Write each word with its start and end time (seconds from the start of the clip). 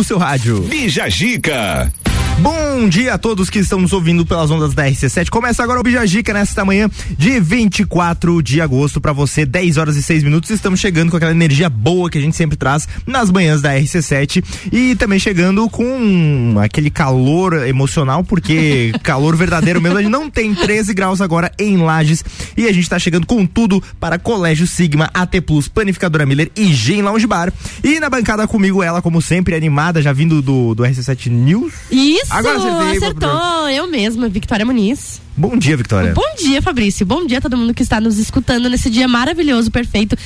no 0.00 0.04
seu 0.04 0.16
rádio. 0.16 0.62
Bija 0.62 1.10
Gica. 1.10 1.92
Bom 2.40 2.88
dia 2.88 3.12
a 3.12 3.18
todos 3.18 3.50
que 3.50 3.58
estão 3.58 3.78
nos 3.78 3.92
ouvindo 3.92 4.24
pelas 4.24 4.50
ondas 4.50 4.72
da 4.72 4.86
RC7. 4.86 5.28
Começa 5.28 5.62
agora 5.62 5.78
o 5.78 5.82
Bijagica 5.82 6.32
nesta 6.32 6.64
manhã 6.64 6.88
de 7.10 7.38
24 7.38 8.42
de 8.42 8.62
agosto 8.62 8.98
para 8.98 9.12
você, 9.12 9.44
10 9.44 9.76
horas 9.76 9.96
e 9.96 10.02
6 10.02 10.22
minutos. 10.22 10.48
Estamos 10.48 10.80
chegando 10.80 11.10
com 11.10 11.18
aquela 11.18 11.32
energia 11.32 11.68
boa 11.68 12.08
que 12.08 12.16
a 12.16 12.20
gente 12.20 12.34
sempre 12.34 12.56
traz 12.56 12.88
nas 13.06 13.30
manhãs 13.30 13.60
da 13.60 13.74
RC7 13.74 14.42
e 14.72 14.94
também 14.96 15.18
chegando 15.18 15.68
com 15.68 16.54
aquele 16.62 16.88
calor 16.88 17.66
emocional, 17.68 18.24
porque 18.24 18.92
calor 19.04 19.36
verdadeiro 19.36 19.78
mesmo. 19.78 19.98
A 19.98 20.02
gente 20.02 20.10
não 20.10 20.30
tem 20.30 20.54
13 20.54 20.94
graus 20.94 21.20
agora 21.20 21.52
em 21.58 21.76
Lages 21.76 22.24
e 22.56 22.66
a 22.66 22.72
gente 22.72 22.84
está 22.84 22.98
chegando 22.98 23.26
com 23.26 23.44
tudo 23.44 23.82
para 24.00 24.18
Colégio 24.18 24.66
Sigma, 24.66 25.10
AT 25.12 25.38
Plus, 25.42 25.68
Panificadora 25.68 26.24
Miller 26.24 26.50
e 26.56 26.72
Gen 26.72 27.02
Lounge 27.02 27.26
Bar. 27.26 27.52
E 27.84 28.00
na 28.00 28.08
bancada 28.08 28.48
comigo 28.48 28.82
ela, 28.82 29.02
como 29.02 29.20
sempre, 29.20 29.54
animada, 29.54 30.00
já 30.00 30.14
vindo 30.14 30.40
do, 30.40 30.74
do 30.74 30.82
RC7 30.82 31.26
News. 31.28 31.74
Isso, 31.90 32.29
Agora 32.30 32.58
acertei, 32.58 32.96
acertou. 32.96 33.68
Eu 33.68 33.86
mesma, 33.86 34.28
Victoria 34.28 34.64
Muniz. 34.64 35.20
Bom 35.36 35.56
dia, 35.56 35.76
Vitória. 35.76 36.12
Bom 36.12 36.34
dia, 36.38 36.60
Fabrício. 36.60 37.04
Bom 37.06 37.26
dia 37.26 37.38
a 37.38 37.40
todo 37.40 37.56
mundo 37.56 37.72
que 37.72 37.82
está 37.82 38.00
nos 38.00 38.18
escutando 38.18 38.68
nesse 38.68 38.90
dia 38.90 39.08
maravilhoso, 39.08 39.70
perfeito, 39.70 40.16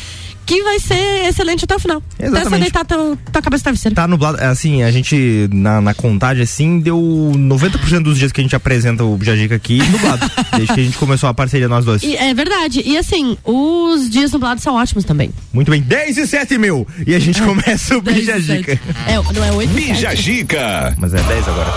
que 0.45 0.63
vai 0.63 0.79
ser 0.79 1.27
excelente 1.27 1.65
até 1.65 1.75
o 1.75 1.79
final. 1.79 2.03
Exatamente. 2.19 2.47
Até 2.47 2.51
você 2.51 2.61
deitar 2.61 2.85
teu, 2.85 3.19
tua 3.33 3.43
cabeça 3.43 3.61
na 3.61 3.65
travesseira. 3.65 3.95
Tá 3.95 4.09
nublado, 4.09 4.39
assim, 4.43 4.83
a 4.83 4.91
gente, 4.91 5.49
na, 5.53 5.81
na 5.81 5.95
contagem, 5.95 6.43
assim, 6.43 6.79
deu 6.81 6.99
90% 6.99 8.03
dos 8.03 8.19
dias 8.19 8.33
que 8.33 8.41
a 8.41 8.45
gente 8.45 8.57
apresenta 8.57 9.05
o 9.05 9.17
Bijagica 9.17 9.55
aqui 9.55 9.79
nublado. 9.91 10.31
desde 10.57 10.75
que 10.75 10.81
a 10.81 10.85
gente 10.85 10.99
começou 10.99 11.29
a 11.29 11.35
parceria 11.35 11.69
nós 11.69 11.85
dois. 11.85 12.03
E, 12.03 12.17
é 12.17 12.33
verdade. 12.35 12.83
E 12.85 12.97
assim, 12.97 13.37
os 13.45 14.09
dias 14.11 14.33
nublados 14.33 14.63
são 14.63 14.75
ótimos 14.75 15.05
também. 15.05 15.31
Muito 15.53 15.71
bem, 15.71 15.81
10 15.81 16.19
e 16.19 16.27
7 16.27 16.59
mil. 16.59 16.87
E 17.07 17.15
a 17.15 17.19
gente 17.19 17.41
começa 17.43 17.97
o 17.97 18.03
Bijagica. 18.03 18.79
É, 19.07 19.15
não 19.33 19.45
é 19.45 19.53
8 19.53 19.73
Bija 19.73 20.15
Gica. 20.15 20.95
Mas 20.99 21.15
é 21.15 21.23
10 21.23 21.49
agora. 21.49 21.71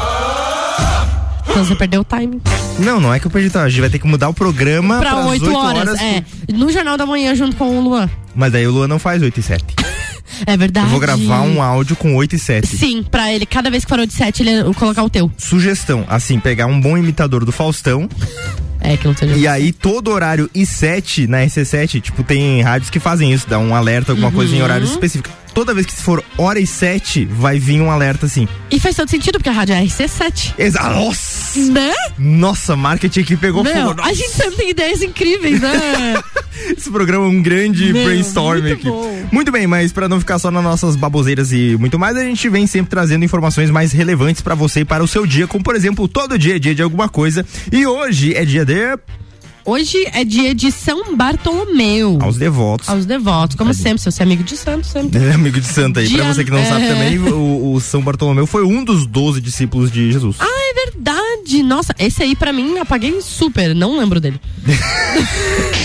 Então 1.50 1.66
você 1.66 1.76
perdeu 1.76 2.02
o 2.02 2.04
timing. 2.04 2.42
Não, 2.80 3.00
não 3.00 3.14
é 3.14 3.20
que 3.20 3.26
eu 3.26 3.32
perdi, 3.32 3.50
tá? 3.50 3.64
A 3.64 3.70
gente 3.70 3.82
vai 3.82 3.90
ter 3.90 3.98
que 3.98 4.06
mudar 4.06 4.30
o 4.30 4.34
programa 4.34 5.00
Pra 5.00 5.12
pras 5.12 5.26
8 5.26 5.46
8 5.46 5.58
horas. 5.58 6.00
É. 6.00 6.24
No 6.54 6.72
Jornal 6.72 6.98
da 6.98 7.06
Manhã, 7.06 7.34
junto 7.34 7.56
com 7.56 7.78
o 7.78 7.82
Luan. 7.82 8.10
Mas 8.38 8.52
daí 8.54 8.68
o 8.68 8.72
Luan 8.72 8.88
não 8.88 9.00
faz 9.00 9.22
8 9.22 9.40
e 9.40 9.44
7. 9.44 9.66
É 10.46 10.56
verdade. 10.56 10.86
Eu 10.86 10.92
vou 10.92 11.00
gravar 11.00 11.42
um 11.42 11.62
áudio 11.62 11.96
com 11.96 12.16
8 12.16 12.36
e 12.36 12.40
7. 12.40 12.68
Sim, 12.68 13.02
pra 13.02 13.34
ele, 13.34 13.46
cada 13.46 13.72
vez 13.72 13.84
que 13.84 13.90
for 13.90 14.06
de 14.06 14.14
7, 14.14 14.44
ele 14.44 14.74
colocar 14.76 15.04
o 15.04 15.10
teu. 15.10 15.32
Sugestão, 15.38 16.06
assim, 16.08 16.40
pegar 16.40 16.68
um 16.68 16.80
bom 16.80 16.96
imitador 16.98 17.44
do 17.44 17.52
Faustão 17.52 18.08
É, 18.80 18.96
que 18.96 19.08
não 19.08 19.18
seja. 19.18 19.36
E 19.36 19.48
aí, 19.48 19.72
todo 19.72 20.12
horário 20.12 20.48
e 20.54 20.66
7 20.66 21.26
na 21.26 21.40
RC7, 21.40 22.00
tipo, 22.00 22.24
tem 22.24 22.62
rádios 22.62 22.92
que 22.92 23.00
fazem 23.00 23.34
isso, 23.34 23.50
dá 23.50 23.58
um 23.58 23.74
alerta, 23.74 24.12
alguma 24.12 24.32
coisa 24.32 24.52
Uhum. 24.54 24.60
em 24.60 24.62
horário 24.62 24.86
específico. 24.86 25.30
Toda 25.58 25.74
vez 25.74 25.88
que 25.88 25.94
for 25.94 26.24
hora 26.38 26.60
e 26.60 26.68
7, 26.68 27.26
vai 27.26 27.58
vir 27.58 27.82
um 27.82 27.90
alerta 27.90 28.28
assim. 28.28 28.48
E 28.70 28.80
faz 28.80 28.96
todo 28.96 29.10
sentido, 29.10 29.40
porque 29.40 29.50
a 29.50 29.52
rádio 29.52 29.74
é 29.74 29.84
RC7. 29.84 30.54
Exa 30.56 30.84
Nossa! 30.84 31.60
Né? 31.72 31.94
Nossa, 32.20 32.76
marketing 32.76 33.22
aqui 33.22 33.36
pegou 33.36 33.64
Meu, 33.64 33.74
fogo. 33.74 33.96
Nossa, 33.96 34.08
a 34.08 34.14
gente 34.14 34.30
sempre 34.30 34.56
tem 34.56 34.70
ideias 34.70 35.02
incríveis, 35.02 35.60
né? 35.60 36.22
Esse 36.78 36.92
programa 36.92 37.26
é 37.26 37.30
um 37.30 37.42
grande 37.42 37.92
Meu, 37.92 38.04
brainstorm 38.04 38.62
muito 38.62 38.74
aqui. 38.76 38.88
bom. 38.88 39.26
Muito 39.32 39.52
bem, 39.52 39.66
mas 39.66 39.92
pra 39.92 40.08
não 40.08 40.20
ficar 40.20 40.38
só 40.38 40.52
nas 40.52 40.64
nossas 40.64 40.96
baboseiras 40.96 41.52
e 41.52 41.76
muito 41.80 41.98
mais, 41.98 42.16
a 42.16 42.24
gente 42.24 42.48
vem 42.50 42.68
sempre 42.68 42.92
trazendo 42.92 43.26
informações 43.26 43.72
mais 43.72 43.92
relevantes 43.92 44.44
pra 44.44 44.54
você 44.54 44.82
e 44.82 44.86
para 44.86 45.04
o 45.04 45.08
seu 45.08 45.26
dia, 45.26 45.48
como 45.48 45.64
por 45.64 45.76
exemplo, 45.76 46.08
todo 46.08 46.38
dia 46.38 46.58
é 46.58 46.60
dia 46.60 46.76
de 46.76 46.84
alguma 46.84 47.10
coisa. 47.10 47.44
E 47.72 47.84
hoje 47.84 48.36
é 48.36 48.46
dia 48.46 48.64
de 48.64 48.76
Hoje 49.70 49.98
é 50.14 50.24
dia 50.24 50.56
de 50.56 50.72
São 50.72 51.14
Bartolomeu. 51.14 52.18
aos 52.22 52.38
devotos. 52.38 52.88
Aos 52.88 53.06
devotos, 53.06 53.58
como 53.58 53.72
Cadê? 53.72 53.84
sempre, 53.84 54.00
se 54.00 54.10
você 54.10 54.24
é 54.24 54.26
amigo 54.26 54.42
de 54.42 54.56
santo, 54.56 54.88
sempre. 54.88 55.20
É, 55.22 55.34
amigo 55.36 55.60
de 55.60 55.68
Santa 55.68 56.00
aí. 56.00 56.08
Pra 56.10 56.24
Dia- 56.24 56.34
você 56.34 56.46
que 56.46 56.52
não 56.52 56.64
sabe 56.66 56.86
é. 56.86 56.88
também, 56.94 57.20
o, 57.20 57.74
o 57.74 57.82
São 57.82 58.02
Bartolomeu 58.02 58.48
foi 58.48 58.64
um 58.64 58.82
dos 58.82 59.06
12 59.06 59.42
discípulos 59.42 59.92
de 59.92 60.10
Jesus. 60.10 60.38
Ah, 60.40 60.46
é 60.48 60.86
verdade. 60.86 61.27
Nossa, 61.64 61.94
esse 62.00 62.24
aí 62.24 62.36
pra 62.36 62.52
mim 62.54 62.78
apaguei 62.80 63.22
super, 63.22 63.74
não 63.76 64.00
lembro 64.00 64.20
dele. 64.20 64.40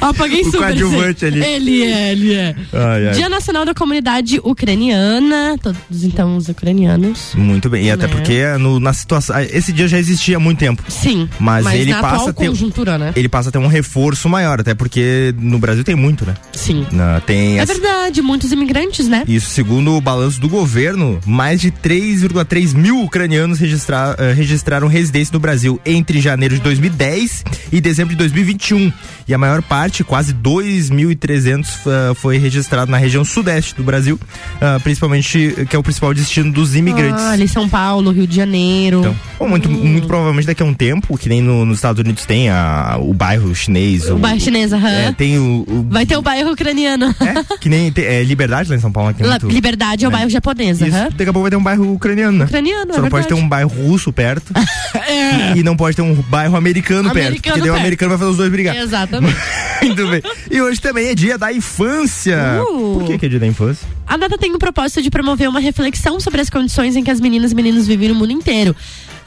apaguei 0.00 0.42
O 0.42 0.44
super. 0.46 0.58
coadjuvante 0.58 1.24
ali. 1.26 1.44
Ele 1.44 1.82
é, 1.82 2.12
ele 2.12 2.34
é. 2.34 2.54
Ai, 2.72 3.08
ai. 3.08 3.14
Dia 3.14 3.28
Nacional 3.28 3.64
da 3.64 3.74
Comunidade 3.74 4.40
Ucraniana, 4.42 5.56
todos 5.62 6.04
então 6.04 6.36
os 6.36 6.48
ucranianos. 6.48 7.32
Muito 7.34 7.68
bem. 7.68 7.86
E 7.86 7.90
até 7.90 8.06
Né? 8.06 8.12
porque 8.12 8.42
no- 8.58 8.80
na 8.80 8.92
situação. 8.92 9.36
ah, 9.36 9.42
Esse 9.44 9.72
dia 9.72 9.86
já 9.88 9.98
existia 9.98 10.36
há 10.36 10.40
muito 10.40 10.58
tempo. 10.58 10.82
Sim, 10.88 11.28
Mas 11.38 11.66
ele 11.74 11.90
na 11.92 12.00
passa 12.00 12.30
a 12.30 12.32
ter- 12.32 12.46
conjuntura, 12.48 12.98
né? 12.98 13.12
Ele 13.14 13.28
passa 13.28 13.48
a 13.48 13.52
ter 13.52 13.58
um 13.58 13.66
reforço 13.66 14.28
maior, 14.28 14.60
até 14.60 14.74
porque 14.74 15.34
no 15.38 15.58
Brasil 15.58 15.84
tem 15.84 15.94
muito, 15.94 16.24
né? 16.26 16.34
Sim. 16.52 16.86
Na- 16.90 17.20
tem 17.20 17.58
É 17.58 17.62
essa- 17.62 17.72
verdade, 17.72 18.22
muitos 18.22 18.50
imigrantes, 18.52 19.08
né? 19.08 19.24
Isso, 19.28 19.50
segundo 19.50 19.94
o 19.94 20.00
balanço 20.00 20.40
do 20.40 20.48
governo, 20.48 21.20
mais 21.26 21.60
de 21.60 21.70
3,3 21.70 22.72
mil 22.74 23.00
ucranianos 23.02 23.58
registra- 23.58 24.16
eh, 24.18 24.32
registraram 24.62 24.86
residência 24.86 25.32
no 25.32 25.40
Brasil 25.40 25.80
entre 25.84 26.20
janeiro 26.20 26.54
de 26.54 26.60
2010 26.60 27.44
e 27.72 27.80
dezembro 27.80 28.12
de 28.14 28.18
2021. 28.18 28.92
E 29.26 29.34
a 29.34 29.38
maior 29.38 29.60
parte, 29.62 30.04
quase 30.04 30.32
2.300, 30.32 31.66
eh, 31.86 32.14
foi 32.14 32.38
registrado 32.38 32.90
na 32.90 32.96
região 32.96 33.24
sudeste 33.24 33.74
do 33.74 33.82
Brasil, 33.82 34.18
ah, 34.60 34.78
principalmente 34.82 35.54
eh, 35.58 35.64
que 35.64 35.74
é 35.74 35.78
o 35.78 35.82
principal 35.82 36.14
destino 36.14 36.52
dos 36.52 36.76
imigrantes. 36.76 37.22
Ah, 37.24 37.30
ali 37.32 37.48
São 37.48 37.68
Paulo, 37.68 38.10
Rio 38.12 38.26
de 38.26 38.36
Janeiro. 38.36 39.00
Então, 39.00 39.16
bom, 39.38 39.48
muito, 39.48 39.68
muito 39.68 40.06
provavelmente 40.06 40.46
daqui 40.46 40.62
a 40.62 40.66
um 40.66 40.74
tempo, 40.74 41.16
que 41.18 41.28
nem 41.28 41.40
no- 41.42 41.64
nos 41.64 41.78
Estados 41.78 42.00
Unidos 42.00 42.24
tem 42.24 42.48
a, 42.48 42.98
o 43.00 43.12
bairro 43.12 43.52
chinês. 43.54 44.08
o 44.08 44.16
bairro 44.16 44.40
chinês, 44.40 44.72
aham. 44.72 44.88
É, 44.88 45.12
tem 45.12 45.38
o. 45.38 45.64
o- 45.66 45.86
Vai 45.90 46.06
ter 46.06 46.16
o 46.16 46.22
bairro 46.22 46.52
ucraniano. 46.52 47.06
é, 47.20 47.56
que 47.58 47.68
nem 47.68 47.90
tem, 47.90 48.04
é, 48.04 48.22
Liberdade 48.22 48.70
lá 48.70 48.76
em 48.76 48.80
São 48.80 48.92
Paulo. 48.92 49.10
né, 49.10 49.16
muito- 49.28 49.48
Liberdade 49.48 50.04
é 50.04 50.08
o 50.08 50.10
né? 50.10 50.16
bairro 50.18 50.30
japonês, 50.30 50.80
aham. 50.82 51.08
daqui 51.10 51.22
a 51.22 51.32
pouco 51.32 51.42
vai 51.42 51.50
ter 51.50 51.56
um 51.56 51.62
bairro 51.62 51.92
ucraniano, 51.94 52.38
né? 52.38 52.44
Ucraniano, 52.44 52.92
Só 52.92 52.98
é 52.98 53.02
não 53.02 53.08
pode 53.10 53.26
ter 53.26 53.34
verdade. 53.34 53.46
um 53.46 53.48
bairro 53.48 53.70
russo 53.70 54.12
perto 54.12 54.51
É. 54.94 55.56
e 55.58 55.62
não 55.62 55.76
pode 55.76 55.96
ter 55.96 56.02
um 56.02 56.14
bairro 56.14 56.56
americano, 56.56 57.10
perto. 57.10 57.26
Americano 57.26 57.54
Porque 57.54 57.60
daí 57.60 57.70
o 57.70 57.72
perto. 57.72 57.80
americano 57.80 58.08
vai 58.10 58.18
fazer 58.18 58.30
os 58.30 58.36
dois 58.36 58.50
brigar. 58.50 58.76
Exatamente. 58.76 59.36
Muito 59.82 60.08
bem. 60.08 60.22
E 60.50 60.60
hoje 60.60 60.80
também 60.80 61.08
é 61.08 61.14
dia 61.14 61.36
da 61.36 61.52
infância. 61.52 62.62
Uh. 62.62 62.98
Por 62.98 63.06
que, 63.06 63.18
que 63.18 63.26
é 63.26 63.28
dia 63.28 63.40
da 63.40 63.46
infância? 63.46 63.86
A 64.06 64.16
data 64.16 64.36
tem 64.38 64.54
o 64.54 64.58
propósito 64.58 65.02
de 65.02 65.10
promover 65.10 65.48
uma 65.48 65.60
reflexão 65.60 66.20
sobre 66.20 66.40
as 66.40 66.50
condições 66.50 66.96
em 66.96 67.02
que 67.02 67.10
as 67.10 67.20
meninas 67.20 67.52
e 67.52 67.54
meninos 67.54 67.86
vivem 67.86 68.08
no 68.08 68.14
mundo 68.14 68.32
inteiro. 68.32 68.76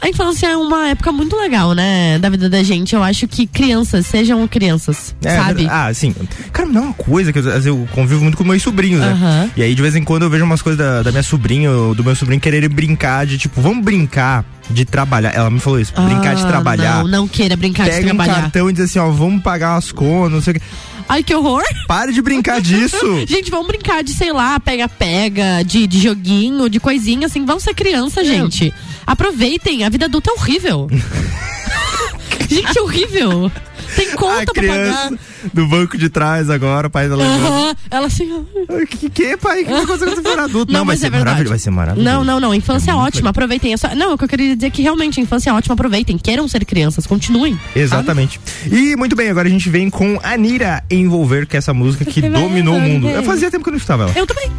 A 0.01 0.09
infância 0.09 0.47
é 0.47 0.55
uma 0.57 0.89
época 0.89 1.11
muito 1.11 1.35
legal, 1.35 1.73
né? 1.73 2.19
Da 2.19 2.29
vida 2.29 2.49
da 2.49 2.61
gente. 2.61 2.93
Eu 2.93 3.01
acho 3.01 3.27
que 3.27 3.47
crianças, 3.47 4.05
sejam 4.05 4.47
crianças, 4.47 5.15
É, 5.23 5.35
sabe? 5.35 5.61
verdade. 5.63 5.69
Ah, 5.89 5.93
sim. 5.93 6.13
Cara, 6.53 6.69
não 6.69 6.81
é 6.81 6.85
uma 6.85 6.93
coisa 6.93 7.33
que 7.33 7.39
eu, 7.39 7.43
eu 7.49 7.87
convivo 7.91 8.21
muito 8.21 8.37
com 8.37 8.43
meus 8.43 8.61
sobrinhos, 8.61 8.99
né? 9.01 9.49
E 9.55 9.63
aí, 9.63 9.73
de 9.73 9.81
vez 9.81 9.95
em 9.95 10.03
quando, 10.03 10.23
eu 10.23 10.29
vejo 10.29 10.43
umas 10.43 10.61
coisas 10.61 10.77
da, 10.77 11.01
da 11.01 11.11
minha 11.11 11.23
sobrinha, 11.23 11.71
ou 11.71 11.95
do 11.95 12.03
meu 12.03 12.15
sobrinho 12.15 12.39
quererem 12.39 12.69
brincar 12.69 13.25
de 13.25 13.37
tipo, 13.37 13.59
vamos 13.61 13.83
brincar 13.83 14.45
de 14.69 14.83
trabalhar. 14.85 15.31
Ela 15.33 15.49
me 15.49 15.59
falou 15.59 15.79
isso, 15.79 15.93
brincar 15.93 16.35
de 16.35 16.43
Ah, 16.43 16.47
trabalhar. 16.47 16.97
Não, 17.03 17.07
não 17.07 17.27
queira 17.27 17.55
brincar 17.55 17.85
de 17.85 17.89
Pega 17.91 18.01
um 18.05 18.09
trabalhar. 18.09 18.41
cartão 18.41 18.69
e 18.69 18.73
diz 18.73 18.85
assim, 18.85 18.99
ó, 18.99 19.09
vamos 19.09 19.41
pagar 19.41 19.75
as 19.75 19.91
contas, 19.91 20.31
não 20.33 20.41
sei 20.41 20.51
o 20.51 20.59
que. 20.59 20.61
Ai, 21.07 21.23
que 21.23 21.33
horror! 21.35 21.63
Pare 21.87 22.11
de 22.11 22.21
brincar 22.21 22.59
disso. 22.61 22.97
Gente, 23.27 23.51
vamos 23.51 23.67
brincar 23.67 24.03
de, 24.03 24.11
sei 24.11 24.31
lá, 24.33 24.59
pega-pega, 24.59 25.63
de, 25.63 25.85
de 25.85 25.99
joguinho, 26.01 26.69
de 26.69 26.79
coisinha, 26.79 27.27
assim. 27.27 27.45
Vamos 27.45 27.63
ser 27.63 27.73
criança, 27.75 28.21
É. 28.21 28.25
gente. 28.25 28.73
Aproveitem, 29.05 29.83
a 29.83 29.89
vida 29.89 30.05
adulta 30.05 30.31
é 30.31 30.33
horrível. 30.33 30.87
gente, 32.49 32.77
é 32.77 32.81
horrível. 32.81 33.51
Tem 33.95 34.11
a 34.11 34.15
conta 34.15 34.45
pra 34.53 34.53
pagar. 34.53 34.53
criança 34.53 35.19
do 35.53 35.67
banco 35.67 35.97
de 35.97 36.09
trás 36.09 36.49
agora, 36.49 36.87
o 36.87 36.89
pai 36.89 37.07
levando. 37.07 37.45
Aham, 37.45 37.75
Ela 37.89 38.07
assim. 38.07 38.45
Que 38.89 39.09
que, 39.09 39.37
pai? 39.37 39.63
Que 39.63 39.71
vai 39.71 39.83
acontecer 39.83 40.05
quando 40.05 40.15
você 40.15 40.29
for 40.29 40.39
adulto? 40.39 40.71
Não, 40.71 40.79
Não, 40.79 40.85
vai 40.85 40.93
mas 40.95 40.99
ser 40.99 41.07
é 41.07 41.09
verdade. 41.09 41.25
maravilhoso. 41.25 41.49
Vai 41.49 41.59
ser 41.59 41.69
maravilhoso. 41.71 42.09
Não, 42.09 42.23
não, 42.23 42.39
não. 42.39 42.53
Infância 42.53 42.91
é, 42.91 42.95
ótima. 42.95 43.29
Aproveitem. 43.29 43.73
É 43.73 43.77
só... 43.77 43.93
Não, 43.95 44.13
o 44.13 44.17
que 44.17 44.23
eu 44.23 44.27
queria 44.27 44.55
dizer 44.55 44.67
é 44.67 44.69
que 44.69 44.81
realmente 44.81 45.19
a 45.19 45.23
infância 45.23 45.49
é 45.49 45.53
ótima. 45.53 45.73
Aproveitem. 45.73 46.17
Queiram 46.17 46.47
ser 46.47 46.65
crianças. 46.65 47.05
Continuem. 47.07 47.59
Exatamente. 47.75 48.39
E 48.71 48.95
muito 48.95 49.15
bem, 49.15 49.29
agora 49.29 49.47
a 49.47 49.51
gente 49.51 49.69
vem 49.69 49.89
com 49.89 50.19
Anira 50.23 50.83
Envolver, 50.89 51.45
que 51.47 51.55
é 51.55 51.59
essa 51.59 51.73
música 51.73 52.03
que 52.05 52.21
dominou 52.29 52.75
o 52.75 52.81
mundo. 52.81 53.09
Eu 53.09 53.23
fazia 53.23 53.49
tempo 53.51 53.63
que 53.63 53.69
eu 53.69 53.73
não 53.73 53.77
escutava 53.77 54.03
ela. 54.03 54.13
Eu 54.15 54.25
também. 54.27 54.51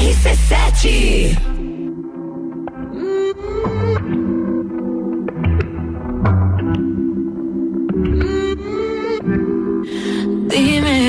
RC7 0.00 1.36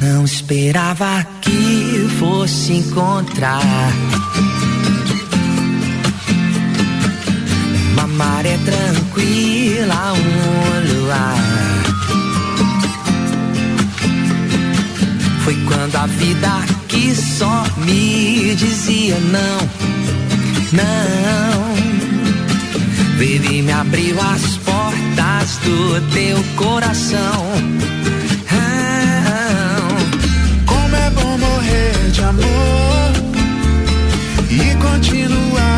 Não 0.00 0.24
esperava 0.24 1.26
que 1.42 2.08
fosse 2.18 2.72
encontrar 2.72 4.15
me 17.78 18.54
dizia 18.54 19.16
não, 19.20 19.58
não. 20.72 21.76
Baby, 23.18 23.62
me 23.62 23.72
abriu 23.72 24.16
as 24.20 24.58
portas 24.58 25.56
do 25.64 26.00
teu 26.12 26.42
coração. 26.56 27.46
Como 30.66 30.96
é 30.96 31.10
bom 31.10 31.38
morrer 31.38 32.10
de 32.12 32.22
amor 32.22 33.12
e 34.50 34.74
continuar 34.76 35.75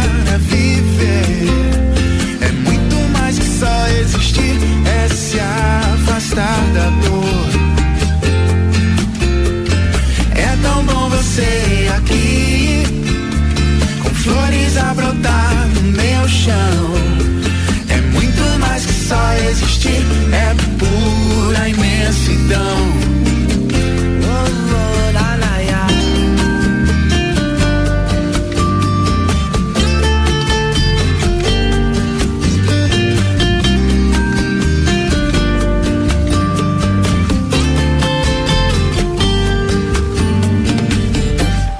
imensidão. 22.09 22.99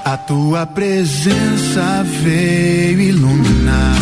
A 0.05 0.17
tua 0.17 0.67
presença 0.67 2.03
veio 2.23 3.01
iluminar. 3.01 3.98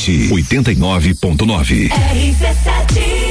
RC7 0.00 0.32
89.9. 0.32 1.88
RC7 1.90 3.29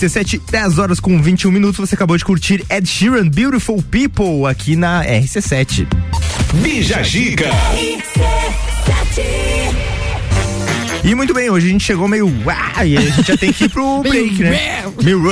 RC7, 0.00 0.40
10 0.50 0.78
horas 0.78 0.98
com 0.98 1.20
21 1.20 1.50
minutos. 1.50 1.78
Você 1.78 1.94
acabou 1.94 2.16
de 2.16 2.24
curtir 2.24 2.64
Ed 2.70 2.88
Sheeran, 2.88 3.28
Beautiful 3.28 3.82
People, 3.82 4.46
aqui 4.48 4.74
na 4.74 5.04
RC7. 5.04 5.86
Bija 6.62 7.02
Gica. 7.02 7.50
E 11.02 11.14
muito 11.14 11.32
bem, 11.34 11.48
hoje 11.50 11.66
a 11.66 11.70
gente 11.70 11.84
chegou 11.84 12.06
meio. 12.08 12.26
uá, 12.44 12.84
e 12.84 12.96
a 12.96 13.00
gente 13.00 13.26
já 13.26 13.36
tem 13.36 13.52
que 13.52 13.64
ir 13.64 13.68
pro 13.68 14.00
break, 14.04 14.42
né? 14.42 14.50
Meio. 15.02 15.22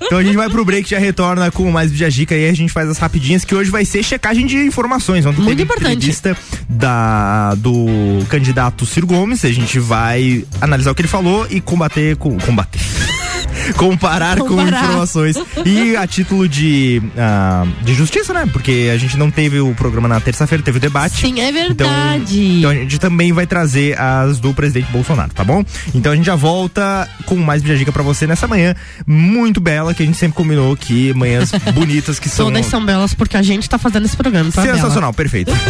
Então 0.00 0.18
a 0.18 0.22
gente 0.22 0.36
vai 0.36 0.48
pro 0.48 0.64
break, 0.64 0.88
já 0.88 0.98
retorna 0.98 1.50
com 1.50 1.70
mais 1.70 1.90
Bijagica 1.90 2.34
e 2.34 2.44
aí 2.44 2.50
a 2.50 2.54
gente 2.54 2.72
faz 2.72 2.88
as 2.88 2.98
rapidinhas 2.98 3.44
que 3.44 3.54
hoje 3.54 3.70
vai 3.70 3.84
ser 3.84 4.02
checagem 4.02 4.46
de 4.46 4.56
informações. 4.56 5.24
Ontem 5.26 5.40
Muito 5.42 5.50
teve 5.50 5.62
importante. 5.64 5.96
entrevista 5.96 6.36
da, 6.68 7.54
do 7.56 7.86
candidato 8.28 8.86
Ciro 8.86 9.06
Gomes. 9.06 9.44
A 9.44 9.52
gente 9.52 9.78
vai 9.78 10.44
analisar 10.60 10.92
o 10.92 10.94
que 10.94 11.02
ele 11.02 11.08
falou 11.08 11.46
e 11.50 11.60
combater 11.60 12.16
com. 12.16 12.38
Combater. 12.38 12.80
Comparar, 13.76 14.38
com 14.38 14.48
Comparar. 14.48 14.84
informações. 14.84 15.36
E 15.64 15.96
a 15.96 16.06
título 16.06 16.48
de, 16.48 17.02
ah, 17.16 17.66
de 17.82 17.94
justiça, 17.94 18.32
né? 18.32 18.48
Porque 18.52 18.90
a 18.92 18.96
gente 18.98 19.16
não 19.16 19.30
teve 19.30 19.60
o 19.60 19.74
programa 19.74 20.06
na 20.08 20.20
terça-feira, 20.20 20.62
teve 20.62 20.78
o 20.78 20.80
debate. 20.80 21.16
Sim, 21.20 21.40
é 21.40 21.48
Então, 21.50 21.86
verdade. 21.88 22.58
então 22.58 22.70
a 22.70 22.74
gente 22.74 22.98
também 22.98 23.32
vai 23.32 23.46
trazer 23.46 23.98
as 23.98 24.38
do 24.38 24.52
presidente 24.54 24.90
Bolsonaro, 24.90 25.32
tá 25.32 25.44
bom? 25.44 25.64
Então 25.94 26.12
a 26.12 26.16
gente 26.16 26.26
já 26.26 26.34
volta 26.36 27.08
com 27.26 27.36
mais 27.36 27.62
Bijagica 27.62 27.92
pra 27.92 28.02
você 28.02 28.26
nessa 28.26 28.46
manhã 28.46 28.74
muito 29.06 29.60
bela, 29.60 29.94
que 29.94 30.02
a 30.02 30.06
gente 30.06 30.18
sempre 30.18 30.36
combinou 30.36 30.76
que 30.76 31.12
manhãs 31.14 31.50
bonitas 31.74 32.18
que 32.18 32.28
são. 32.28 32.46
Todas 32.46 32.66
são 32.66 32.84
belas 32.84 33.14
porque 33.14 33.36
a 33.36 33.42
gente 33.42 33.68
tá 33.68 33.78
fazendo 33.78 34.04
esse 34.06 34.16
programa. 34.16 34.50
Tá 34.52 34.62
Sensacional, 34.62 35.12
perfeito. 35.12 35.52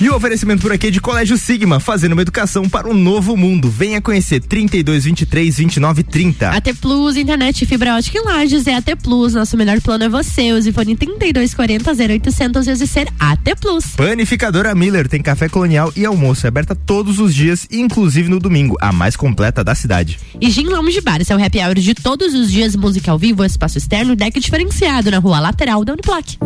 E 0.00 0.10
o 0.10 0.14
oferecimento 0.16 0.60
por 0.60 0.72
aqui 0.72 0.88
é 0.88 0.90
de 0.90 1.00
Colégio 1.00 1.38
Sigma, 1.38 1.78
fazendo 1.80 2.12
uma 2.12 2.20
educação 2.22 2.68
para 2.68 2.88
um 2.88 2.92
novo 2.92 3.36
mundo. 3.36 3.70
Venha 3.70 4.00
conhecer 4.02 4.40
32 4.40 5.06
23 5.14 5.56
29 5.56 6.02
30. 6.02 6.50
AT 6.50 6.74
Plus, 6.80 7.16
internet 7.16 7.64
fibra 7.64 7.96
ótica 7.96 8.18
em 8.18 8.24
Lages 8.24 8.66
é 8.66 8.74
AT 8.74 8.96
Plus. 9.00 9.34
Nosso 9.34 9.56
melhor 9.56 9.80
plano 9.80 10.04
é 10.04 10.08
você. 10.08 10.52
Use 10.52 10.72
fone 10.72 10.96
3240 10.96 11.92
0800 11.92 12.66
e 12.66 12.72
use 12.72 12.86
ser 12.86 13.08
AT 13.18 13.54
Plus. 13.60 13.86
Panificadora 13.96 14.74
Miller 14.74 15.08
tem 15.08 15.22
café 15.22 15.48
colonial 15.48 15.92
e 15.96 16.04
almoço, 16.04 16.46
é 16.46 16.48
aberta 16.48 16.74
todos 16.74 17.20
os 17.20 17.34
dias, 17.34 17.66
inclusive 17.70 18.28
no 18.28 18.40
domingo, 18.40 18.76
a 18.80 18.92
mais 18.92 19.14
completa 19.14 19.62
da 19.62 19.74
cidade. 19.74 20.18
E 20.40 20.50
Gin 20.50 20.66
Lounge 20.66 21.00
Bar, 21.00 21.20
é 21.26 21.34
o 21.34 21.44
happy 21.44 21.58
hour 21.60 21.74
de 21.74 21.94
todos 21.94 22.34
os 22.34 22.50
dias, 22.50 22.74
música 22.74 23.12
ao 23.12 23.18
vivo, 23.18 23.44
espaço 23.44 23.78
externo 23.78 24.12
e 24.12 24.16
deck 24.16 24.40
diferenciado 24.40 25.10
na 25.10 25.18
rua 25.18 25.38
lateral 25.38 25.84
da 25.84 25.92
Uniplac. 25.92 26.38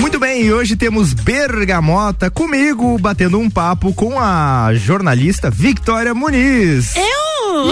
Muito 0.00 0.18
bem, 0.18 0.42
e 0.42 0.52
hoje 0.52 0.74
temos 0.74 1.12
Bergamota 1.12 2.28
comigo, 2.28 2.98
batendo 2.98 3.38
um 3.38 3.48
papo 3.48 3.94
com 3.94 4.18
a 4.18 4.74
jornalista 4.74 5.48
Victoria 5.48 6.12
Muniz. 6.12 6.96
Eu! 6.96 7.11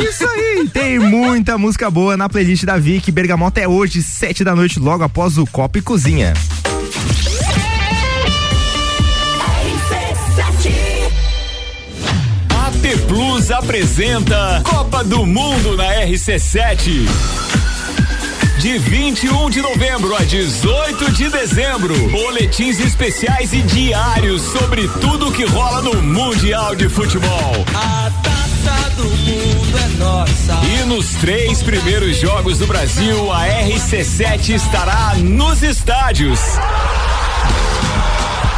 Isso 0.03 0.27
aí, 0.29 0.69
tem 0.73 0.99
muita 0.99 1.57
música 1.57 1.91
boa 1.91 2.17
na 2.17 2.29
playlist 2.29 2.65
da 2.65 2.77
Vic. 2.77 3.11
Bergamota 3.11 3.61
é 3.61 3.69
hoje, 3.69 4.03
sete 4.03 4.45
da 4.45 4.55
noite, 4.55 4.79
logo 4.79 5.03
após 5.03 5.39
o 5.39 5.47
Copa 5.47 5.79
e 5.79 5.83
Cozinha. 5.83 6.35
AT 12.51 12.99
Plus 13.07 13.51
apresenta 13.51 14.63
Copa 14.65 15.03
do 15.05 15.27
Mundo 15.27 15.77
na 15.77 15.85
RC7. 16.05 17.07
De 18.61 18.79
21 18.79 19.49
de 19.49 19.63
novembro 19.63 20.15
a 20.15 20.23
18 20.23 21.13
de 21.13 21.31
dezembro, 21.31 21.95
boletins 22.11 22.79
especiais 22.79 23.55
e 23.55 23.63
diários 23.63 24.43
sobre 24.43 24.87
tudo 25.01 25.33
que 25.33 25.45
rola 25.47 25.81
no 25.81 26.03
Mundial 26.03 26.77
de 26.77 26.87
Futebol. 26.87 27.65
A 27.75 28.30
taça 29.01 29.03
do 29.03 29.11
mundo 29.11 29.79
é 29.79 29.89
nossa. 29.99 30.61
E 30.67 30.85
nos 30.85 31.15
três 31.15 31.63
primeiros 31.63 32.17
jogos 32.19 32.59
do 32.59 32.67
Brasil, 32.67 33.33
a 33.33 33.47
RC7 33.47 34.55
estará 34.55 35.15
nos 35.17 35.63
estádios. 35.63 36.41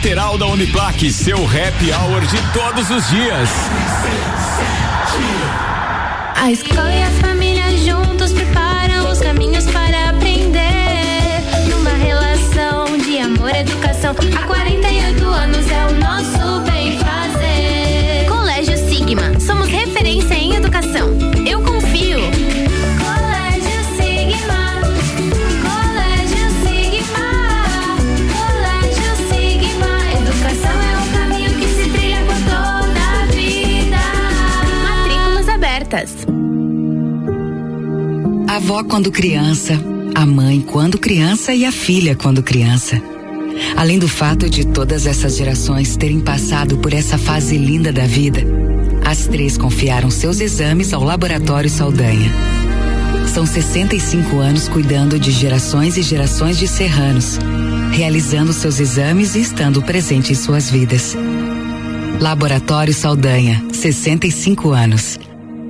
lateral 0.00 0.38
da 0.38 0.46
Uniplaque. 0.46 1.12
Seu 1.12 1.36
happy 1.44 1.92
hour 1.92 2.22
de 2.22 2.40
todos 2.54 2.88
os 2.88 3.06
dias. 3.10 3.50
A 6.36 6.50
escola 6.50 6.90
e 6.90 7.02
a 7.02 7.10
família 7.10 7.76
juntos 7.76 8.32
preparam 8.32 9.12
os 9.12 9.18
caminhos 9.18 9.66
para 9.66 10.08
aprender. 10.08 11.42
Numa 11.68 11.90
relação 11.90 12.96
de 12.96 13.18
amor 13.18 13.50
e 13.50 13.58
educação, 13.58 14.14
há 14.34 14.46
48 14.46 15.26
anos 15.26 15.70
é 15.70 15.86
o 15.86 15.92
nosso 15.92 16.39
avó 38.62 38.84
quando 38.84 39.10
criança, 39.10 39.72
a 40.14 40.26
mãe 40.26 40.60
quando 40.60 40.98
criança 40.98 41.54
e 41.54 41.64
a 41.64 41.72
filha 41.72 42.14
quando 42.14 42.42
criança. 42.42 43.00
Além 43.74 43.98
do 43.98 44.06
fato 44.06 44.50
de 44.50 44.66
todas 44.66 45.06
essas 45.06 45.38
gerações 45.38 45.96
terem 45.96 46.20
passado 46.20 46.76
por 46.76 46.92
essa 46.92 47.16
fase 47.16 47.56
linda 47.56 47.90
da 47.90 48.06
vida, 48.06 48.44
as 49.02 49.26
três 49.26 49.56
confiaram 49.56 50.10
seus 50.10 50.40
exames 50.40 50.92
ao 50.92 51.02
Laboratório 51.02 51.70
Saldanha. 51.70 52.30
São 53.32 53.46
65 53.46 54.36
anos 54.36 54.68
cuidando 54.68 55.18
de 55.18 55.30
gerações 55.30 55.96
e 55.96 56.02
gerações 56.02 56.58
de 56.58 56.68
serranos, 56.68 57.38
realizando 57.92 58.52
seus 58.52 58.78
exames 58.78 59.36
e 59.36 59.40
estando 59.40 59.80
presente 59.80 60.32
em 60.32 60.36
suas 60.36 60.70
vidas. 60.70 61.16
Laboratório 62.20 62.92
Saldanha, 62.92 63.64
65 63.72 64.70
anos. 64.70 65.18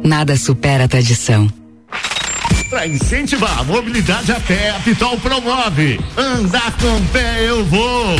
Nada 0.02 0.36
supera 0.36 0.84
a 0.84 0.88
tradição. 0.88 1.59
Para 2.70 2.86
incentivar 2.86 3.58
a 3.58 3.64
mobilidade 3.64 4.30
a 4.30 4.38
pé, 4.38 4.70
a 4.70 4.74
Pitol 4.74 5.18
promove. 5.18 5.98
Andar 6.16 6.70
com 6.78 7.04
pé 7.06 7.48
eu 7.48 7.64
vou. 7.64 8.14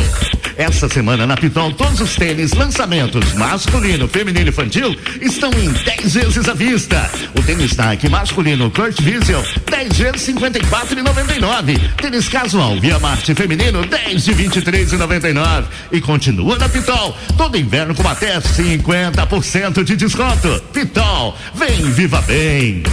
Essa 0.57 0.89
semana 0.89 1.25
na 1.25 1.37
Pitol, 1.37 1.71
todos 1.71 2.01
os 2.01 2.17
tênis 2.17 2.51
lançamentos 2.51 3.31
masculino, 3.35 4.09
feminino 4.09 4.47
e 4.47 4.49
infantil 4.49 4.93
estão 5.21 5.49
em 5.53 5.71
10 5.71 6.13
vezes 6.15 6.49
à 6.49 6.53
vista. 6.53 7.09
O 7.39 7.41
tênis 7.41 7.77
Nike 7.77 8.09
masculino 8.09 8.69
Kurt 8.69 8.99
Wiesel, 8.99 9.41
10 9.69 9.97
vezes 9.97 10.35
54,99. 10.35 11.79
Tênis 11.95 12.27
casual 12.27 12.77
Via 12.77 12.99
Marte 12.99 13.33
feminino, 13.33 13.85
10 13.85 14.25
de 14.25 14.35
23,99. 14.35 15.63
E 15.93 16.01
continua 16.01 16.57
na 16.57 16.67
Pitol, 16.67 17.15
todo 17.37 17.57
inverno 17.57 17.95
com 17.95 18.05
até 18.05 18.37
50% 18.41 19.81
de 19.85 19.95
desconto. 19.95 20.61
Pitol, 20.73 21.37
vem 21.55 21.89
viva 21.93 22.21
bem. 22.23 22.83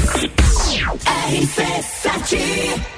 RC7 1.29 2.98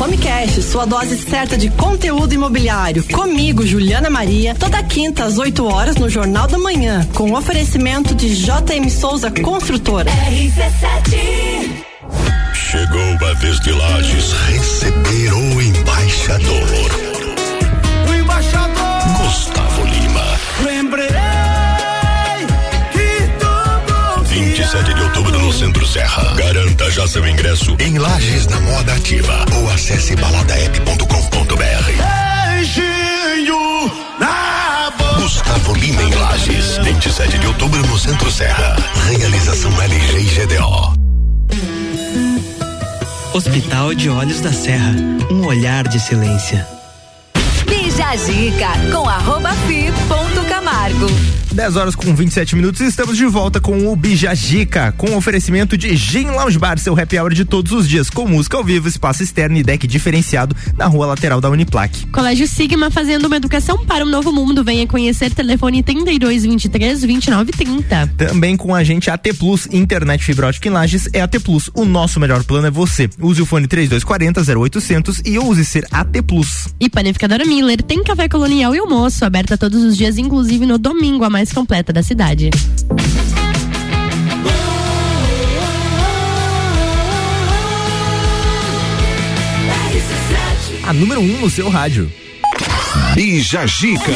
Homecast, 0.00 0.62
sua 0.62 0.86
dose 0.86 1.14
certa 1.18 1.58
de 1.58 1.68
conteúdo 1.68 2.32
imobiliário. 2.32 3.04
Comigo, 3.12 3.66
Juliana 3.66 4.08
Maria, 4.08 4.54
toda 4.54 4.82
quinta 4.82 5.24
às 5.24 5.36
8 5.36 5.62
horas 5.64 5.96
no 5.96 6.08
Jornal 6.08 6.48
da 6.48 6.56
Manhã, 6.56 7.06
com 7.14 7.34
oferecimento 7.34 8.14
de 8.14 8.34
JM 8.34 8.88
Souza 8.88 9.30
Construtora. 9.30 10.10
RC7 10.10 11.80
Chegou 12.54 13.28
a 13.28 13.34
vez 13.34 13.60
de 13.60 13.72
Lages 13.72 14.32
receber 14.32 15.32
o 15.34 15.60
embaixador. 15.60 17.09
No 25.50 25.52
Centro 25.52 25.84
Serra. 25.84 26.32
Garanta 26.36 26.88
já 26.92 27.08
seu 27.08 27.26
ingresso 27.26 27.76
em 27.80 27.98
Lages 27.98 28.46
na 28.46 28.60
Moda 28.60 28.94
Ativa 28.94 29.44
ou 29.56 29.68
acesse 29.70 30.14
baladaep.com.br. 30.14 31.56
Beijinho 32.54 33.90
na 34.20 34.92
boca. 34.96 35.20
Gustavo 35.20 35.74
Lima 35.74 36.02
em 36.04 36.14
Lages, 36.14 36.78
27 36.78 37.38
de 37.38 37.46
outubro 37.48 37.84
no 37.84 37.98
Centro 37.98 38.30
Serra. 38.30 38.76
Realização 39.08 39.72
LG 39.82 40.18
e 40.18 40.46
GDO. 40.46 40.94
Hospital 43.34 43.94
de 43.94 44.08
Olhos 44.08 44.40
da 44.40 44.52
Serra, 44.52 44.94
um 45.32 45.46
olhar 45.46 45.88
de 45.88 45.98
silêncio. 45.98 46.64
Bija 47.66 48.16
Zica 48.16 48.70
com 48.92 49.08
arroba 49.08 49.52
fi 49.66 49.92
ponto 50.08 50.48
Camargo. 50.48 51.39
10 51.60 51.76
horas 51.76 51.94
com 51.94 52.14
27 52.14 52.56
minutos 52.56 52.80
e 52.80 52.86
estamos 52.86 53.18
de 53.18 53.26
volta 53.26 53.60
com 53.60 53.86
o 53.86 53.94
Bijagica, 53.94 54.92
com 54.92 55.14
oferecimento 55.14 55.76
de 55.76 55.94
Gin 55.94 56.28
Lounge 56.28 56.58
Bar, 56.58 56.78
seu 56.78 56.98
happy 56.98 57.18
hour 57.18 57.34
de 57.34 57.44
todos 57.44 57.70
os 57.72 57.86
dias, 57.86 58.08
com 58.08 58.26
música 58.26 58.56
ao 58.56 58.64
vivo, 58.64 58.88
espaço 58.88 59.22
externo 59.22 59.58
e 59.58 59.62
deck 59.62 59.86
diferenciado 59.86 60.56
na 60.74 60.86
rua 60.86 61.04
lateral 61.04 61.38
da 61.38 61.50
Uniplaque. 61.50 62.06
Colégio 62.06 62.48
Sigma 62.48 62.90
fazendo 62.90 63.26
uma 63.26 63.36
educação 63.36 63.84
para 63.84 64.06
um 64.06 64.08
novo 64.08 64.32
mundo. 64.32 64.64
Venha 64.64 64.86
conhecer 64.86 65.34
telefone 65.34 65.82
3223 65.82 67.02
2930. 67.06 68.06
Também 68.16 68.56
com 68.56 68.74
a 68.74 68.82
gente 68.82 69.10
AT 69.10 69.34
Plus, 69.38 69.68
internet 69.70 70.24
fibra 70.24 70.46
ótica 70.46 70.66
em 70.66 70.72
Lages 70.72 71.10
é 71.12 71.20
AT 71.20 71.38
Plus. 71.40 71.70
O 71.74 71.84
nosso 71.84 72.18
melhor 72.18 72.42
plano 72.42 72.68
é 72.68 72.70
você. 72.70 73.06
Use 73.20 73.42
o 73.42 73.44
fone 73.44 73.66
3240 73.66 74.58
0800 74.58 75.20
e 75.26 75.38
use 75.38 75.62
ser 75.66 75.86
AT 75.90 76.22
Plus. 76.26 76.68
E 76.80 76.88
Panificadora 76.88 77.44
Miller 77.44 77.82
tem 77.82 78.02
café 78.02 78.30
colonial 78.30 78.74
e 78.74 78.78
almoço, 78.78 79.26
aberta 79.26 79.58
todos 79.58 79.82
os 79.84 79.94
dias, 79.94 80.16
inclusive 80.16 80.64
no 80.64 80.78
domingo, 80.78 81.22
a 81.22 81.28
mais 81.28 81.49
completa 81.52 81.92
da 81.92 82.02
cidade. 82.02 82.50
A 90.84 90.92
número 90.92 91.20
1 91.20 91.24
um 91.24 91.40
no 91.40 91.50
seu 91.50 91.68
rádio. 91.68 92.10
Bija 93.14 93.66
Gica. 93.66 94.12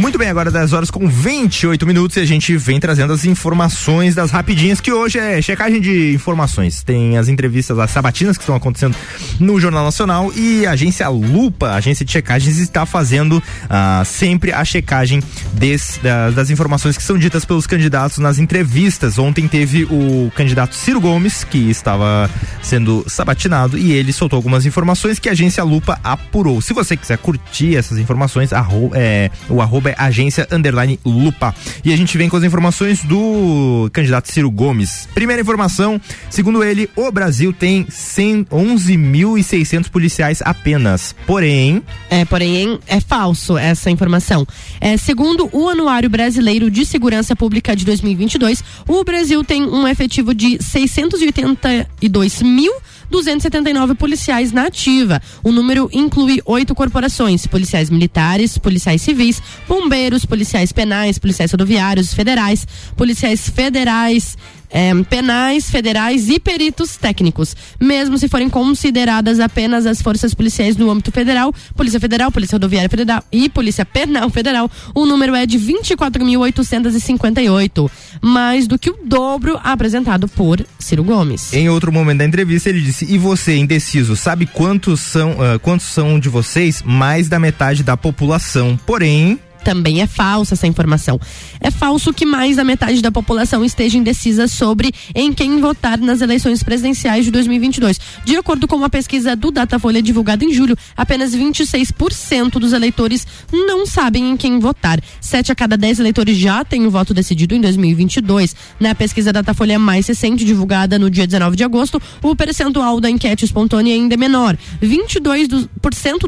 Muito 0.00 0.16
bem, 0.16 0.28
agora 0.28 0.50
10 0.50 0.72
horas 0.72 0.90
com 0.90 1.06
28 1.06 1.86
minutos 1.86 2.16
e 2.16 2.20
a 2.20 2.24
gente 2.24 2.56
vem 2.56 2.80
trazendo 2.80 3.12
as 3.12 3.26
informações 3.26 4.14
das 4.14 4.30
rapidinhas, 4.30 4.80
que 4.80 4.90
hoje 4.90 5.18
é 5.18 5.42
checagem 5.42 5.78
de 5.78 6.14
informações. 6.14 6.82
Tem 6.82 7.18
as 7.18 7.28
entrevistas, 7.28 7.78
as 7.78 7.90
sabatinas 7.90 8.38
que 8.38 8.42
estão 8.42 8.54
acontecendo 8.54 8.96
no 9.38 9.60
Jornal 9.60 9.84
Nacional 9.84 10.32
e 10.34 10.64
a 10.64 10.70
agência 10.70 11.06
Lupa, 11.10 11.68
a 11.68 11.74
agência 11.74 12.02
de 12.02 12.10
checagens, 12.10 12.56
está 12.56 12.86
fazendo 12.86 13.42
ah, 13.68 14.02
sempre 14.06 14.52
a 14.52 14.64
checagem 14.64 15.22
des, 15.52 16.00
da, 16.02 16.30
das 16.30 16.48
informações 16.48 16.96
que 16.96 17.02
são 17.02 17.18
ditas 17.18 17.44
pelos 17.44 17.66
candidatos 17.66 18.16
nas 18.16 18.38
entrevistas. 18.38 19.18
Ontem 19.18 19.46
teve 19.46 19.84
o 19.84 20.32
candidato 20.34 20.74
Ciro 20.74 20.98
Gomes, 20.98 21.44
que 21.44 21.68
estava 21.68 22.30
sendo 22.62 23.04
sabatinado, 23.06 23.76
e 23.76 23.92
ele 23.92 24.14
soltou 24.14 24.38
algumas 24.38 24.64
informações 24.64 25.18
que 25.18 25.28
a 25.28 25.32
agência 25.32 25.62
Lupa 25.62 26.00
apurou. 26.02 26.62
Se 26.62 26.72
você 26.72 26.96
quiser 26.96 27.18
curtir 27.18 27.76
essas 27.76 27.98
informações, 27.98 28.50
arro, 28.50 28.90
é, 28.94 29.30
o 29.50 29.60
arroba 29.60 29.89
é 29.90 29.94
agência 29.98 30.46
underline 30.50 30.98
lupa. 31.04 31.54
E 31.84 31.92
a 31.92 31.96
gente 31.96 32.16
vem 32.16 32.28
com 32.28 32.36
as 32.36 32.44
informações 32.44 33.04
do 33.04 33.90
candidato 33.92 34.32
Ciro 34.32 34.50
Gomes. 34.50 35.08
Primeira 35.14 35.42
informação, 35.42 36.00
segundo 36.28 36.64
ele, 36.64 36.88
o 36.96 37.10
Brasil 37.10 37.52
tem 37.52 37.84
11.600 37.84 39.90
policiais 39.90 40.42
apenas. 40.42 41.14
Porém. 41.26 41.82
É, 42.08 42.24
porém, 42.24 42.78
é 42.86 43.00
falso 43.00 43.58
essa 43.58 43.90
informação. 43.90 44.46
É, 44.80 44.96
segundo 44.96 45.48
o 45.52 45.68
Anuário 45.68 46.08
Brasileiro 46.08 46.70
de 46.70 46.84
Segurança 46.84 47.36
Pública 47.36 47.74
de 47.74 47.84
2022, 47.84 48.62
o 48.88 49.04
Brasil 49.04 49.44
tem 49.44 49.64
um 49.64 49.86
efetivo 49.86 50.34
de 50.34 50.62
682 50.62 52.42
mil 52.42 52.72
279 53.10 53.94
policiais 53.94 54.52
na 54.52 54.66
ativa. 54.66 55.20
O 55.42 55.52
número 55.52 55.90
inclui 55.92 56.40
oito 56.46 56.74
corporações: 56.74 57.46
policiais 57.46 57.90
militares, 57.90 58.56
policiais 58.56 59.02
civis, 59.02 59.42
bombeiros, 59.68 60.24
policiais 60.24 60.72
penais, 60.72 61.18
policiais 61.18 61.50
rodoviários, 61.50 62.14
federais, 62.14 62.66
policiais 62.96 63.48
federais 63.48 64.36
é, 64.70 64.94
penais, 65.04 65.70
federais 65.70 66.28
e 66.28 66.38
peritos 66.38 66.96
técnicos. 66.96 67.56
Mesmo 67.80 68.18
se 68.18 68.28
forem 68.28 68.48
consideradas 68.48 69.40
apenas 69.40 69.86
as 69.86 70.00
forças 70.00 70.32
policiais 70.34 70.76
no 70.76 70.88
âmbito 70.90 71.10
federal, 71.10 71.52
Polícia 71.76 71.98
Federal, 71.98 72.30
Polícia 72.30 72.54
Rodoviária 72.54 72.88
Federal 72.88 73.24
e 73.32 73.48
Polícia 73.48 73.84
Penal 73.84 74.30
Federal, 74.30 74.70
o 74.94 75.04
número 75.06 75.34
é 75.34 75.44
de 75.46 75.58
24.858, 75.58 77.90
mais 78.22 78.66
do 78.66 78.78
que 78.78 78.90
o 78.90 78.98
dobro 79.04 79.58
apresentado 79.62 80.26
por 80.28 80.64
Ciro 80.78 81.04
Gomes. 81.04 81.52
Em 81.52 81.68
outro 81.68 81.92
momento 81.92 82.18
da 82.18 82.24
entrevista, 82.24 82.68
ele 82.68 82.80
disse: 82.80 83.12
E 83.12 83.18
você, 83.18 83.56
indeciso, 83.56 84.14
sabe 84.16 84.46
quantos 84.46 85.00
são, 85.00 85.32
uh, 85.32 85.58
quantos 85.60 85.86
são 85.86 86.20
de 86.20 86.28
vocês? 86.28 86.82
Mais 86.84 87.28
da 87.28 87.38
metade 87.38 87.82
da 87.82 87.96
população. 87.96 88.78
Porém, 88.86 89.38
também 89.64 90.00
é 90.00 90.06
falsa 90.06 90.54
essa 90.54 90.66
informação. 90.66 91.20
É 91.60 91.70
falso 91.70 92.12
que 92.12 92.26
mais 92.26 92.56
da 92.56 92.64
metade 92.64 93.00
da 93.02 93.12
população 93.12 93.64
esteja 93.64 93.98
indecisa 93.98 94.48
sobre 94.48 94.92
em 95.14 95.32
quem 95.32 95.60
votar 95.60 95.98
nas 95.98 96.20
eleições 96.20 96.62
presidenciais 96.62 97.24
de 97.24 97.30
2022. 97.30 98.00
De 98.24 98.36
acordo 98.36 98.66
com 98.66 98.76
uma 98.76 98.90
pesquisa 98.90 99.36
do 99.36 99.50
Datafolha 99.50 100.02
divulgada 100.02 100.44
em 100.44 100.52
julho, 100.52 100.76
apenas 100.96 101.34
26% 101.34 102.52
dos 102.52 102.72
eleitores 102.72 103.26
não 103.52 103.86
sabem 103.86 104.30
em 104.30 104.36
quem 104.36 104.58
votar. 104.58 105.00
Sete 105.20 105.52
a 105.52 105.54
cada 105.54 105.76
dez 105.76 105.98
eleitores 105.98 106.36
já 106.36 106.64
têm 106.64 106.86
o 106.86 106.90
voto 106.90 107.12
decidido 107.12 107.54
em 107.54 107.60
2022. 107.60 108.56
Na 108.78 108.94
pesquisa 108.94 109.32
Datafolha 109.32 109.78
mais 109.78 110.06
recente, 110.06 110.44
divulgada 110.44 110.98
no 110.98 111.10
dia 111.10 111.26
19 111.26 111.56
de 111.56 111.64
agosto, 111.64 112.00
o 112.22 112.34
percentual 112.34 113.00
da 113.00 113.10
enquete 113.10 113.44
espontânea 113.44 113.94
ainda 113.94 114.14
é 114.14 114.16
menor. 114.16 114.56
22% 114.82 115.68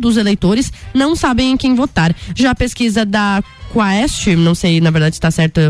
dos 0.01 0.17
eleitores 0.17 0.73
não 0.93 1.17
sabem 1.17 1.53
em 1.53 1.57
quem 1.57 1.75
votar. 1.75 2.15
Já 2.35 2.51
a 2.51 2.55
pesquisa 2.55 3.05
da 3.05 3.22
Yeah. 3.23 3.62
Quest, 3.73 4.27
não 4.37 4.55
sei 4.55 4.81
na 4.81 4.91
verdade 4.91 5.15
se 5.15 5.19
está 5.19 5.31
certo, 5.31 5.61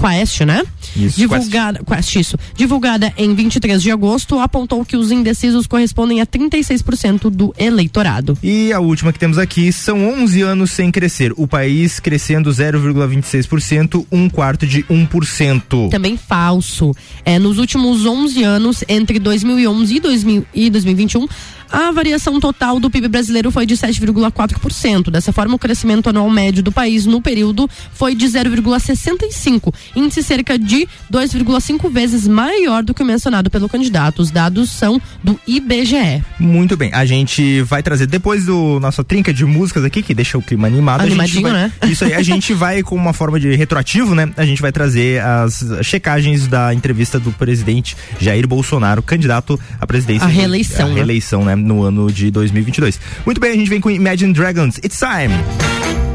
Quest, 0.00 0.40
né? 0.40 0.62
Isso, 0.96 1.18
divulgada, 1.18 1.82
Quest. 1.84 2.16
isso. 2.16 2.38
Divulgada 2.56 3.12
em 3.16 3.34
23 3.34 3.82
de 3.82 3.90
agosto, 3.90 4.38
apontou 4.38 4.84
que 4.84 4.96
os 4.96 5.10
indecisos 5.12 5.66
correspondem 5.66 6.20
a 6.20 6.26
36% 6.26 7.28
do 7.28 7.54
eleitorado. 7.58 8.38
E 8.42 8.72
a 8.72 8.80
última 8.80 9.12
que 9.12 9.18
temos 9.18 9.36
aqui 9.36 9.72
são 9.72 10.08
11 10.22 10.40
anos 10.42 10.70
sem 10.70 10.90
crescer. 10.90 11.32
O 11.36 11.46
país 11.46 12.00
crescendo 12.00 12.50
0,26%, 12.50 14.06
um 14.10 14.28
quarto 14.28 14.66
de 14.66 14.82
1%. 14.84 15.90
Também 15.90 16.16
falso. 16.16 16.92
É, 17.24 17.38
nos 17.38 17.58
últimos 17.58 18.06
11 18.06 18.42
anos, 18.42 18.84
entre 18.88 19.18
2011 19.18 19.96
e, 19.96 20.00
2000, 20.00 20.46
e 20.54 20.70
2021, 20.70 21.26
a 21.70 21.92
variação 21.92 22.40
total 22.40 22.80
do 22.80 22.90
PIB 22.90 23.06
brasileiro 23.08 23.50
foi 23.50 23.64
de 23.64 23.76
7,4%. 23.76 25.10
Dessa 25.10 25.32
forma, 25.32 25.54
o 25.54 25.58
crescimento 25.58 26.08
anual 26.08 26.28
médio 26.28 26.62
do 26.62 26.72
país 26.72 27.06
no 27.06 27.20
período 27.20 27.49
foi 27.92 28.14
de 28.14 28.26
0,65, 28.26 29.74
índice 29.94 30.22
cerca 30.22 30.58
de 30.58 30.86
2,5 31.12 31.90
vezes 31.90 32.26
maior 32.26 32.82
do 32.82 32.94
que 32.94 33.02
o 33.02 33.06
mencionado 33.06 33.50
pelo 33.50 33.68
candidato. 33.68 34.22
Os 34.22 34.30
dados 34.30 34.70
são 34.70 35.00
do 35.22 35.38
IBGE. 35.46 36.22
Muito 36.38 36.76
bem, 36.76 36.90
a 36.92 37.04
gente 37.04 37.62
vai 37.62 37.82
trazer 37.82 38.06
depois 38.06 38.44
do 38.46 38.78
nossa 38.80 39.02
trinca 39.04 39.32
de 39.32 39.44
músicas 39.44 39.84
aqui 39.84 40.02
que 40.02 40.14
deixa 40.14 40.38
o 40.38 40.42
clima 40.42 40.66
animado. 40.66 41.02
Animadinho, 41.02 41.42
vai, 41.42 41.52
né? 41.52 41.72
Isso 41.88 42.04
aí, 42.04 42.14
a 42.14 42.22
gente 42.22 42.52
vai 42.52 42.82
com 42.82 42.94
uma 42.94 43.12
forma 43.12 43.38
de 43.38 43.54
retroativo, 43.54 44.14
né? 44.14 44.30
A 44.36 44.44
gente 44.44 44.62
vai 44.62 44.72
trazer 44.72 45.22
as 45.22 45.64
checagens 45.82 46.46
da 46.46 46.72
entrevista 46.74 47.18
do 47.18 47.32
presidente 47.32 47.96
Jair 48.18 48.46
Bolsonaro, 48.46 49.02
candidato 49.02 49.58
à 49.80 49.86
presidência. 49.86 50.26
A 50.26 50.28
reeleição, 50.28 50.86
A 50.86 50.88
né? 50.88 50.94
reeleição, 50.94 51.44
né? 51.44 51.54
No 51.54 51.82
ano 51.82 52.10
de 52.12 52.30
2022. 52.30 53.00
Muito 53.24 53.40
bem, 53.40 53.52
a 53.52 53.56
gente 53.56 53.68
vem 53.68 53.80
com 53.80 53.90
Imagine 53.90 54.32
Dragons. 54.32 54.78
It's 54.78 54.98
time. 54.98 56.09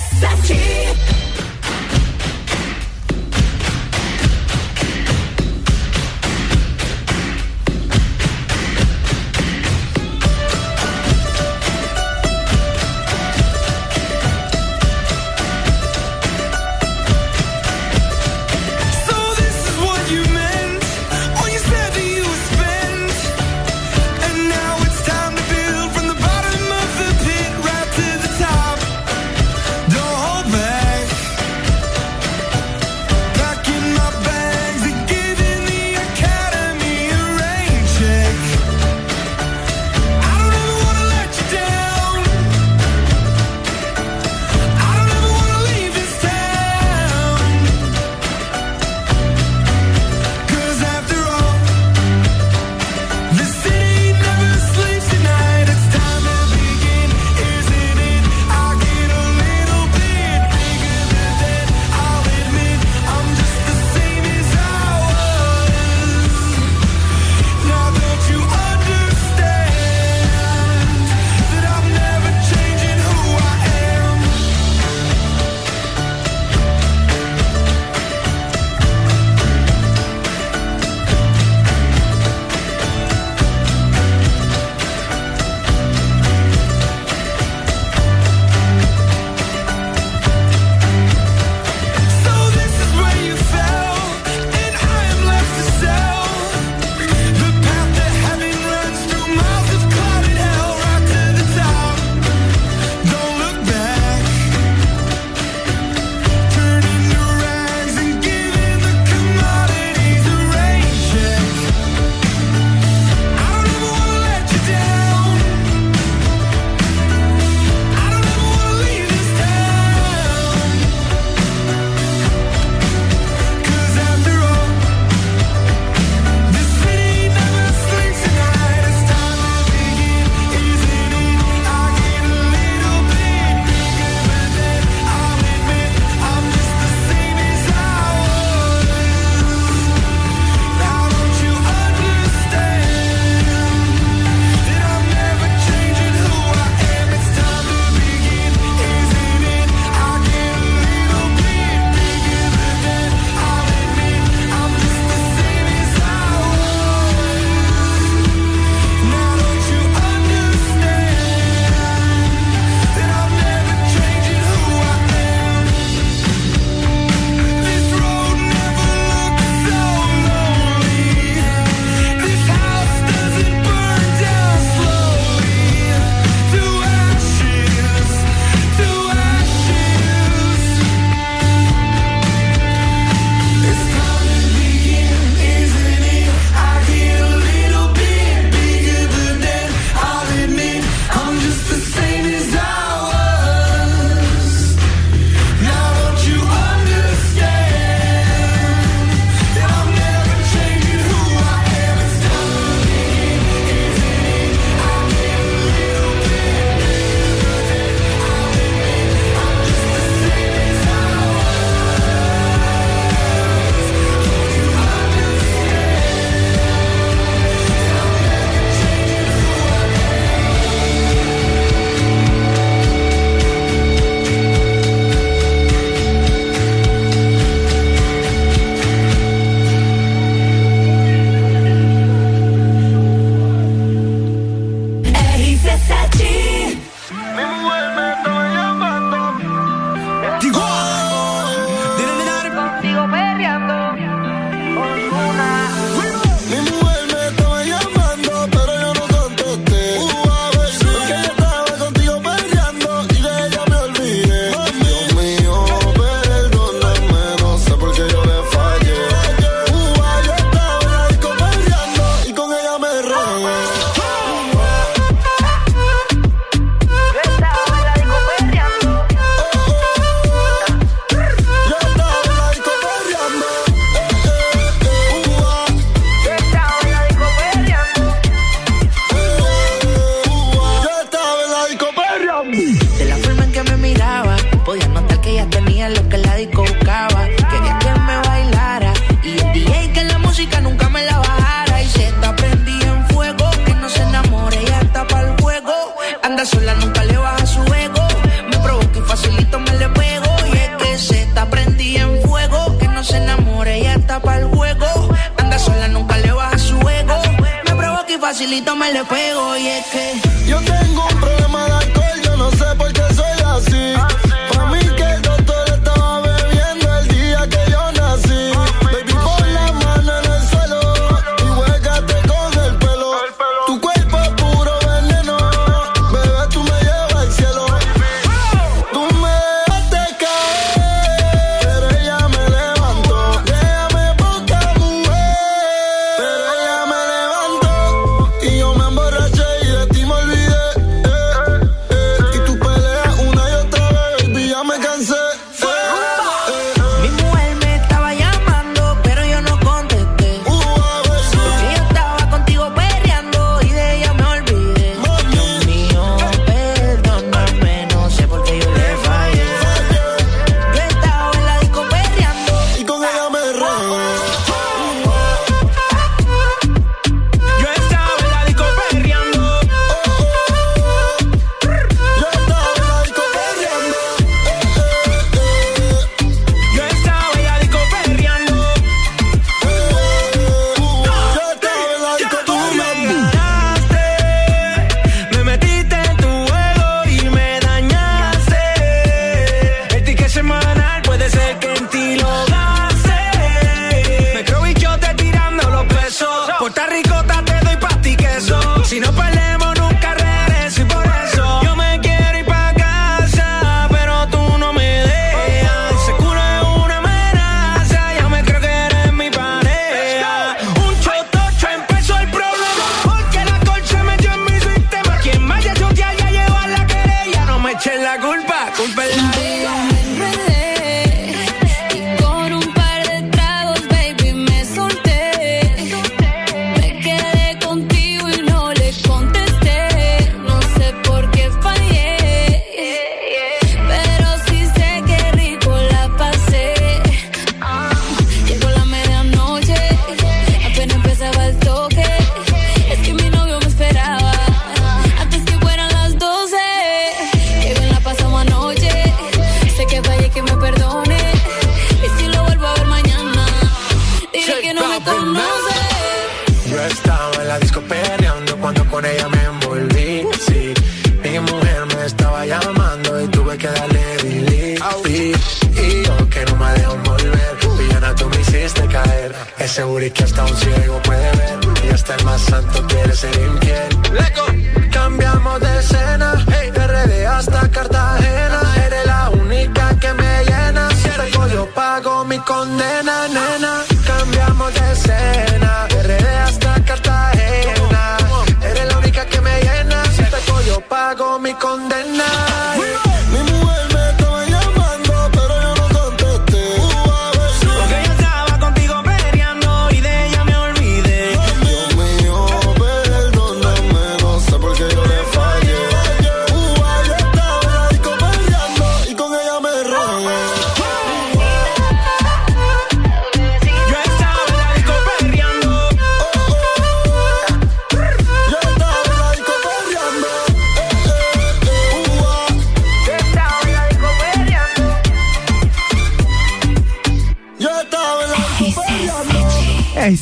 Yes. 0.00 0.29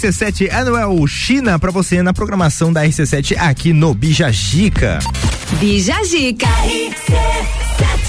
RC7 0.09 0.51
Anuel 0.51 1.05
é 1.05 1.07
China 1.07 1.59
para 1.59 1.71
você 1.71 2.03
na 2.03 2.15
programação 2.15 2.73
da 2.73 2.83
RC7 2.83 3.37
aqui 3.39 3.75
no 3.75 3.93
Bijagica. 3.93 5.01
Bijagica 5.61 6.47
RC7 6.47 8.09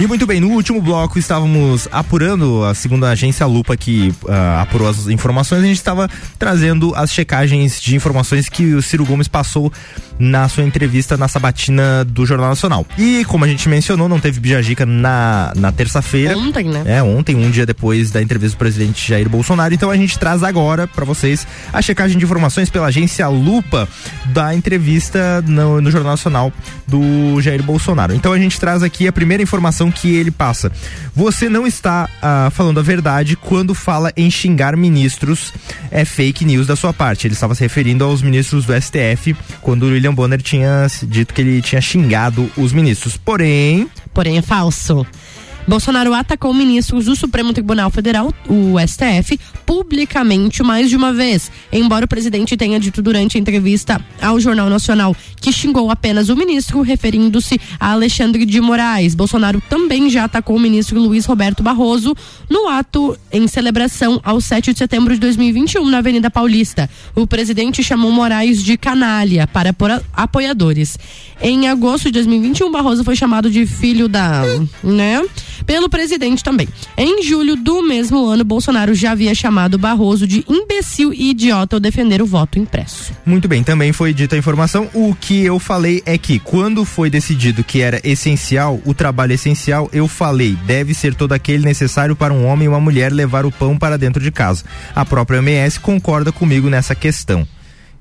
e 0.00 0.06
muito 0.06 0.28
bem, 0.28 0.38
no 0.38 0.50
último 0.50 0.80
bloco 0.80 1.18
estávamos 1.18 1.88
apurando, 1.90 2.62
a 2.62 2.72
segunda 2.72 3.08
agência 3.08 3.44
Lupa 3.46 3.76
que 3.76 4.14
uh, 4.22 4.60
apurou 4.60 4.86
as 4.86 5.08
informações, 5.08 5.64
a 5.64 5.66
gente 5.66 5.76
estava 5.76 6.08
trazendo 6.38 6.94
as 6.94 7.12
checagens 7.12 7.80
de 7.80 7.96
informações 7.96 8.48
que 8.48 8.74
o 8.74 8.82
Ciro 8.82 9.04
Gomes 9.04 9.28
passou 9.28 9.72
na 10.18 10.48
sua 10.48 10.64
entrevista 10.64 11.16
na 11.16 11.28
sabatina 11.28 12.04
do 12.04 12.26
Jornal 12.26 12.48
Nacional. 12.48 12.86
E 12.98 13.24
como 13.26 13.44
a 13.44 13.48
gente 13.48 13.68
mencionou, 13.68 14.08
não 14.08 14.18
teve 14.18 14.40
Bijagica 14.40 14.84
na, 14.84 15.52
na 15.56 15.70
terça-feira. 15.70 16.36
Ontem, 16.36 16.64
né? 16.64 16.82
É, 16.86 17.02
ontem, 17.02 17.36
um 17.36 17.50
dia 17.50 17.64
depois 17.64 18.10
da 18.10 18.20
entrevista 18.20 18.56
do 18.56 18.58
presidente 18.58 19.08
Jair 19.08 19.28
Bolsonaro. 19.28 19.72
Então 19.72 19.90
a 19.90 19.96
gente 19.96 20.18
traz 20.18 20.42
agora 20.42 20.86
para 20.86 21.04
vocês 21.04 21.46
a 21.72 21.80
checagem 21.80 22.18
de 22.18 22.24
informações 22.24 22.68
pela 22.68 22.86
agência 22.86 23.28
Lupa 23.28 23.88
da 24.26 24.54
entrevista 24.54 25.42
no, 25.46 25.80
no 25.80 25.90
Jornal 25.90 26.12
Nacional 26.12 26.52
do 26.86 27.40
Jair 27.40 27.62
Bolsonaro. 27.62 28.14
Então 28.14 28.32
a 28.32 28.38
gente 28.38 28.58
traz 28.58 28.82
aqui 28.82 29.06
a 29.06 29.12
primeira 29.12 29.42
informação 29.42 29.90
que 29.90 30.14
ele 30.14 30.30
passa. 30.30 30.72
Você 31.14 31.48
não 31.48 31.66
está 31.66 32.08
ah, 32.22 32.50
falando 32.52 32.80
a 32.80 32.82
verdade 32.82 33.36
quando 33.36 33.74
fala 33.74 34.12
em 34.16 34.30
xingar 34.30 34.76
ministros. 34.76 35.52
É 35.90 36.04
feio 36.04 36.27
fake 36.28 36.44
news 36.44 36.66
da 36.66 36.76
sua 36.76 36.92
parte. 36.92 37.26
Ele 37.26 37.34
estava 37.34 37.54
se 37.54 37.62
referindo 37.62 38.04
aos 38.04 38.20
ministros 38.20 38.66
do 38.66 38.74
STF 38.74 39.34
quando 39.62 39.84
o 39.84 39.86
William 39.86 40.14
Bonner 40.14 40.42
tinha 40.42 40.86
dito 41.02 41.32
que 41.32 41.40
ele 41.40 41.62
tinha 41.62 41.80
xingado 41.80 42.50
os 42.56 42.72
ministros. 42.72 43.16
Porém. 43.16 43.88
Porém 44.12 44.36
é 44.36 44.42
falso. 44.42 45.06
Bolsonaro 45.68 46.14
atacou 46.14 46.54
ministros 46.54 47.04
do 47.04 47.14
Supremo 47.14 47.52
Tribunal 47.52 47.90
Federal, 47.90 48.32
o 48.48 48.76
STF, 48.80 49.38
publicamente 49.66 50.62
mais 50.62 50.88
de 50.88 50.96
uma 50.96 51.12
vez. 51.12 51.52
Embora 51.70 52.06
o 52.06 52.08
presidente 52.08 52.56
tenha 52.56 52.80
dito 52.80 53.02
durante 53.02 53.36
a 53.36 53.40
entrevista 53.40 54.02
ao 54.20 54.40
Jornal 54.40 54.70
Nacional 54.70 55.14
que 55.36 55.52
xingou 55.52 55.90
apenas 55.90 56.30
o 56.30 56.36
ministro, 56.36 56.80
referindo-se 56.80 57.60
a 57.78 57.92
Alexandre 57.92 58.46
de 58.46 58.60
Moraes. 58.62 59.14
Bolsonaro 59.14 59.62
também 59.68 60.08
já 60.08 60.24
atacou 60.24 60.56
o 60.56 60.60
ministro 60.60 60.98
Luiz 60.98 61.26
Roberto 61.26 61.62
Barroso 61.62 62.16
no 62.48 62.66
ato 62.66 63.16
em 63.30 63.46
celebração 63.46 64.18
ao 64.24 64.40
7 64.40 64.72
de 64.72 64.78
setembro 64.78 65.12
de 65.12 65.20
2021 65.20 65.84
na 65.84 65.98
Avenida 65.98 66.30
Paulista. 66.30 66.88
O 67.14 67.26
presidente 67.26 67.82
chamou 67.82 68.10
Moraes 68.10 68.64
de 68.64 68.78
canalha 68.78 69.46
para 69.46 69.74
apoiadores. 70.14 70.98
Em 71.40 71.68
agosto 71.68 72.06
de 72.06 72.12
2021, 72.12 72.72
Barroso 72.72 73.04
foi 73.04 73.14
chamado 73.14 73.50
de 73.50 73.66
filho 73.66 74.08
da, 74.08 74.42
né? 74.82 75.22
Pelo 75.66 75.88
presidente 75.88 76.42
também. 76.42 76.68
Em 76.96 77.22
julho 77.22 77.56
do 77.56 77.82
mesmo 77.82 78.26
ano, 78.26 78.44
Bolsonaro 78.44 78.94
já 78.94 79.12
havia 79.12 79.34
chamado 79.34 79.78
Barroso 79.78 80.26
de 80.26 80.44
imbecil 80.48 81.12
e 81.12 81.30
idiota 81.30 81.76
ao 81.76 81.80
defender 81.80 82.22
o 82.22 82.26
voto 82.26 82.58
impresso. 82.58 83.12
Muito 83.24 83.48
bem, 83.48 83.62
também 83.62 83.92
foi 83.92 84.12
dita 84.12 84.36
a 84.36 84.38
informação. 84.38 84.88
O 84.94 85.14
que 85.14 85.44
eu 85.44 85.58
falei 85.58 86.02
é 86.06 86.16
que 86.16 86.38
quando 86.38 86.84
foi 86.84 87.10
decidido 87.10 87.64
que 87.64 87.80
era 87.80 88.00
essencial, 88.04 88.80
o 88.84 88.94
trabalho 88.94 89.32
essencial, 89.32 89.88
eu 89.92 90.08
falei, 90.08 90.56
deve 90.66 90.94
ser 90.94 91.14
todo 91.14 91.32
aquele 91.32 91.64
necessário 91.64 92.16
para 92.16 92.32
um 92.32 92.46
homem 92.46 92.66
e 92.66 92.68
uma 92.68 92.80
mulher 92.80 93.12
levar 93.12 93.44
o 93.46 93.52
pão 93.52 93.78
para 93.78 93.98
dentro 93.98 94.22
de 94.22 94.30
casa. 94.30 94.64
A 94.94 95.04
própria 95.04 95.38
OMS 95.38 95.80
concorda 95.80 96.32
comigo 96.32 96.68
nessa 96.68 96.94
questão. 96.94 97.46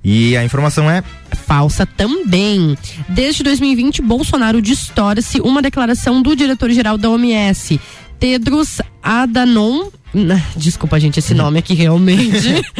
E 0.10 0.38
a 0.38 0.46
informação 0.46 0.90
é 0.90 1.04
falsa 1.46 1.86
também. 1.86 2.78
Desde 3.10 3.44
2020, 3.44 4.02
Bolsonaro 4.02 4.62
distorce 4.62 5.42
uma 5.42 5.62
declaração 5.62 6.22
do 6.22 6.34
diretor-geral 6.34 6.98
da 6.98 7.10
OMS, 7.10 7.78
Tedros 8.18 8.82
Adhanom. 9.04 9.90
Desculpa, 10.56 10.98
gente, 10.98 11.20
esse 11.20 11.34
nome 11.34 11.60
aqui 11.60 11.74
realmente. 11.74 12.32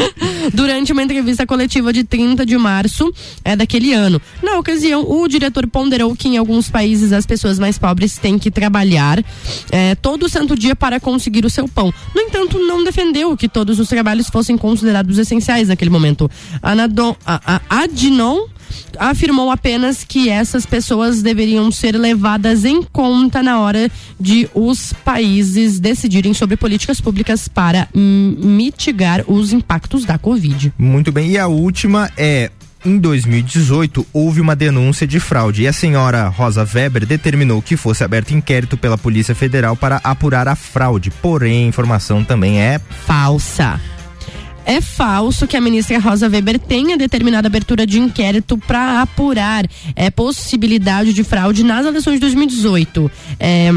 Durante 0.54 0.92
uma 0.92 1.04
entrevista 1.04 1.46
coletiva 1.46 1.92
de 1.92 2.04
30 2.04 2.46
de 2.46 2.58
março 2.58 3.12
é, 3.44 3.56
daquele 3.56 3.94
ano. 3.94 4.22
Na 4.42 4.58
ocasião, 4.58 5.10
o 5.10 5.28
diretor 5.28 5.68
ponderou 5.68 6.16
que 6.16 6.28
em 6.28 6.38
alguns 6.38 6.70
países 6.70 7.12
as 7.14 7.26
pessoas 7.26 7.60
mais 7.60 7.78
pobres 7.78 8.18
têm 8.18 8.38
que 8.38 8.52
trabalhar 8.52 9.24
é, 9.72 9.96
todo 9.96 10.30
santo 10.30 10.56
dia 10.56 10.76
para 10.76 11.00
conseguir 11.00 11.46
o 11.46 11.50
seu 11.50 11.68
pão. 11.68 11.94
No 12.16 12.22
entanto, 12.22 12.60
não 12.60 12.84
defendeu 12.84 13.36
que 13.36 13.48
todos 13.48 13.80
os 13.80 13.88
trabalhos 13.88 14.28
fossem 14.28 14.58
considerados 14.58 15.18
essenciais 15.18 15.68
naquele 15.68 15.92
momento. 15.92 16.30
Anadon, 16.62 17.16
a, 17.26 17.62
a, 17.70 17.84
Adnon 17.84 18.48
afirmou 19.00 19.52
apenas 19.52 20.04
que 20.04 20.30
essas 20.30 20.66
pessoas 20.66 21.22
deveriam 21.22 21.72
ser 21.72 21.96
levadas 21.96 22.66
em 22.66 22.82
conta 22.82 23.42
na 23.44 23.60
hora 23.60 23.90
de 24.20 24.50
os 24.54 24.94
países 25.06 25.80
decidirem 25.80 26.34
sobre 26.34 26.58
políticas 26.58 27.00
públicas 27.00 27.48
para 27.48 27.88
mitigar 27.94 29.24
os 29.28 29.54
impactos 29.54 30.06
da 30.06 30.18
Covid. 30.18 30.74
Muito 30.78 31.12
bem. 31.12 31.32
E 31.32 31.38
a 31.38 31.48
última 31.48 32.12
é 32.18 32.52
em 32.86 32.98
2018 32.98 34.06
houve 34.14 34.40
uma 34.40 34.56
denúncia 34.56 35.08
de 35.08 35.20
fraude 35.20 35.64
e 35.64 35.68
a 35.68 35.74
senhora 35.74 36.28
Rosa 36.28 36.64
Weber 36.64 37.06
determinou 37.06 37.62
que 37.62 37.76
fosse 37.76 38.04
aberto 38.04 38.32
inquérito 38.32 38.78
pela 38.78 38.98
Polícia 38.98 39.36
Federal 39.36 39.76
para 39.76 40.00
apurar 40.04 40.48
a 40.48 40.56
fraude. 40.56 41.10
Porém, 41.10 41.66
a 41.66 41.68
informação 41.68 42.24
também 42.24 42.62
é 42.62 42.80
falsa. 43.06 43.80
É 44.68 44.82
falso 44.82 45.48
que 45.48 45.56
a 45.56 45.62
ministra 45.62 45.98
Rosa 45.98 46.28
Weber 46.28 46.60
tenha 46.60 46.98
determinado 46.98 47.48
abertura 47.48 47.88
de 47.88 48.00
inquérito 48.02 48.58
para 48.58 49.02
apurar 49.02 49.66
é, 49.96 50.12
possibilidade 50.12 51.14
de 51.14 51.24
fraude 51.24 51.64
nas 51.64 51.86
eleições 51.86 52.16
de 52.16 52.20
2018. 52.20 53.10
É, 53.40 53.70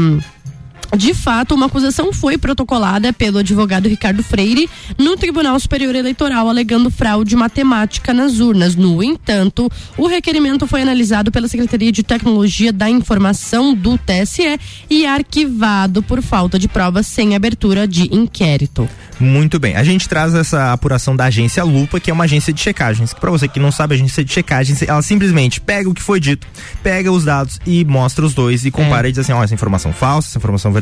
de 0.95 1.13
fato, 1.13 1.55
uma 1.55 1.67
acusação 1.67 2.11
foi 2.11 2.37
protocolada 2.37 3.13
pelo 3.13 3.37
advogado 3.37 3.87
Ricardo 3.87 4.21
Freire 4.21 4.69
no 4.97 5.15
Tribunal 5.15 5.59
Superior 5.59 5.95
Eleitoral, 5.95 6.49
alegando 6.49 6.91
fraude 6.91 7.35
matemática 7.35 8.13
nas 8.13 8.39
urnas. 8.39 8.75
No 8.75 9.01
entanto, 9.01 9.71
o 9.97 10.07
requerimento 10.07 10.67
foi 10.67 10.81
analisado 10.81 11.31
pela 11.31 11.47
Secretaria 11.47 11.91
de 11.91 12.03
Tecnologia 12.03 12.73
da 12.73 12.89
Informação 12.89 13.73
do 13.73 13.97
TSE 13.97 14.59
e 14.89 15.05
arquivado 15.05 16.03
por 16.03 16.21
falta 16.21 16.59
de 16.59 16.67
provas 16.67 17.07
sem 17.07 17.35
abertura 17.35 17.87
de 17.87 18.13
inquérito. 18.13 18.89
Muito 19.21 19.59
bem. 19.59 19.75
A 19.75 19.83
gente 19.83 20.09
traz 20.09 20.33
essa 20.33 20.73
apuração 20.73 21.15
da 21.15 21.25
agência 21.25 21.63
Lupa, 21.63 21.99
que 21.99 22.09
é 22.09 22.13
uma 22.13 22.23
agência 22.23 22.51
de 22.51 22.59
checagens. 22.59 23.13
Para 23.13 23.29
você 23.29 23.47
que 23.47 23.59
não 23.59 23.71
sabe, 23.71 23.93
a 23.93 23.95
agência 23.95 24.25
de 24.25 24.33
checagens, 24.33 24.81
ela 24.81 25.01
simplesmente 25.03 25.61
pega 25.61 25.87
o 25.87 25.93
que 25.93 26.01
foi 26.01 26.19
dito, 26.19 26.47
pega 26.81 27.11
os 27.11 27.23
dados 27.23 27.59
e 27.65 27.85
mostra 27.85 28.25
os 28.25 28.33
dois 28.33 28.65
e 28.65 28.71
compara 28.71 29.07
e 29.07 29.11
diz 29.11 29.19
assim: 29.19 29.31
ó, 29.31 29.43
essa 29.43 29.53
informação 29.53 29.93
falsa, 29.93 30.29
essa 30.29 30.39
informação 30.39 30.71
verdadeira, 30.71 30.80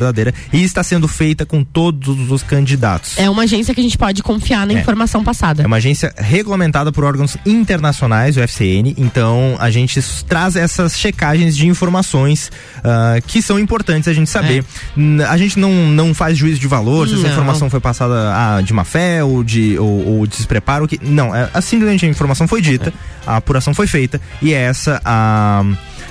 e 0.54 0.64
está 0.64 0.84
sendo 0.84 1.08
feita 1.08 1.45
com 1.45 1.64
todos 1.64 2.30
os 2.32 2.43
candidatos. 2.43 3.18
É 3.18 3.30
uma 3.30 3.43
agência 3.43 3.74
que 3.74 3.80
a 3.80 3.84
gente 3.84 3.97
pode 3.97 4.22
confiar 4.24 4.66
na 4.66 4.74
É. 4.74 4.80
informação 4.80 5.24
passada. 5.24 5.64
É 5.64 5.68
uma 5.68 5.78
agência 5.78 6.14
regulamentada 6.18 6.91
por 6.91 7.04
órgãos 7.04 7.38
internacionais, 7.45 8.38
o 8.38 8.41
FCN, 8.41 8.93
então 8.97 9.56
a 9.60 9.70
gente 9.70 10.00
traz 10.28 10.56
essas 10.56 10.97
checagens 10.97 11.56
de 11.56 11.68
informações 11.68 12.52
ah, 12.84 13.18
que 13.26 13.41
são 13.41 13.60
importantes 13.60 14.08
a 14.08 14.14
gente 14.14 14.30
saber. 14.30 14.64
N- 14.95 15.24
A 15.24 15.38
gente 15.38 15.60
não, 15.60 15.72
não 15.89 16.14
faz 16.14 16.38
juízo 16.38 16.60
de 16.60 16.68
valor, 16.68 17.08
se 17.08 17.14
essa 17.14 17.24
Não. 17.24 17.30
informação 17.32 17.70
foi 17.70 17.80
passada 17.80 18.14
ah, 18.34 18.62
de 18.62 18.74
má 18.74 18.84
fé 18.84 19.24
ou 19.24 19.43
de, 19.43 19.78
ou, 19.78 20.08
ou 20.20 20.28
despreparo. 20.28 20.88
Que, 20.88 21.00
não, 21.04 21.36
é, 21.36 21.50
é 21.54 21.62
simplesmente 21.62 22.06
a 22.06 22.10
informação 22.10 22.47
foi 22.47 22.62
dita, 22.62 22.93
a 23.28 23.38
apuração 23.38 23.74
foi 23.74 23.88
feita 23.88 24.20
e 24.41 24.54
é 24.54 24.58
essa 24.62 25.02
a, 25.04 25.64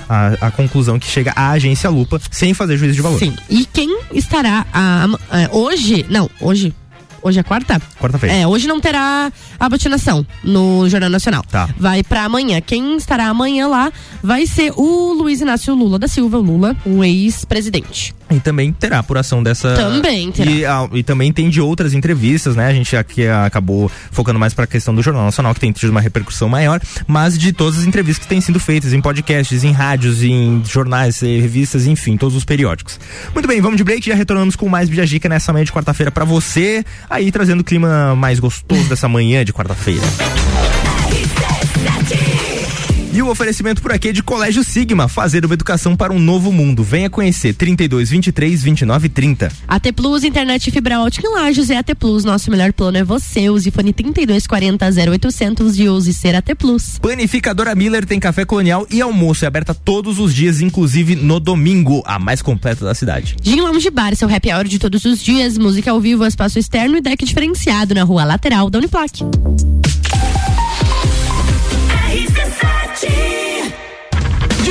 a, 0.08 0.46
a 0.46 0.50
conclusão 0.50 0.98
que 0.98 1.06
chega 1.06 1.32
à 1.36 1.50
agência 1.50 1.90
Lupa 1.90 2.20
sem 2.30 2.54
fazer 2.54 2.76
juízo 2.76 2.94
de 2.94 3.02
valor. 3.02 3.18
Sim. 3.18 3.34
E 3.48 3.64
quem 3.66 4.00
estará 4.12 4.66
ah, 4.72 5.04
am- 5.04 5.18
ah, 5.30 5.48
hoje? 5.52 6.06
Não, 6.08 6.28
hoje. 6.40 6.74
Hoje 7.20 7.40
é 7.40 7.42
quarta? 7.42 7.82
Quarta-feira. 8.00 8.34
É, 8.36 8.46
hoje 8.46 8.68
não 8.68 8.80
terá 8.80 9.32
a 9.58 9.68
vacinação 9.68 10.24
no 10.44 10.88
Jornal 10.88 11.10
Nacional. 11.10 11.42
Tá. 11.50 11.68
Vai 11.76 12.04
pra 12.04 12.24
amanhã. 12.24 12.60
Quem 12.60 12.96
estará 12.96 13.26
amanhã 13.26 13.66
lá 13.66 13.92
vai 14.22 14.46
ser 14.46 14.72
o 14.76 15.12
Luiz 15.14 15.40
Inácio 15.40 15.74
Lula 15.74 15.98
da 15.98 16.06
Silva, 16.06 16.38
o 16.38 16.42
Lula, 16.42 16.76
o 16.86 17.02
ex-presidente. 17.02 18.14
E 18.30 18.40
também 18.40 18.72
terá 18.72 18.98
apuração 18.98 19.42
dessa. 19.42 19.74
Também 19.74 20.30
terá. 20.30 20.50
E, 20.92 20.98
e 20.98 21.02
também 21.02 21.32
tem 21.32 21.48
de 21.48 21.60
outras 21.60 21.94
entrevistas, 21.94 22.54
né? 22.54 22.66
A 22.66 22.72
gente 22.72 22.96
aqui 22.96 23.26
ah, 23.26 23.46
acabou 23.46 23.90
focando 24.10 24.38
mais 24.38 24.52
para 24.52 24.64
a 24.64 24.66
questão 24.66 24.94
do 24.94 25.02
Jornal 25.02 25.24
Nacional, 25.24 25.54
que 25.54 25.60
tem 25.60 25.72
tido 25.72 25.90
uma 25.90 26.00
repercussão 26.00 26.48
maior, 26.48 26.80
mas 27.06 27.38
de 27.38 27.52
todas 27.52 27.78
as 27.78 27.86
entrevistas 27.86 28.24
que 28.24 28.28
têm 28.28 28.40
sido 28.40 28.60
feitas 28.60 28.92
em 28.92 29.00
podcasts, 29.00 29.64
em 29.64 29.72
rádios, 29.72 30.22
em 30.22 30.62
jornais, 30.64 31.22
eh, 31.22 31.40
revistas, 31.40 31.86
enfim, 31.86 32.16
todos 32.16 32.36
os 32.36 32.44
periódicos. 32.44 33.00
Muito 33.32 33.46
bem, 33.46 33.60
vamos 33.60 33.76
de 33.76 33.84
break, 33.84 34.06
já 34.06 34.14
retornamos 34.14 34.56
com 34.56 34.68
mais 34.68 34.88
Bijagica 34.88 35.28
nessa 35.28 35.52
manhã 35.52 35.64
de 35.64 35.72
quarta-feira 35.72 36.10
para 36.10 36.24
você, 36.24 36.84
aí 37.08 37.32
trazendo 37.32 37.60
o 37.60 37.64
clima 37.64 38.14
mais 38.14 38.38
gostoso 38.38 38.84
dessa 38.88 39.08
manhã 39.08 39.44
de 39.44 39.52
quarta-feira. 39.52 40.02
E 43.10 43.22
o 43.22 43.30
oferecimento 43.30 43.80
por 43.80 43.90
aqui 43.90 44.08
é 44.08 44.12
de 44.12 44.22
Colégio 44.22 44.62
Sigma, 44.62 45.08
fazer 45.08 45.42
uma 45.44 45.54
educação 45.54 45.96
para 45.96 46.12
um 46.12 46.18
novo 46.18 46.52
mundo. 46.52 46.84
Venha 46.84 47.08
conhecer 47.08 47.54
32 47.54 48.10
23 48.10 48.62
29 48.62 49.08
30. 49.08 49.50
AT 49.66 49.92
Plus, 49.96 50.24
internet 50.24 50.70
fibra 50.70 51.00
ótica 51.00 51.26
em 51.26 51.32
Lages 51.32 51.70
é 51.70 51.78
AT 51.78 51.94
Plus. 51.98 52.22
Nosso 52.24 52.50
melhor 52.50 52.70
plano 52.70 52.98
é 52.98 53.04
você. 53.04 53.48
Use 53.48 53.70
fone 53.70 53.94
3240 53.94 55.10
0800 55.10 55.78
e 55.78 55.88
use 55.88 56.12
ser 56.12 56.34
AT 56.34 56.54
Plus. 56.54 56.98
Panificadora 56.98 57.74
Miller 57.74 58.04
tem 58.04 58.20
café 58.20 58.44
colonial 58.44 58.86
e 58.90 59.00
almoço. 59.00 59.46
É 59.46 59.48
aberta 59.48 59.72
todos 59.72 60.18
os 60.18 60.34
dias, 60.34 60.60
inclusive 60.60 61.16
no 61.16 61.40
domingo, 61.40 62.02
a 62.04 62.18
mais 62.18 62.42
completa 62.42 62.84
da 62.84 62.94
cidade. 62.94 63.36
Gin 63.42 63.62
Lounge 63.62 63.88
Bar, 63.88 64.14
seu 64.16 64.28
happy 64.28 64.52
hour 64.52 64.64
de 64.64 64.78
todos 64.78 65.06
os 65.06 65.22
dias. 65.22 65.56
Música 65.56 65.90
ao 65.90 66.00
vivo, 66.00 66.26
espaço 66.26 66.58
externo 66.58 66.98
e 66.98 67.00
deck 67.00 67.24
diferenciado 67.24 67.94
na 67.94 68.02
rua 68.02 68.24
lateral 68.24 68.68
da 68.68 68.78
Uniplac. 68.78 69.24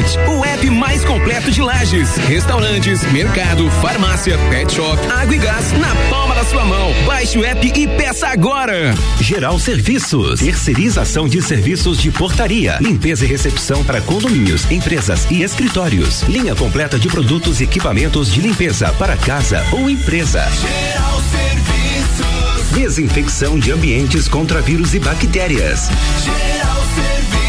O 0.00 0.44
app 0.44 0.70
mais 0.70 1.04
completo 1.04 1.50
de 1.50 1.60
lajes, 1.60 2.16
restaurantes, 2.16 3.02
mercado, 3.12 3.70
farmácia, 3.82 4.38
pet 4.48 4.72
shop, 4.72 4.98
água 5.08 5.34
e 5.34 5.38
gás 5.38 5.72
na 5.72 5.94
palma 6.08 6.34
da 6.34 6.42
sua 6.44 6.64
mão. 6.64 6.90
Baixe 7.04 7.38
o 7.38 7.44
app 7.44 7.70
e 7.74 7.86
peça 7.86 8.28
agora. 8.28 8.94
Geral 9.20 9.58
Serviços, 9.58 10.40
terceirização 10.40 11.28
de 11.28 11.42
serviços 11.42 11.98
de 11.98 12.10
portaria, 12.10 12.78
limpeza 12.80 13.26
e 13.26 13.28
recepção 13.28 13.84
para 13.84 14.00
condomínios, 14.00 14.70
empresas 14.70 15.26
e 15.30 15.42
escritórios. 15.42 16.22
Linha 16.22 16.54
completa 16.54 16.98
de 16.98 17.08
produtos 17.08 17.60
e 17.60 17.64
equipamentos 17.64 18.32
de 18.32 18.40
limpeza 18.40 18.90
para 18.94 19.18
casa 19.18 19.62
ou 19.70 19.90
empresa. 19.90 20.48
Geral 20.50 21.20
Serviços. 21.30 22.70
Desinfecção 22.72 23.58
de 23.58 23.70
ambientes 23.70 24.28
contra 24.28 24.62
vírus 24.62 24.94
e 24.94 24.98
bactérias. 24.98 25.90
Geral 26.24 26.82
Serviços. 26.94 27.39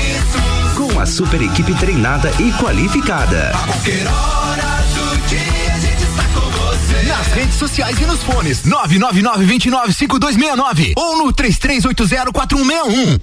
Com 1.01 1.03
a 1.03 1.07
super 1.07 1.41
equipe 1.41 1.73
treinada 1.73 2.31
e 2.37 2.51
qualificada. 2.61 3.51
Qualquer 3.65 4.05
hora 4.05 4.85
do 4.93 5.17
dia 5.27 5.73
a 5.73 5.79
gente 5.79 6.03
está 6.03 6.23
com 6.25 6.47
você. 6.51 7.01
Nas 7.07 7.25
redes 7.29 7.55
sociais 7.55 7.99
e 7.99 8.05
nos 8.05 8.21
fones. 8.21 8.61
999-295269 8.67 10.93
ou 10.95 11.25
no 11.25 11.33
33804161. 11.33 13.19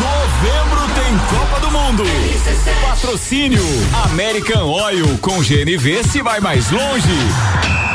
Novembro 0.00 0.80
tem 0.96 1.16
Copa 1.28 1.60
do 1.60 1.70
Mundo. 1.70 2.02
Patrocínio 2.88 3.62
American 4.10 4.66
Oil 4.66 5.16
com 5.18 5.40
GNV 5.40 6.02
se 6.02 6.20
vai 6.22 6.40
mais 6.40 6.72
longe. 6.72 7.87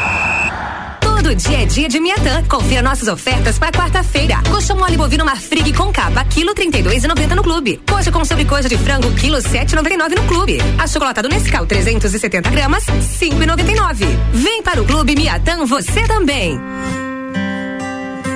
Todo 1.24 1.36
dia 1.36 1.62
é 1.62 1.66
dia 1.66 1.88
de 1.88 2.02
Miatã. 2.02 2.44
Confira 2.50 2.82
nossas 2.82 3.08
ofertas 3.08 3.58
para 3.58 3.72
quarta-feira. 3.72 4.42
Coxa 4.52 4.76
mole 4.76 4.98
bovino 4.98 5.24
marfrig 5.24 5.72
com 5.72 5.90
capa, 5.90 6.22
quilo 6.26 6.54
32,90 6.54 7.34
no 7.34 7.42
clube. 7.42 7.82
Coxa 7.90 8.12
com 8.12 8.26
sobrecoxa 8.26 8.68
de 8.68 8.78
frango, 8.78 9.10
quilo 9.14 9.38
7,99 9.38 10.18
no 10.18 10.24
clube. 10.28 10.58
Achocolatado 10.78 11.30
Nescau 11.30 11.66
370 11.66 12.50
gramas, 12.50 12.84
5,99. 12.88 14.06
Vem 14.34 14.62
para 14.62 14.82
o 14.82 14.86
clube 14.86 15.16
Miatã 15.16 15.66
você 15.66 16.06
também. 16.06 16.60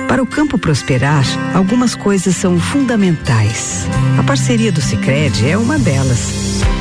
Para 0.08 0.22
o 0.22 0.26
campo 0.26 0.56
prosperar, 0.56 1.24
algumas 1.54 1.94
coisas 1.94 2.34
são 2.36 2.58
fundamentais. 2.58 3.86
A 4.18 4.22
parceria 4.22 4.72
do 4.72 4.80
Sicredi 4.80 5.46
é 5.46 5.58
uma 5.58 5.78
delas. 5.78 6.47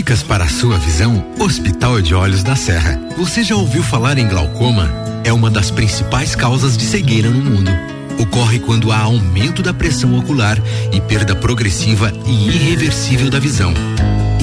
Dicas 0.00 0.22
para 0.22 0.44
a 0.44 0.48
sua 0.48 0.78
visão: 0.78 1.22
Hospital 1.38 2.00
de 2.00 2.14
Olhos 2.14 2.42
da 2.42 2.56
Serra. 2.56 2.98
Você 3.18 3.42
já 3.42 3.54
ouviu 3.54 3.82
falar 3.82 4.16
em 4.16 4.26
glaucoma? 4.26 4.88
É 5.24 5.30
uma 5.30 5.50
das 5.50 5.70
principais 5.70 6.34
causas 6.34 6.74
de 6.74 6.84
cegueira 6.84 7.28
no 7.28 7.38
mundo. 7.38 7.70
Ocorre 8.18 8.60
quando 8.60 8.90
há 8.90 8.98
aumento 8.98 9.62
da 9.62 9.74
pressão 9.74 10.18
ocular 10.18 10.56
e 10.90 11.02
perda 11.02 11.36
progressiva 11.36 12.10
e 12.24 12.48
irreversível 12.48 13.28
da 13.28 13.38
visão. 13.38 13.74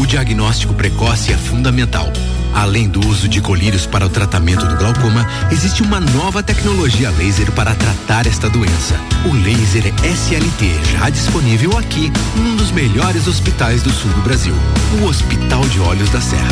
Diagnóstico 0.08 0.74
precoce 0.74 1.34
é 1.34 1.38
fundamental. 1.38 2.12
Além 2.54 2.88
do 2.88 3.06
uso 3.06 3.28
de 3.28 3.42
colírios 3.42 3.86
para 3.86 4.06
o 4.06 4.10
tratamento 4.10 4.66
do 4.66 4.78
glaucoma, 4.78 5.28
existe 5.52 5.84
uma 5.84 6.00
nova 6.00 6.42
tecnologia 6.42 7.12
laser 7.12 7.52
para 7.52 7.76
tratar 7.76 8.26
esta 8.26 8.50
doença. 8.50 8.96
O 9.26 9.34
laser 9.34 9.94
SLT, 10.04 10.94
já 10.94 11.10
disponível 11.10 11.78
aqui, 11.78 12.12
num 12.38 12.56
dos 12.56 12.72
melhores 12.72 13.28
hospitais 13.28 13.84
do 13.84 13.92
sul 13.92 14.10
do 14.12 14.22
Brasil, 14.22 14.56
o 15.02 15.06
Hospital 15.06 15.68
de 15.68 15.80
Olhos 15.82 16.10
da 16.10 16.22
Serra. 16.22 16.48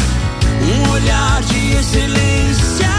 Um 0.61 0.89
olhar 0.91 1.41
de 1.43 1.77
excelência. 1.77 2.94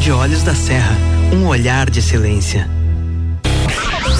De 0.00 0.10
Olhos 0.10 0.42
da 0.42 0.54
Serra. 0.54 0.96
Um 1.30 1.46
olhar 1.46 1.90
de 1.90 1.98
excelência. 1.98 2.68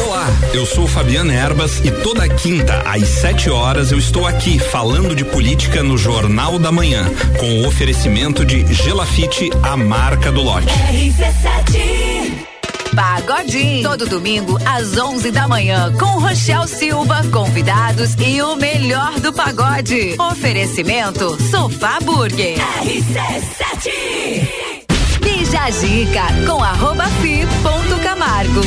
Olá, 0.07 0.27
eu 0.53 0.67
sou 0.67 0.87
Fabiana 0.87 1.33
Erbas 1.33 1.81
e 1.83 1.91
toda 1.91 2.29
quinta 2.29 2.83
às 2.83 3.09
7 3.09 3.49
horas 3.49 3.91
eu 3.91 3.99
estou 3.99 4.27
aqui 4.27 4.59
falando 4.59 5.15
de 5.15 5.25
política 5.25 5.83
no 5.83 5.97
Jornal 5.97 6.59
da 6.59 6.71
Manhã, 6.71 7.07
com 7.39 7.63
o 7.63 7.67
oferecimento 7.67 8.45
de 8.45 8.73
Gelafite, 8.73 9.51
a 9.63 9.75
marca 9.77 10.31
do 10.31 10.43
lote. 10.43 10.67
Pagodinho. 12.95 13.89
Todo 13.89 14.07
domingo 14.07 14.59
às 14.67 14.99
11 14.99 15.31
da 15.31 15.49
manhã 15.49 15.93
com 15.99 16.19
Rochel 16.19 16.67
Silva, 16.67 17.23
convidados 17.33 18.15
e 18.19 18.43
o 18.43 18.55
melhor 18.57 19.19
do 19.21 19.33
pagode. 19.33 20.15
Oferecimento 20.19 21.39
Sofá 21.51 21.99
Burger. 22.01 22.59
RC7. 22.83 24.60
Bija 25.51 25.65
a 25.65 25.71
Dica 25.71 26.27
com 26.47 26.63
arroba 26.63 27.07
fi 27.21 27.45
ponto 27.61 28.01
Camargo. 28.01 28.61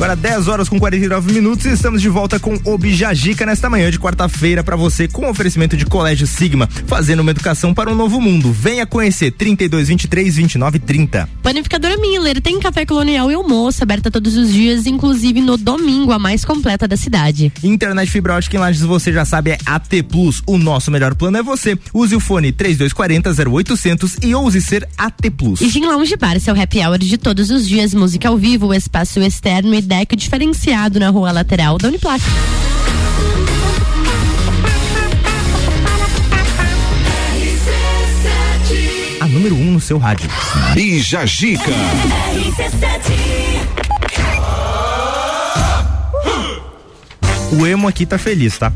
Agora 0.00 0.16
10 0.16 0.48
horas 0.48 0.66
com 0.66 0.80
49 0.80 1.30
minutos 1.30 1.66
e 1.66 1.72
estamos 1.74 2.00
de 2.00 2.08
volta 2.08 2.40
com 2.40 2.58
o 2.64 2.78
Bijagica 2.78 3.44
nesta 3.44 3.68
manhã 3.68 3.90
de 3.90 3.98
quarta-feira 3.98 4.64
para 4.64 4.74
você 4.74 5.06
com 5.06 5.28
oferecimento 5.28 5.76
de 5.76 5.84
Colégio 5.84 6.26
Sigma, 6.26 6.66
fazendo 6.86 7.20
uma 7.20 7.32
educação 7.32 7.74
para 7.74 7.90
um 7.90 7.94
novo 7.94 8.18
mundo. 8.18 8.50
Venha 8.50 8.86
conhecer 8.86 9.30
32 9.30 9.88
23 9.88 10.36
29 10.36 10.78
30. 10.78 11.28
Panificadora 11.42 11.98
Miller 11.98 12.40
tem 12.40 12.58
café 12.58 12.86
colonial 12.86 13.30
e 13.30 13.34
almoço 13.34 13.82
aberta 13.82 14.10
todos 14.10 14.38
os 14.38 14.50
dias, 14.50 14.86
inclusive 14.86 15.42
no 15.42 15.58
domingo, 15.58 16.12
a 16.12 16.18
mais 16.18 16.46
completa 16.46 16.88
da 16.88 16.96
cidade. 16.96 17.52
Internet 17.62 18.10
fibra 18.10 18.36
ótica 18.36 18.56
em 18.56 18.58
Lages, 18.58 18.80
você 18.80 19.12
já 19.12 19.26
sabe, 19.26 19.50
é 19.50 19.58
AT 19.66 20.02
Plus. 20.08 20.42
O 20.46 20.56
nosso 20.56 20.90
melhor 20.90 21.14
plano 21.14 21.36
é 21.36 21.42
você. 21.42 21.78
Use 21.92 22.16
o 22.16 22.20
fone 22.20 22.52
3240 22.52 23.50
0800 23.50 24.16
e 24.22 24.34
ouse 24.34 24.62
ser 24.62 24.88
AT 24.96 25.30
Plus. 25.36 25.60
E 25.60 25.68
Gin 25.68 25.84
Lounge 25.84 26.16
Bar, 26.16 26.40
seu 26.40 26.58
happy 26.58 26.78
hour 26.78 26.96
de 26.96 27.18
todos 27.18 27.50
os 27.50 27.68
dias, 27.68 27.92
música 27.92 28.30
ao 28.30 28.38
vivo, 28.38 28.72
espaço 28.72 29.20
externo 29.20 29.74
e 29.74 29.89
deck 29.90 30.14
diferenciado 30.14 31.00
na 31.00 31.10
rua 31.10 31.32
lateral 31.32 31.76
da 31.76 31.88
Uniplac. 31.88 32.22
A 39.20 39.26
número 39.26 39.56
1 39.56 39.58
um 39.58 39.72
no 39.72 39.80
seu 39.80 39.98
rádio. 39.98 40.30
Bija 40.74 41.26
Gica. 41.26 41.72
O 47.50 47.66
emo 47.66 47.88
aqui 47.88 48.06
tá 48.06 48.16
feliz, 48.16 48.56
tá? 48.56 48.72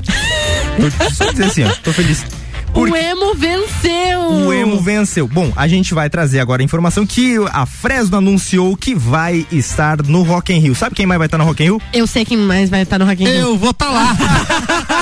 Tô 0.99 1.11
só 1.15 1.31
dizer 1.31 1.45
assim, 1.45 1.62
ó, 1.62 1.71
tô 1.85 1.93
feliz. 1.93 2.27
O 2.75 2.97
emo 2.97 3.35
venceu! 3.37 4.20
O 4.33 4.53
emo 4.53 4.81
venceu. 4.81 5.29
Bom, 5.29 5.53
a 5.55 5.68
gente 5.68 5.95
vai 5.95 6.11
trazer 6.11 6.41
agora 6.41 6.61
a 6.61 6.64
informação 6.64 7.07
que 7.07 7.37
a 7.53 7.64
Fresno 7.64 8.18
anunciou 8.18 8.77
que 8.77 8.97
vai 8.97 9.47
estar 9.53 10.03
no 10.03 10.22
Rock 10.22 10.53
in 10.53 10.59
Rio. 10.59 10.75
Sabe 10.75 10.97
quem 10.97 11.07
mais 11.07 11.18
vai 11.18 11.27
estar 11.27 11.39
no 11.39 11.45
Rock 11.45 11.62
in 11.62 11.66
Rio? 11.66 11.83
Eu 11.93 12.05
sei 12.07 12.25
quem 12.25 12.37
mais 12.37 12.68
vai 12.68 12.83
estar 12.83 12.99
no 12.99 13.05
Rock 13.05 13.22
in 13.22 13.27
Rio. 13.27 13.37
Eu 13.37 13.57
vou 13.57 13.70
estar 13.70 13.87
tá 13.87 13.93
lá. 13.93 14.16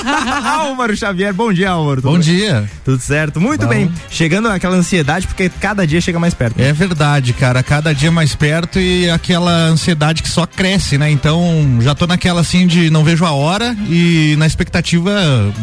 Álvaro 0.61 0.95
Xavier, 0.95 1.33
bom 1.33 1.51
dia, 1.51 1.70
Álvaro. 1.70 2.03
Bom 2.03 2.18
dia. 2.18 2.68
Tudo 2.85 3.01
certo? 3.01 3.41
Muito 3.41 3.62
Bom. 3.62 3.68
bem. 3.68 3.91
Chegando 4.11 4.49
aquela 4.49 4.77
ansiedade, 4.77 5.27
porque 5.27 5.49
cada 5.49 5.87
dia 5.87 6.01
chega 6.01 6.18
mais 6.18 6.35
perto. 6.35 6.61
É 6.61 6.73
verdade, 6.75 7.33
cara. 7.33 7.62
Cada 7.62 7.95
dia 7.95 8.11
mais 8.11 8.35
perto 8.35 8.79
e 8.79 9.09
aquela 9.09 9.51
ansiedade 9.51 10.23
que 10.23 10.29
só 10.29 10.47
cresce, 10.47 10.99
né? 10.99 11.11
Então, 11.11 11.79
já 11.81 11.95
tô 11.95 12.07
naquela 12.07 12.43
assim 12.43 12.66
de 12.66 12.91
não 12.91 13.03
vejo 13.03 13.25
a 13.25 13.33
hora 13.33 13.75
e 13.89 14.35
na 14.37 14.47
expectativa 14.47 15.12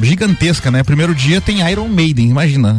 gigantesca, 0.02 0.72
né? 0.72 0.82
Primeiro 0.82 1.14
dia 1.14 1.40
tem 1.40 1.70
Iron 1.70 1.88
Maiden, 2.00 2.30
imagina. 2.30 2.78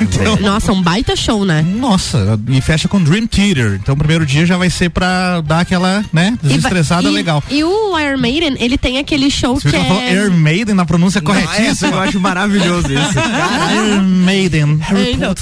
Então, 0.00 0.36
Nossa, 0.40 0.72
um 0.72 0.80
baita 0.80 1.16
show, 1.16 1.44
né? 1.44 1.62
nossa, 1.62 2.38
e 2.48 2.60
fecha 2.60 2.86
com 2.86 3.02
Dream 3.02 3.26
Theater. 3.26 3.80
Então, 3.82 3.94
o 3.94 3.98
primeiro 3.98 4.24
dia 4.24 4.46
já 4.46 4.56
vai 4.56 4.70
ser 4.70 4.88
pra 4.88 5.40
dar 5.40 5.60
aquela, 5.60 6.04
né, 6.12 6.38
E 6.44 6.46
vai- 6.46 6.56
desestressada 6.56 7.08
e- 7.08 7.12
legal. 7.12 7.42
E 7.50 7.64
o 7.64 7.98
Iron 7.98 8.18
Maiden, 8.18 8.56
ele 8.60 8.78
tem 8.78 8.98
aquele 8.98 9.28
show 9.30 9.56
Você 9.56 9.68
que 9.68 9.74
ela 9.74 9.84
falou 9.84 10.00
é... 10.02 10.10
Air 10.10 10.30
Maiden 10.30 10.76
na 10.76 10.84
pronúncia 10.86 11.20
Não, 11.20 11.34
essa 11.34 11.46
corretíssima? 11.48 11.90
eu 11.90 12.00
acho 12.02 12.20
maravilhoso 12.20 12.86
isso. 12.92 13.18
Iron 13.74 14.02
Maiden. 14.02 14.80
É, 14.94 15.10
então, 15.10 15.34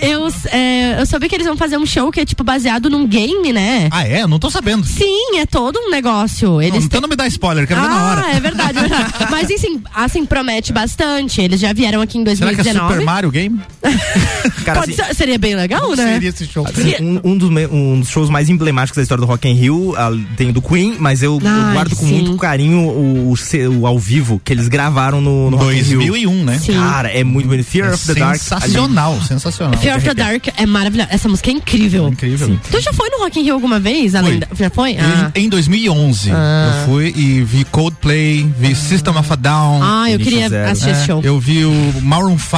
eu, 0.00 0.28
é, 0.52 1.00
eu 1.00 1.06
soube 1.06 1.28
que 1.28 1.34
eles 1.34 1.46
vão 1.46 1.56
fazer 1.56 1.76
um 1.78 1.86
show 1.86 2.12
que 2.12 2.20
é 2.20 2.24
tipo 2.24 2.44
baseado 2.44 2.88
num 2.88 3.08
game, 3.08 3.52
né? 3.52 3.88
Ah, 3.90 4.06
é? 4.06 4.24
Não 4.24 4.38
tô 4.38 4.50
sabendo. 4.50 4.86
Sim, 4.86 5.38
é 5.38 5.46
todo 5.46 5.78
um 5.80 5.90
negócio. 5.90 6.62
Eles 6.62 6.84
Então 6.84 7.00
não 7.00 7.08
me 7.08 7.16
dá 7.16 7.26
spoiler, 7.26 7.66
quero 7.66 7.80
ver 7.80 7.88
na 7.88 7.94
ah, 8.00 8.10
hora. 8.10 8.30
é 8.36 8.40
verdade, 8.40 8.78
é 8.78 8.82
verdade. 8.82 9.12
Mas 9.30 9.50
assim, 9.50 9.80
assim, 9.94 10.24
promete 10.24 10.72
bastante. 10.72 11.40
Eles 11.40 11.58
já 11.60 11.72
vieram 11.72 12.00
aqui 12.00 12.18
em 12.18 12.36
Será 12.36 12.54
que 12.54 12.60
é 12.60 12.67
2019. 12.72 12.92
Super 12.94 13.04
Mario 13.04 13.30
Game? 13.30 13.60
Cara, 14.64 14.80
Pode 14.80 14.92
assim, 14.92 15.02
ser- 15.04 15.14
seria 15.14 15.38
bem 15.38 15.54
legal, 15.54 15.90
né? 15.96 16.14
Seria 16.14 16.28
esse 16.28 16.46
show. 16.46 16.66
um, 17.00 17.32
um 17.32 17.38
dos, 17.38 17.50
me- 17.50 17.66
um 17.66 18.00
dos 18.00 18.08
shows 18.08 18.28
mais 18.30 18.48
emblemáticos 18.48 18.96
da 18.96 19.02
história 19.02 19.20
do 19.20 19.26
Rock 19.26 19.48
in 19.48 19.54
Rio 19.54 19.94
ah, 19.96 20.10
tem 20.36 20.50
o 20.50 20.52
do 20.52 20.60
Queen, 20.62 20.96
mas 20.98 21.22
eu, 21.22 21.38
eu 21.42 21.48
Ai, 21.48 21.72
guardo 21.74 21.96
com 21.96 22.06
sim. 22.06 22.20
muito 22.22 22.36
carinho 22.36 22.78
o, 22.80 23.32
o, 23.32 23.78
o 23.80 23.86
ao 23.86 23.98
vivo 23.98 24.40
que 24.44 24.52
eles 24.52 24.68
gravaram 24.68 25.20
no, 25.20 25.50
no 25.50 25.56
Rock 25.56 25.76
in 25.78 25.82
Rio. 25.82 25.98
2001, 25.98 26.44
né? 26.44 26.58
Sim. 26.58 26.74
Cara, 26.74 27.08
é 27.10 27.24
muito 27.24 27.48
bonito. 27.48 27.66
Fear 27.66 27.92
of 27.94 28.06
the 28.06 28.14
Dark. 28.14 28.36
Sensacional, 28.38 29.20
sensacional. 29.22 29.78
Fear 29.80 29.96
of 29.96 30.04
the 30.06 30.14
Dark 30.14 30.46
é 30.56 30.66
maravilhosa. 30.66 31.08
Essa 31.12 31.28
música 31.28 31.50
é 31.50 31.54
incrível. 31.54 32.08
Incrível. 32.08 32.58
Tu 32.70 32.80
já 32.80 32.92
foi 32.92 33.08
no 33.10 33.18
Rock 33.18 33.38
in 33.40 33.44
Rio 33.44 33.54
alguma 33.54 33.78
vez? 33.80 34.14
Além 34.14 34.38
da- 34.38 34.48
já 34.54 34.70
foi? 34.70 34.96
Ah. 34.98 35.30
Em 35.34 35.48
2011, 35.48 36.30
Ah. 36.32 36.82
eu 36.82 36.86
fui 36.92 37.14
e 37.16 37.42
vi 37.42 37.64
Coldplay, 37.64 38.46
vi 38.58 38.74
System 38.74 39.16
of 39.16 39.32
a 39.32 39.36
Down. 39.36 39.80
Ah, 39.82 40.10
eu 40.10 40.18
queria 40.18 40.46
assistir 40.70 40.90
esse 40.90 41.02
É, 41.02 41.06
show. 41.06 41.20
Eu 41.22 41.38
vi 41.38 41.64
o 41.64 41.72
Maroon 42.02 42.38
5. 42.38 42.57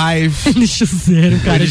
Lixo 0.57 0.87
zero, 1.07 1.39
cara. 1.41 1.65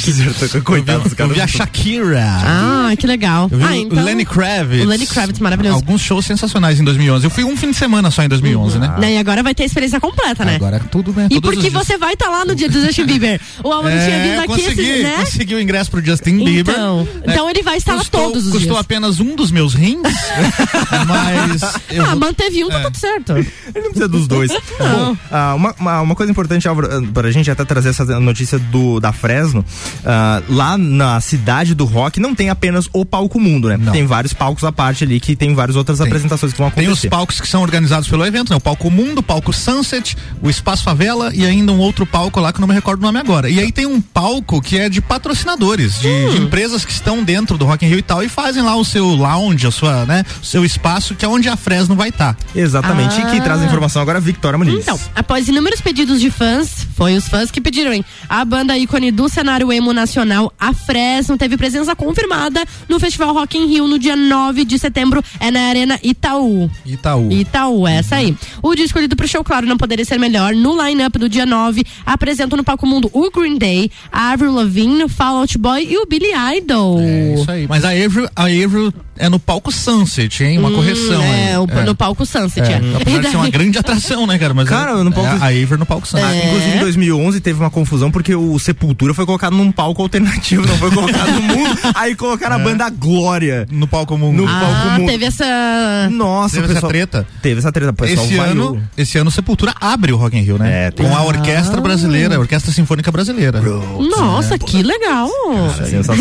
Coitado 0.64 1.04
dos 1.04 1.12
Eu 1.12 1.18
caras. 1.18 1.34
vi 1.34 1.42
a 1.42 1.48
Shakira. 1.48 2.24
Ah, 2.46 2.92
que 2.98 3.06
legal. 3.08 3.50
Eu 3.52 3.58
vi 3.58 3.64
ah, 3.64 3.68
o 3.72 3.74
então... 3.76 4.04
Lenny 4.04 4.26
Kravitz. 4.26 4.84
O 4.84 4.88
Lenny 4.88 5.08
Kravitz, 5.08 5.40
maravilhoso. 5.40 5.76
Alguns 5.76 6.02
shows 6.02 6.26
sensacionais 6.26 6.80
em 6.80 6.84
2011. 6.84 7.26
Eu 7.26 7.30
fui 7.30 7.44
um 7.44 7.56
fim 7.58 7.72
de 7.72 7.78
semana 7.78 8.12
só 8.12 8.24
em 8.24 8.30
2011, 8.30 8.80
né? 8.80 8.96
Né, 9.00 9.14
E 9.14 9.18
agora 9.18 9.42
vai 9.44 9.54
ter 9.56 9.64
a 9.64 9.66
experiência 9.66 10.00
completa, 10.00 10.44
né? 10.46 10.56
Agora 10.56 10.80
tudo, 10.92 11.12
né? 11.14 11.28
E 11.30 11.36
Todos 11.36 11.56
porque 11.56 11.70
dias. 11.70 11.86
você 11.86 11.98
vai 11.98 12.14
estar 12.14 12.30
lá 12.30 12.46
no 12.46 12.56
dia 12.56 12.70
do 12.70 12.80
Justin 12.82 13.06
Bieber. 13.06 13.40
O 13.64 13.72
Álvaro 13.72 13.96
tinha 13.96 14.20
vindo 14.24 14.34
É, 14.34 14.38
aqui, 14.40 14.48
consegui, 14.48 14.82
esse, 14.82 15.04
né? 15.04 15.16
consegui 15.20 15.56
o 15.56 15.60
ingresso 15.62 15.92
pro 15.92 16.04
Justin 16.06 16.44
Bieber. 16.44 16.74
Então, 16.74 17.04
né? 17.04 17.10
então 17.28 17.50
ele 17.50 17.62
vai 17.64 17.78
estar 17.78 17.94
lá 17.94 18.00
Custou- 18.00 18.22
todos 18.26 18.46
os 18.46 18.52
Custou 18.52 18.72
dias. 18.74 18.80
apenas 18.82 19.20
um 19.20 19.36
dos 19.36 19.52
meus 19.52 19.74
rins, 19.74 20.02
mas 21.08 21.62
eu 21.92 22.04
ah, 22.04 22.10
vou- 22.10 22.20
manteve 22.20 22.64
um, 22.64 22.70
tá 22.70 22.82
tudo 22.82 22.98
certo. 22.98 23.38
Ele 23.38 23.48
não 23.76 23.84
precisa 23.84 24.08
dos 24.08 24.28
dois. 24.28 24.52
Bom, 24.80 25.18
ah, 25.32 25.54
uma, 25.56 25.76
uma, 25.80 26.02
uma 26.02 26.16
coisa 26.16 26.32
importante, 26.32 26.68
Álvaro, 26.68 26.88
ah, 26.92 27.02
pra 27.14 27.32
gente 27.32 27.50
até 27.50 27.64
trazer 27.66 27.90
notícia 28.20 28.58
do, 28.60 29.00
da 29.00 29.12
Fresno, 29.12 29.64
ah, 30.06 30.42
lá 30.50 30.78
na 30.78 31.20
cidade 31.22 31.74
do 31.76 31.86
rock 31.86 32.20
não 32.20 32.34
tem 32.36 32.50
apenas 32.50 32.88
o 32.94 33.06
palco 33.06 33.40
mundo, 33.40 33.70
né? 33.70 33.80
Tem 33.92 34.06
vários 34.06 34.34
palcos 34.34 34.64
à 34.64 34.72
parte 34.72 35.04
ali 35.04 35.20
que 35.20 35.36
tem 35.36 35.54
várias 35.54 35.76
outras 35.76 36.02
apresentações 36.02 36.52
que 36.54 36.58
vão 36.60 36.70
Tem 36.72 36.86
acontecer. 36.86 37.08
os 37.08 37.10
palcos 37.12 37.40
que 37.42 37.48
são 37.48 37.62
organizados 37.62 38.08
pelo 38.08 38.26
evento, 38.26 38.50
né? 38.52 38.56
O 38.56 38.62
palco 38.62 38.90
Mundo, 38.90 39.20
o 39.20 39.24
palco 39.24 39.52
Sunset, 39.54 40.16
o 40.42 40.50
Espaço 40.50 40.84
Favela 40.84 41.32
e 41.34 41.46
ainda 41.46 41.72
um 41.72 41.80
outro 41.80 42.06
palco 42.06 42.40
lá 42.40 42.52
que 42.52 42.58
eu 42.58 42.62
não 42.62 42.68
me 42.68 42.74
recordo 42.74 43.00
o 43.02 43.06
nome 43.06 43.20
agora. 43.20 43.50
E 43.50 43.60
aí 43.60 43.72
tem 43.72 43.86
um 43.86 44.02
palco 44.02 44.62
que 44.62 44.78
é 44.78 44.90
de 44.90 45.02
patrocinadores, 45.02 46.00
de, 46.00 46.08
Hum. 46.10 46.30
de 46.32 46.38
empresas 46.42 46.84
que 46.84 46.92
estão 46.92 47.24
dentro 47.24 47.58
do 47.58 47.66
Rock 47.66 47.86
in 47.86 47.90
Rio 47.90 48.00
e 48.00 48.02
tal 48.02 48.24
e 48.24 48.30
fazem 48.30 48.64
lá 48.64 48.76
o 48.76 48.84
seu 48.84 49.06
lounge, 49.08 49.66
a 49.68 49.72
sua, 49.72 50.06
né, 50.06 50.24
o 50.42 50.46
seu 50.46 50.66
espaço 50.66 51.14
que 51.16 51.24
é 51.24 51.28
onde 51.28 51.48
a 51.48 51.56
Fresno 51.56 51.96
vai 51.96 52.10
estar. 52.10 52.36
Exatamente. 52.56 53.20
E 53.20 53.26
que 53.26 53.38
Ah. 53.38 53.42
traz 53.42 53.62
a 53.62 53.66
informação 53.66 54.02
agora, 54.02 54.20
Victoria 54.20 54.58
Muniz. 54.58 54.76
Então, 54.82 55.00
após 55.16 55.48
inúmeros 55.48 55.82
pedidos 55.82 56.20
de 56.20 56.30
fãs, 56.32 56.88
foi 56.96 57.16
os 57.16 57.28
fãs 57.28 57.52
que 57.52 57.62
pediram, 57.62 57.94
hein? 57.94 58.04
A 58.28 58.44
banda 58.46 58.78
ícone 58.78 59.12
do 59.12 59.28
cenário 59.30 59.72
emo 59.72 59.94
nacional, 59.94 60.54
a 60.60 60.74
Fresno, 60.74 61.38
teve 61.38 61.58
presença 61.58 61.96
confirmada 61.96 62.64
no 62.88 63.00
Festival 63.00 63.34
Rock 63.34 63.58
in 63.58 63.66
Rio 63.68 63.88
no 63.88 64.00
dia 64.00 64.16
9 64.16 64.66
de 64.66 64.78
setembro, 64.78 65.24
é 65.40 65.52
na 65.52 65.62
Arena 65.62 66.00
Itaú. 66.04 66.70
Itaú. 66.86 67.32
Itaú, 67.32 67.88
essa 67.88 68.18
aí. 68.18 68.36
O 68.62 68.76
dia 68.76 68.86
escolhido 68.86 69.16
pro 69.16 69.28
show, 69.28 69.44
claro, 69.44 69.66
não 69.66 69.78
poderia 69.78 70.06
ser 70.06 70.18
melhor. 70.18 70.54
No 70.54 70.82
line-up 70.82 71.18
do 71.18 71.30
dia 71.30 71.46
9, 71.46 71.84
apresentam 72.06 72.58
no 72.58 72.64
palco 72.64 72.86
mundo 72.86 73.10
o 73.14 73.32
Green 73.32 73.58
Day, 73.58 73.92
a 74.12 74.32
Avril 74.32 74.54
Lavigne, 74.54 75.04
o 75.04 75.10
Fall 75.10 75.38
Out 75.38 75.58
Boy 75.58 75.88
e 75.90 75.98
o 75.98 76.06
Billy 76.06 76.32
Idol. 76.58 77.00
É 77.00 77.34
isso 77.34 77.52
aí. 77.52 77.68
Mas 77.68 77.84
a 77.84 77.90
Avril, 77.90 78.28
a 78.36 78.44
Avril 78.44 78.94
é 79.20 79.30
no 79.30 79.38
palco 79.40 79.72
Sunset, 79.72 80.44
hein? 80.44 80.58
Uma 80.58 80.70
Hum, 80.70 80.76
correção. 80.76 81.22
É, 81.22 81.52
hein? 81.52 81.58
o- 81.58 81.86
no 81.86 81.94
palco 81.96 82.26
Sunset, 82.26 82.62
é. 82.72 82.78
Apesar 83.02 83.20
E 83.20 83.22
de 83.22 83.30
ser 83.30 83.36
uma 83.38 83.50
grande 83.52 83.78
atração, 83.78 84.26
né, 84.26 84.38
cara? 84.40 84.54
Mas 84.54 84.68
Cara, 84.68 84.92
é, 85.00 85.04
no 85.04 85.12
palco- 85.12 85.30
é 85.30 85.40
a 85.40 85.48
Avril 85.64 85.78
no 85.78 85.86
palco 85.86 86.08
Sunset. 86.08 86.26
Ah, 86.28 86.36
É. 86.36 86.48
Inclusive 86.48 86.78
em 86.78 86.80
2011 86.80 87.40
teve 87.42 87.60
uma 87.60 87.70
confusão 87.70 88.10
porque 88.10 88.34
o 88.34 88.58
Sepultura 88.58 89.14
foi 89.14 89.26
colocado 89.26 89.56
num 89.56 89.72
palco 89.72 90.02
alternativo, 90.02 90.66
não 90.66 90.78
foi 90.78 90.90
colocado 90.92 91.32
no 91.34 91.42
mundo. 91.42 91.78
Aí 91.96 92.16
colocaram 92.16 92.56
a 92.56 92.60
banda 92.60 92.90
Glória 92.90 93.68
no 93.72 93.88
palco 93.88 94.18
mundo. 94.18 94.38
No 94.42 94.48
palco 94.48 94.66
Ah, 94.66 94.98
mundo. 94.98 95.08
teve 95.10 95.26
essa. 95.26 96.10
Nossa, 96.12 96.56
Teve 96.56 96.62
o 96.62 96.66
essa 96.66 96.74
pessoal- 96.76 96.90
treta? 96.92 97.28
Teve 97.42 97.60
essa 97.60 97.72
treta, 97.72 97.94
pessoal 97.94 98.26
Esse 98.26 98.38
ano, 98.38 98.82
esse 98.98 99.18
ano 99.18 99.30
Sepultura 99.32 99.74
abre 99.80 100.12
o 100.14 100.18
Rock 100.18 100.38
in 100.38 100.42
Rio, 100.42 100.58
né? 100.58 100.88
É, 100.88 100.92
tem- 100.92 101.06
Com 101.06 101.16
a 101.16 101.24
Orquestra 101.24 101.82
Brasileira, 101.82 102.36
a 102.36 102.40
Orquestra 102.40 102.72
Sinfônica 102.72 103.12
Brasileira. 103.12 103.62
Nossa, 103.62 104.58
que 104.58 104.82
legal! 104.82 105.30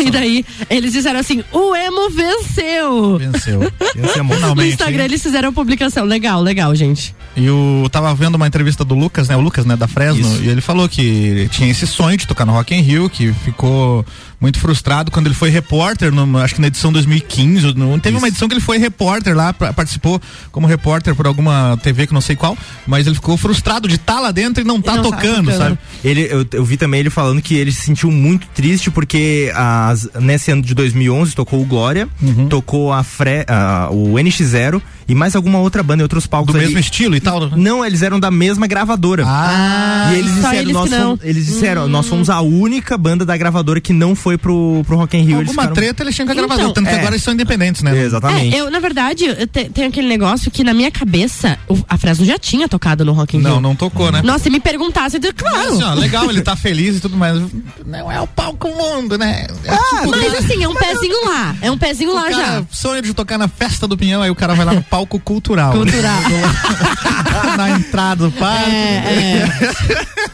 e 0.03 0.11
daí, 0.11 0.45
eles 0.69 0.93
disseram 0.93 1.21
assim: 1.21 1.43
o 1.53 1.75
emo 1.77 2.11
venceu! 2.11 2.88
Venceu. 3.19 3.63
Esse 3.97 4.19
é 4.21 4.23
No. 4.23 4.63
Instagram 4.65 4.99
hein? 5.03 5.05
eles 5.07 5.23
fizeram 5.23 5.49
a 5.49 5.53
publicação. 5.53 6.05
Legal, 6.05 6.41
legal, 6.43 6.75
gente. 6.75 7.15
E 7.37 7.45
eu 7.47 7.87
tava 7.91 8.15
vendo 8.15 8.35
uma 8.35 8.47
entrevista 8.47 8.85
do 8.85 8.95
Lucas, 8.95 9.29
né? 9.29 9.37
O 9.37 9.41
Lucas, 9.41 9.65
né, 9.65 9.77
da 9.77 9.87
Fresno, 9.87 10.21
Isso. 10.35 10.43
e 10.43 10.49
ele 10.49 10.61
falou 10.61 10.89
que 10.89 11.49
tinha 11.51 11.71
esse 11.71 11.87
sonho 11.87 12.17
de 12.17 12.27
tocar 12.27 12.45
no 12.45 12.53
Rock 12.53 12.75
in 12.75 12.81
Rio, 12.81 13.09
que 13.09 13.33
ficou 13.33 14.05
muito 14.41 14.59
frustrado 14.61 15.11
quando 15.11 15.27
ele 15.27 15.35
foi 15.35 15.51
repórter, 15.51 16.13
no- 16.13 16.39
acho 16.39 16.55
que 16.55 16.61
na 16.61 16.69
edição 16.69 16.93
2015, 16.93 17.67
ou 17.69 17.75
no- 17.75 17.99
teve 18.01 18.17
uma 18.17 18.29
edição 18.29 18.47
que 18.49 18.55
ele 18.55 18.61
foi 18.61 18.79
repórter 18.79 19.37
lá, 19.37 19.53
pra- 19.53 19.73
participou 19.73 20.21
como 20.53 20.67
repórter 20.67 21.15
por 21.15 21.27
alguma 21.27 21.77
TV 21.83 22.07
que 22.07 22.15
não 22.15 22.21
sei 22.21 22.37
qual, 22.37 22.57
mas 22.87 23.07
ele 23.07 23.17
ficou 23.17 23.37
frustrado 23.37 23.89
de 23.89 23.97
estar 23.97 24.21
lá 24.21 24.31
dentro 24.31 24.63
e 24.63 24.67
não 24.67 24.81
tá 24.81 24.95
não 24.97 25.03
tá 25.11 25.17
tocando, 25.17 25.47
tocando. 25.51 25.59
sabe? 25.59 25.79
Ele, 26.05 26.29
eu, 26.31 26.47
eu 26.53 26.65
vi 26.65 26.77
também 26.77 27.01
ele 27.01 27.11
falando 27.11 27.43
que 27.43 27.55
ele 27.55 27.73
se 27.73 27.83
sentiu 27.83 28.11
muito 28.13 28.47
triste 28.55 28.91
porque 28.93 29.51
as, 29.55 30.09
nesse 30.21 30.51
ano 30.53 30.63
de 30.63 30.73
2011 30.75 31.35
tocou 31.35 31.61
o 31.61 31.65
Glória, 31.65 32.09
Uhum. 32.23 32.49
tocou 32.49 32.78
a 32.93 33.03
Fre, 33.03 33.45
a- 33.49 33.89
o 33.91 34.19
NX0 34.19 34.81
e 35.09 35.15
mais 35.15 35.35
alguma 35.35 35.59
outra 35.59 35.83
banda 35.83 36.03
em 36.03 36.05
outros 36.05 36.27
palcos 36.27 36.53
Do 36.53 36.59
ali. 36.59 36.67
mesmo 36.67 36.81
estilo 36.81 37.17
e 37.17 37.21
tal. 37.21 37.47
né? 37.49 37.53
Não, 37.57 37.85
eles 37.85 38.03
eram 38.03 38.21
da 38.21 38.31
mesma 38.31 38.67
gravadora. 38.67 39.25
Ah, 39.27 40.11
e 40.13 40.19
eles 40.19 40.35
disseram, 40.35 40.55
eles 40.59 40.73
nós 40.73 40.89
que 40.91 40.97
fomos, 40.97 41.21
eles 41.23 41.47
disseram, 41.47 41.89
nós 41.89 42.07
fomos 42.07 42.31
a 42.31 42.41
única 42.41 42.97
banda 42.99 43.25
da 43.25 43.37
gravadora 43.37 43.81
que 43.81 43.93
não 43.93 44.15
foi 44.15 44.37
pro, 44.37 44.83
pro 44.87 44.97
Rock 44.97 45.17
in 45.17 45.21
Rio. 45.23 45.37
Eles 45.39 45.49
alguma 45.49 45.63
ficaram- 45.63 45.75
treta 45.75 46.03
eles 46.03 46.15
tinham 46.15 46.29
que 46.29 46.35
gravar, 46.35 46.55
Então, 46.55 46.73
tanto 46.73 46.87
que 46.89 46.95
é. 46.95 46.99
agora 46.99 47.15
eles 47.15 47.23
são 47.23 47.33
independentes, 47.35 47.83
né? 47.83 47.97
Exatamente. 48.05 48.55
É, 48.55 48.61
eu, 48.61 48.71
na 48.71 48.79
verdade, 48.81 49.25
eu 49.25 49.47
te- 49.47 49.71
tem 49.71 49.85
aquele 49.85 50.07
negócio 50.09 50.51
que 50.51 50.63
na 50.63 50.75
minha 50.75 50.91
cabeça, 50.91 51.59
o- 51.69 51.79
a 51.89 51.97
Fresno 51.97 52.25
já 52.27 52.39
tinha 52.39 52.69
tocado 52.69 53.05
no 53.05 53.13
Rock 53.13 53.37
in 53.37 53.41
Rio. 53.41 53.49
Não, 53.51 53.61
não 53.61 53.75
tocou, 53.77 54.13
né? 54.13 54.21
Nossa, 54.23 54.45
se 54.45 54.51
me 54.51 54.61
perguntasse, 54.61 55.17
eu 55.17 55.21
digo, 55.21 55.35
claro. 55.37 55.73
Assim, 55.73 55.83
ó, 55.83 55.95
legal, 55.95 56.29
ele 56.31 56.43
tá 56.43 56.55
feliz 56.57 56.97
e 56.97 57.01
tudo 57.01 57.17
mais. 57.17 57.41
Não 57.87 58.11
é 58.13 58.21
o 58.21 58.27
palco 58.27 58.69
mundo, 58.69 59.17
né? 59.17 59.47
É 59.65 59.77
tipo, 59.77 60.11
Mas 60.11 60.21
cara- 60.33 60.39
assim, 60.39 60.63
é 60.63 60.69
um 60.69 60.75
pezinho 60.75 61.25
lá. 61.27 61.57
É 61.63 61.71
um 61.71 61.79
pezinho 61.79 62.15
lá 62.15 62.31
já. 62.31 62.63
sonha 62.71 63.01
de 63.01 63.15
tocar 63.15 63.39
na 63.39 63.49
festa 63.49 63.87
do 63.89 63.97
Pinhão, 63.97 64.21
aí 64.23 64.31
o 64.31 64.35
cara 64.35 64.55
vai 64.55 64.65
lá 64.67 64.75
no 64.75 64.83
palco 64.83 64.98
cultural. 65.07 65.73
Cultural. 65.73 66.21
na 67.57 67.71
entrada 67.71 68.25
do 68.25 68.33
parque. 68.33 68.71
É, 68.71 69.45
é. 69.45 69.49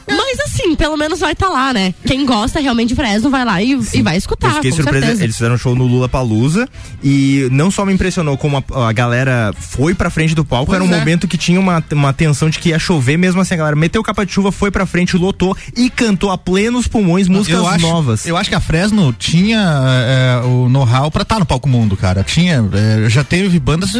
Mas 0.14 0.40
assim, 0.40 0.74
pelo 0.74 0.96
menos 0.96 1.20
vai 1.20 1.32
estar 1.32 1.48
lá, 1.48 1.72
né? 1.72 1.94
Quem 2.06 2.24
gosta 2.26 2.60
realmente 2.60 2.88
de 2.90 2.94
Fresno 2.94 3.30
vai 3.30 3.44
lá 3.44 3.62
e, 3.62 3.78
e 3.92 4.02
vai 4.02 4.14
Eu 4.14 4.18
escutar, 4.18 4.54
fiquei 4.54 4.70
com 4.70 4.76
surpreso. 4.76 5.00
certeza. 5.06 5.24
Eles 5.24 5.36
fizeram 5.36 5.54
um 5.54 5.58
show 5.58 5.74
no 5.74 5.84
Lula 5.86 6.08
Palusa 6.08 6.68
e 7.02 7.48
não 7.50 7.70
só 7.70 7.84
me 7.84 7.92
impressionou 7.92 8.36
como 8.36 8.58
a, 8.58 8.88
a 8.88 8.92
galera 8.92 9.52
foi 9.58 9.94
pra 9.94 10.10
frente 10.10 10.34
do 10.34 10.44
palco, 10.44 10.66
Pois 10.66 10.76
era 10.80 10.84
um 10.84 10.94
é. 10.94 10.98
momento 10.98 11.26
que 11.26 11.36
tinha 11.36 11.58
uma, 11.58 11.82
uma 11.92 12.12
tensão 12.12 12.50
de 12.50 12.58
que 12.58 12.70
ia 12.70 12.78
chover, 12.78 13.16
mesmo 13.16 13.40
assim 13.40 13.54
a 13.54 13.56
galera 13.56 13.76
meteu 13.76 14.02
capa 14.02 14.24
de 14.24 14.32
chuva, 14.32 14.52
foi 14.52 14.70
pra 14.70 14.86
frente, 14.86 15.16
lotou 15.16 15.56
e 15.76 15.90
cantou 15.90 16.30
a 16.30 16.38
plenos 16.38 16.86
pulmões 16.86 17.28
músicas 17.28 17.60
eu 17.60 17.68
acho, 17.68 17.86
novas. 17.86 18.26
Eu 18.26 18.36
acho 18.36 18.48
que 18.48 18.54
a 18.56 18.60
Fresno 18.60 19.12
tinha 19.12 19.58
é, 19.60 20.46
o 20.46 20.68
know-how 20.68 21.10
pra 21.10 21.22
estar 21.22 21.38
no 21.38 21.46
palco 21.46 21.68
mundo, 21.68 21.96
cara. 21.96 22.22
Tinha, 22.22 22.64
é, 22.72 23.08
já 23.08 23.24
teve 23.24 23.58
bandas 23.58 23.92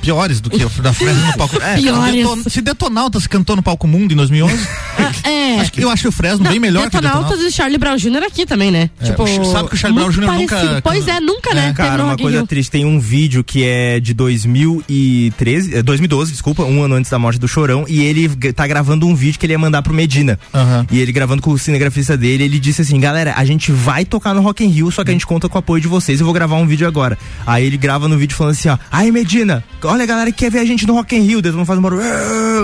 piores 0.00 0.40
do 0.40 0.50
que 0.50 0.62
a 0.62 0.68
da 0.82 0.92
Fresno 0.92 1.26
no 1.26 1.36
palco. 1.36 1.56
É, 1.62 1.76
Piores. 1.76 2.14
Deton- 2.14 2.42
se 2.50 2.60
Detonautas 2.60 3.26
cantou 3.26 3.56
no 3.56 3.62
palco 3.62 3.86
mundo 3.86 4.12
em 4.12 4.16
2011, 4.16 4.54
É, 5.24 5.60
acho 5.60 5.72
que 5.72 5.82
Eu 5.82 5.90
acho 5.90 6.08
o 6.08 6.12
Fresno 6.12 6.44
bem 6.48 6.58
melhor 6.60 6.82
que 6.82 6.96
o 6.96 7.00
Detonautas 7.00 7.22
Detonautas. 7.30 7.52
e 7.52 7.56
Charlie 7.56 7.78
Brown 7.78 7.96
Jr. 7.96 8.22
aqui 8.26 8.46
também, 8.46 8.70
né? 8.70 8.90
É, 9.00 9.04
tipo, 9.06 9.22
o 9.22 9.44
sabe 9.52 9.68
que 9.68 9.74
o 9.74 9.78
Charlie 9.78 9.98
Brown 10.00 10.10
Jr. 10.10 10.20
nunca- 10.38 10.56
parecido. 10.56 10.82
Pois 10.82 11.08
é, 11.08 11.20
nunca, 11.20 11.54
né? 11.54 11.62
Teve 11.66 11.74
Cara, 11.74 12.04
uma 12.04 12.16
coisa 12.16 12.46
triste, 12.46 12.70
tem 12.70 12.84
um 12.84 12.98
vídeo 13.00 13.42
que 13.44 13.64
é 13.64 13.98
de 14.00 14.12
2013, 14.14 15.74
eh, 15.76 15.82
2012, 15.82 16.32
desculpa, 16.32 16.62
um 16.64 16.82
ano 16.82 16.94
antes 16.94 17.10
da 17.10 17.18
morte 17.18 17.38
do 17.38 17.48
Chorão, 17.48 17.84
e 17.88 18.02
ele 18.02 18.28
tá 18.52 18.66
gravando 18.66 19.06
um 19.06 19.14
vídeo 19.14 19.38
que 19.38 19.46
ele 19.46 19.52
ia 19.54 19.58
mandar 19.58 19.82
pro 19.82 19.94
Medina. 19.94 20.38
E 20.90 20.98
ele 21.00 21.12
gravando 21.12 21.42
com 21.42 21.50
o 21.50 21.58
cinegrafista 21.58 22.16
dele, 22.16 22.44
ele 22.44 22.58
disse 22.58 22.82
assim, 22.82 22.98
galera, 23.00 23.34
a 23.36 23.44
gente 23.44 23.72
vai 23.72 24.04
tocar 24.04 24.34
no 24.34 24.40
Rock 24.42 24.64
in 24.64 24.68
Rio, 24.68 24.90
só 24.90 25.02
que 25.04 25.10
a 25.10 25.12
gente 25.12 25.26
conta 25.26 25.48
com 25.48 25.56
o 25.56 25.58
apoio 25.58 25.80
de 25.80 25.88
vocês, 25.88 26.20
eu 26.20 26.24
vou 26.26 26.34
gravar 26.34 26.56
um 26.56 26.66
vídeo 26.66 26.86
agora. 26.86 27.18
Aí 27.46 27.64
ele 27.64 27.76
grava 27.76 28.08
no 28.08 28.16
vídeo 28.18 28.36
falando 28.36 28.52
assim, 28.52 28.68
ó, 28.68 28.78
ai 28.90 29.10
Medina, 29.10 29.63
olha 29.82 30.02
a 30.04 30.06
galera 30.06 30.32
que 30.32 30.38
quer 30.38 30.50
ver 30.50 30.60
a 30.60 30.64
gente 30.64 30.86
no 30.86 30.94
Rock 30.94 31.14
in 31.14 31.20
Rio, 31.20 31.42
todo 31.42 31.54
mundo 31.56 31.66
faz 31.66 31.78
um 31.78 31.82
barulho, 31.82 32.02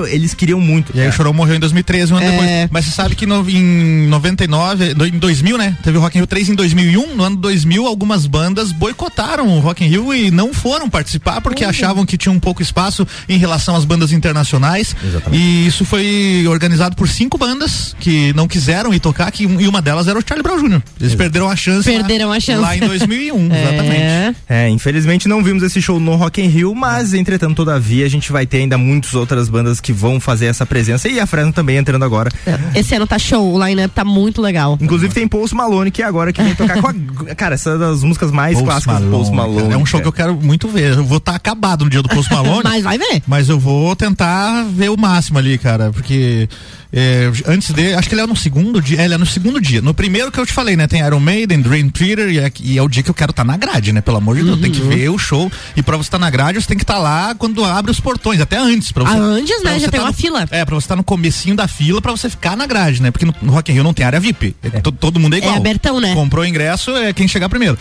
eles 0.09 0.33
queriam 0.35 0.59
muito. 0.61 0.93
E 0.97 1.01
aí 1.01 1.09
o 1.09 1.13
Chorão 1.13 1.33
morreu 1.33 1.57
em 1.57 1.61
2013, 1.61 2.13
um 2.13 2.17
ano 2.17 2.27
É. 2.27 2.31
depois. 2.31 2.69
Mas 2.71 2.85
você 2.87 2.91
sabe 2.93 3.15
que 3.15 3.27
no- 3.27 3.49
em 3.49 4.07
99, 4.09 4.95
do- 4.95 5.07
em 5.07 5.19
2000, 5.19 5.59
né? 5.59 5.77
Teve 5.83 5.99
o 5.99 6.01
Rock 6.01 6.17
in 6.17 6.21
Rio 6.21 6.27
3 6.27 6.49
em 6.49 6.55
2001. 6.55 7.15
No 7.15 7.25
ano 7.25 7.37
2000, 7.37 7.87
algumas 7.87 8.27
bandas 8.27 8.73
boicotaram 8.73 9.49
o 9.49 9.61
Rock 9.61 9.85
in 9.85 9.89
Rio 9.89 10.15
e 10.15 10.31
não 10.31 10.53
foram 10.55 10.89
participar 10.89 11.41
porque 11.41 11.65
achavam 11.65 12.07
que 12.07 12.17
tinha 12.17 12.33
um 12.33 12.41
pouco 12.41 12.63
espaço 12.63 13.07
em 13.29 13.37
relação 13.39 13.77
às 13.77 13.85
bandas 13.85 14.13
internacionais. 14.13 14.95
E 15.33 15.67
isso 15.67 15.85
foi 15.85 16.45
organizado 16.49 16.97
por 16.97 17.09
cinco 17.09 17.37
bandas 17.37 17.95
que 18.01 18.33
não 18.35 18.49
quiseram 18.49 18.93
ir 18.95 19.01
tocar, 19.01 19.31
que, 19.31 19.45
e 19.45 19.69
uma 19.69 19.83
delas 19.83 20.09
era 20.09 20.19
o 20.19 20.23
Charlie 20.27 20.43
Brown 20.43 20.59
Jr. 20.59 20.83
Eles 21.01 21.15
perderam 21.15 21.49
a 21.51 21.57
chance. 21.57 21.85
Perderam 21.91 22.29
lá, 22.29 22.37
a 22.37 22.41
chance. 22.41 22.61
Lá 22.61 22.77
em 22.77 22.81
2001, 22.81 23.47
exatamente. 23.53 24.01
É. 24.01 24.35
É, 24.49 24.69
infelizmente 24.69 25.29
não 25.29 25.43
vimos 25.43 25.63
esse 25.63 25.81
show 25.83 25.99
no 26.01 26.15
Rock 26.17 26.41
in 26.41 26.47
Rio, 26.47 26.75
mas 26.75 26.90
entretanto, 27.15 27.57
todavia, 27.57 28.05
a 28.05 28.09
gente 28.09 28.31
vai 28.33 28.47
ter 28.47 28.59
ainda 28.59 28.77
muitas 28.79 29.15
outras 29.15 29.49
bandas 29.49 29.81
que 29.81 29.93
vão 29.93 30.21
fazer 30.21 30.47
essa 30.47 30.65
presença 30.67 31.09
e 31.09 31.19
a 31.21 31.27
Fresno 31.27 31.53
também 31.53 31.77
entrando 31.77 32.05
agora. 32.05 32.31
Esse 32.75 32.95
ano 32.95 33.07
tá 33.07 33.19
show, 33.19 33.55
o 33.55 33.65
line-up 33.67 33.95
tá 33.95 34.05
muito 34.05 34.41
legal. 34.43 34.79
Inclusive 34.81 35.13
tem 35.13 35.27
Post 35.29 35.55
Malone 35.55 35.91
que 35.91 36.03
é 36.03 36.07
agora 36.07 36.33
que 36.33 36.43
vem 36.43 36.55
tocar 36.55 36.81
com 36.81 36.89
a, 36.89 37.35
cara, 37.35 37.55
essa 37.55 37.71
é 37.71 37.79
das 37.79 38.03
músicas 38.03 38.31
mais 38.31 38.55
Post 38.55 38.67
clássicas 38.67 39.01
do 39.01 39.11
Post 39.11 39.33
Malone, 39.35 39.55
Malone. 39.55 39.63
cara. 39.69 39.75
É 39.75 39.83
um 39.83 39.87
show 39.87 40.01
que 40.01 40.09
eu 40.09 40.13
quero 40.13 40.35
muito 40.37 40.69
ver. 40.69 40.93
Eu 40.93 41.05
vou 41.05 41.19
estar 41.19 41.35
acabado 41.35 41.85
no 41.85 41.91
dia 41.91 42.03
do 42.03 42.09
Post 42.09 42.31
Malone. 42.35 42.63
Mas 42.65 42.85
vai 42.85 42.99
ver. 42.99 43.23
Mas 43.27 43.49
eu 43.49 43.59
vou 43.59 43.95
tentar 43.97 44.65
ver 44.65 44.91
o 44.91 44.97
máximo 44.97 45.39
ali, 45.39 45.59
cara, 45.59 45.91
porque 45.93 46.49
é, 46.93 47.31
antes 47.47 47.73
de, 47.73 47.95
acho 47.95 48.09
que 48.09 48.15
ele 48.15 48.23
é 48.23 48.27
no 48.27 48.35
segundo 48.37 48.81
dia, 48.83 49.01
é, 49.01 49.05
ele 49.05 49.15
é 49.15 49.19
no 49.19 49.27
segundo 49.27 49.61
dia. 49.61 49.81
No 49.81 49.95
primeiro 49.95 50.33
que 50.33 50.39
eu 50.41 50.45
te 50.47 50.53
falei, 50.53 50.77
né, 50.77 50.87
tem 50.89 51.01
Iron 51.01 51.21
Maiden, 51.21 51.61
Dream 51.61 51.89
Theater 51.89 52.29
e 52.31 52.39
é, 52.39 52.53
e 52.61 52.79
é 52.79 52.83
o 52.83 52.89
dia 52.89 53.03
que 53.03 53.11
eu 53.11 53.15
quero 53.15 53.31
estar 53.31 53.45
na 53.45 53.57
grade, 53.57 53.93
né, 53.93 54.01
pelo 54.01 54.17
amor 54.17 54.37
de 54.37 54.43
Deus, 54.43 54.61
tem 54.61 54.71
que 54.73 54.81
ver 54.81 55.09
o 55.09 55.17
show 55.19 55.51
e 55.77 55.83
pra 55.83 55.97
você 55.97 56.09
estar 56.09 56.19
na 56.19 56.29
grade, 56.31 56.61
você 56.61 56.67
tem 56.67 56.77
que 56.77 56.83
estar 56.83 56.99
lá 56.99 57.35
quando 57.35 57.65
abre 57.65 57.91
os 57.91 58.01
portões, 58.01 58.41
até 58.41 58.57
antes, 58.59 58.91
pra 58.93 59.05
você. 59.05 59.17
Ah, 59.17 59.21
antes, 59.21 59.63
né? 59.63 59.79
Já 59.79 59.89
tem 59.89 60.01
tá 60.01 60.05
uma 60.07 60.11
no- 60.11 60.17
fila. 60.17 60.47
É, 60.51 60.65
pra 60.65 60.75
você 60.75 60.85
estar 60.85 60.97
no 60.97 61.05
comecinho 61.05 61.55
da 61.55 61.69
fila 61.69 62.01
pra 62.03 62.11
você 62.11 62.29
ficar 62.29 62.57
na 62.57 62.67
grade, 62.67 63.01
né, 63.01 63.11
porque 63.11 63.25
no, 63.25 63.35
no 63.41 63.53
Rock 63.53 63.71
in 63.71 63.75
Rio 63.75 63.85
não 63.85 63.95
tem 63.95 64.05
área 64.05 64.19
VIP, 64.19 64.57
é, 64.63 64.81
to- 64.81 64.91
todo 64.93 65.21
mundo 65.21 65.35
é 65.35 65.39
igual. 65.39 65.55
abertão, 65.57 66.01
né? 66.01 66.13
Comprou 66.15 66.45
o 66.45 66.47
ingresso, 66.47 66.91
é 66.97 67.13
quem 67.13 67.29
chegar 67.29 67.49
primeiro. 67.49 67.79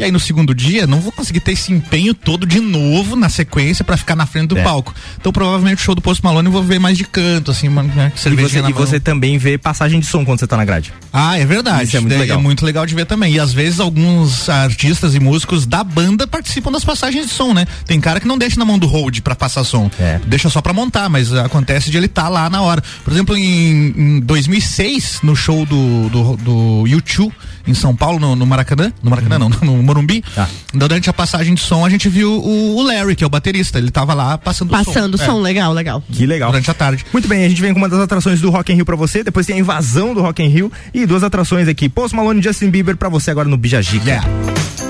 E 0.00 0.04
aí 0.04 0.10
no 0.10 0.18
segundo 0.18 0.54
dia, 0.54 0.86
não 0.86 0.98
vou 0.98 1.12
conseguir 1.12 1.40
ter 1.40 1.52
esse 1.52 1.70
empenho 1.70 2.14
todo 2.14 2.46
de 2.46 2.58
novo 2.58 3.14
na 3.14 3.28
sequência 3.28 3.84
pra 3.84 3.98
ficar 3.98 4.16
na 4.16 4.24
frente 4.24 4.46
do 4.48 4.56
É. 4.58 4.62
palco. 4.62 4.94
Então 5.20 5.30
provavelmente 5.30 5.76
o 5.76 5.84
show 5.84 5.94
do 5.94 6.00
Post 6.00 6.24
Malone 6.24 6.46
eu 6.46 6.52
vou 6.52 6.62
ver 6.62 6.78
mais 6.78 6.96
de 6.96 7.04
canto, 7.04 7.50
assim, 7.50 7.68
uma, 7.68 7.82
né, 7.82 8.10
E 8.16 8.18
cervejinha 8.18 8.48
você, 8.48 8.62
na 8.62 8.70
e 8.70 8.72
você 8.72 8.98
também 8.98 9.36
vê 9.36 9.58
passagem 9.58 10.00
de 10.00 10.06
som 10.06 10.24
quando 10.24 10.38
você 10.40 10.46
tá 10.46 10.56
na 10.56 10.64
grade. 10.64 10.90
Ah, 11.12 11.38
é 11.38 11.44
verdade. 11.44 11.84
Isso 11.84 11.98
é 11.98 12.00
muito 12.00 12.16
legal. 12.18 12.40
muito 12.40 12.64
legal 12.64 12.86
de 12.86 12.94
ver 12.94 13.04
também. 13.04 13.34
E 13.34 13.38
às 13.38 13.52
vezes 13.52 13.78
alguns 13.78 14.48
artistas 14.48 15.14
e 15.14 15.20
músicos 15.20 15.66
da 15.66 15.84
banda 15.84 16.26
participam 16.26 16.72
das 16.72 16.82
passagens 16.82 17.26
de 17.26 17.32
som, 17.34 17.52
né? 17.52 17.66
Tem 17.84 18.00
cara 18.00 18.20
que 18.20 18.26
não 18.26 18.38
deixa 18.38 18.58
na 18.58 18.64
mão 18.64 18.78
do 18.78 18.86
hold 18.86 19.20
pra 19.20 19.34
passar 19.34 19.64
som. 19.64 19.90
Deixa 20.26 20.48
só 20.48 20.62
pra 20.62 20.72
montar, 20.72 21.10
mas 21.10 21.30
acontece 21.34 21.90
de 21.90 21.98
ele 21.98 22.06
estar 22.06 22.30
lá 22.30 22.48
na 22.48 22.62
hora. 22.62 22.82
Por 23.04 23.12
exemplo, 23.12 23.36
em, 23.36 23.92
em 23.94 24.20
2006, 24.20 25.20
no 25.22 25.36
show 25.36 25.66
do, 25.66 26.08
do, 26.08 26.36
do 26.38 26.84
U2 26.86 27.30
em 27.66 27.74
São 27.74 27.94
Paulo, 27.94 28.18
no, 28.18 28.34
no 28.36 28.46
Maracanã, 28.46 28.92
no 29.02 29.10
Maracanã 29.10 29.38
não, 29.38 29.48
no 29.62 29.82
Morumbi, 29.82 30.22
durante 30.74 31.08
a 31.10 31.12
passagem 31.12 31.54
de 31.54 31.60
som 31.60 31.84
a 31.84 31.90
gente 31.90 32.08
viu 32.08 32.32
o, 32.32 32.76
o 32.76 32.82
Larry, 32.82 33.14
que 33.16 33.24
é 33.24 33.26
o 33.26 33.30
baterista, 33.30 33.78
ele 33.78 33.90
tava 33.90 34.14
lá 34.14 34.36
passando, 34.38 34.70
Passando 34.70 35.14
o 35.14 35.18
som. 35.18 35.24
som, 35.26 35.38
É. 35.40 35.42
legal, 35.42 35.72
legal. 35.72 36.02
Que 36.10 36.26
legal. 36.26 36.50
Durante 36.50 36.70
a 36.70 36.74
tarde. 36.74 37.04
Muito 37.12 37.28
bem, 37.28 37.44
a 37.44 37.48
gente 37.48 37.60
vem 37.60 37.72
com 37.72 37.78
uma 37.78 37.88
das 37.88 38.00
atrações 38.00 38.40
do 38.40 38.50
Rock 38.50 38.72
in 38.72 38.76
Rio 38.76 38.84
pra 38.84 38.96
você, 38.96 39.22
depois 39.22 39.46
tem 39.46 39.56
a 39.56 39.58
invasão 39.58 40.14
do 40.14 40.20
Rock 40.22 40.42
in 40.42 40.48
Rio 40.48 40.72
e 40.92 41.06
duas 41.06 41.22
atrações 41.22 41.68
aqui, 41.68 41.88
Post 41.88 42.16
Malone 42.16 42.40
e 42.40 42.42
Justin 42.42 42.70
Bieber 42.70 42.96
pra 42.96 43.08
você 43.08 43.30
agora 43.30 43.48
no 43.48 43.56
Bijagica. 43.56 44.20
I've 44.22 44.89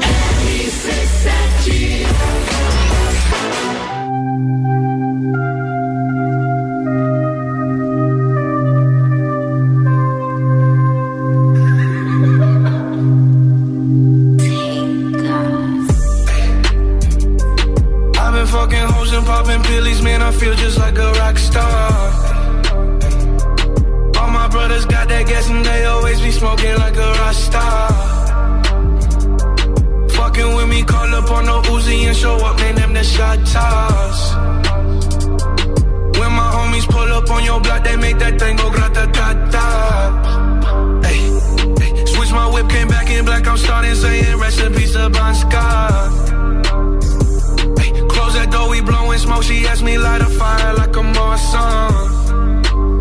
a 51.54 51.66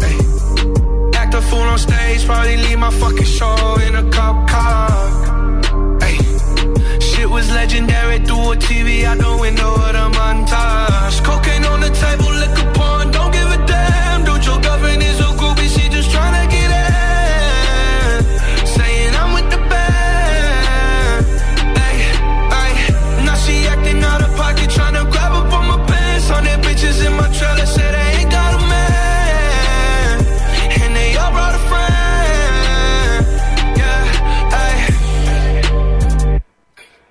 Ay, 0.08 0.18
Act 1.22 1.34
a 1.34 1.42
fool 1.50 1.68
on 1.74 1.78
stage, 1.78 2.26
probably 2.26 2.58
leave 2.58 2.80
my 2.80 2.92
fucking 2.92 3.32
show 3.38 3.56
in 3.88 3.96
a 3.96 4.06
cop 4.16 4.38
car. 4.50 4.90
Ay, 6.02 6.18
Shit 7.08 7.30
was 7.30 7.48
legendary 7.52 8.20
through 8.26 8.54
a 8.54 8.56
TV 8.68 9.04
out 9.04 9.18
the 9.18 9.38
window 9.46 9.72
of 9.86 9.94
the 9.98 10.08
montage. 10.18 11.18
Cocaine 11.24 11.66
on 11.66 11.80
the 11.86 11.92
table, 12.04 12.32
liquor 12.42 12.70
porn, 12.76 12.89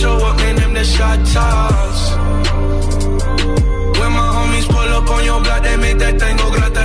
Show 0.00 0.16
up, 0.28 0.36
man. 0.38 0.56
Them 0.56 0.72
the 0.74 0.84
shot 0.84 1.18
toss. 1.32 2.00
When 3.98 4.10
my 4.18 4.28
homies 4.36 4.66
pull 4.74 4.90
up 4.98 5.10
on 5.14 5.22
your 5.24 5.40
block, 5.44 5.62
they 5.62 5.76
make 5.76 5.98
that 5.98 6.14
thing 6.20 6.36
go 6.40 6.48
grata 6.56 6.84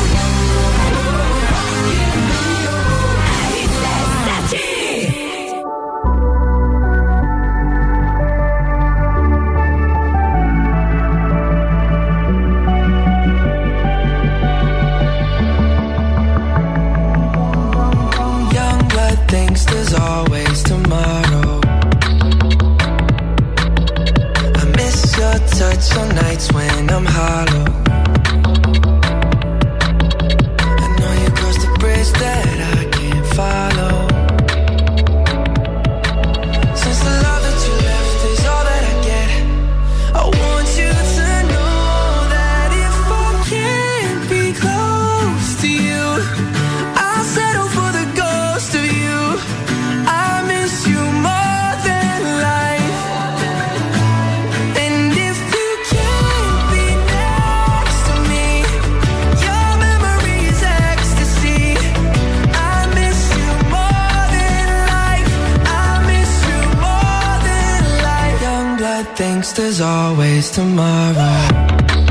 Thinks 69.03 69.53
there's 69.53 69.81
always 69.81 70.51
tomorrow. 70.51 72.10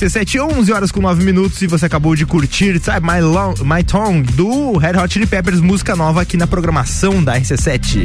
RC7, 0.00 0.40
11 0.40 0.72
horas 0.72 0.90
com 0.90 0.98
9 1.02 1.22
minutos 1.22 1.60
e 1.60 1.66
você 1.66 1.84
acabou 1.84 2.16
de 2.16 2.24
curtir 2.24 2.80
Type 2.80 3.02
My, 3.02 3.20
Long, 3.20 3.52
My 3.62 3.84
Tongue 3.84 4.32
do 4.32 4.78
Red 4.78 4.96
Hot 4.96 5.12
Chili 5.12 5.26
Peppers, 5.26 5.60
música 5.60 5.94
nova 5.94 6.22
aqui 6.22 6.38
na 6.38 6.46
programação 6.46 7.22
da 7.22 7.38
RC7. 7.38 8.02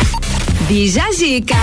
Bija 0.67 1.09
Zica. 1.13 1.55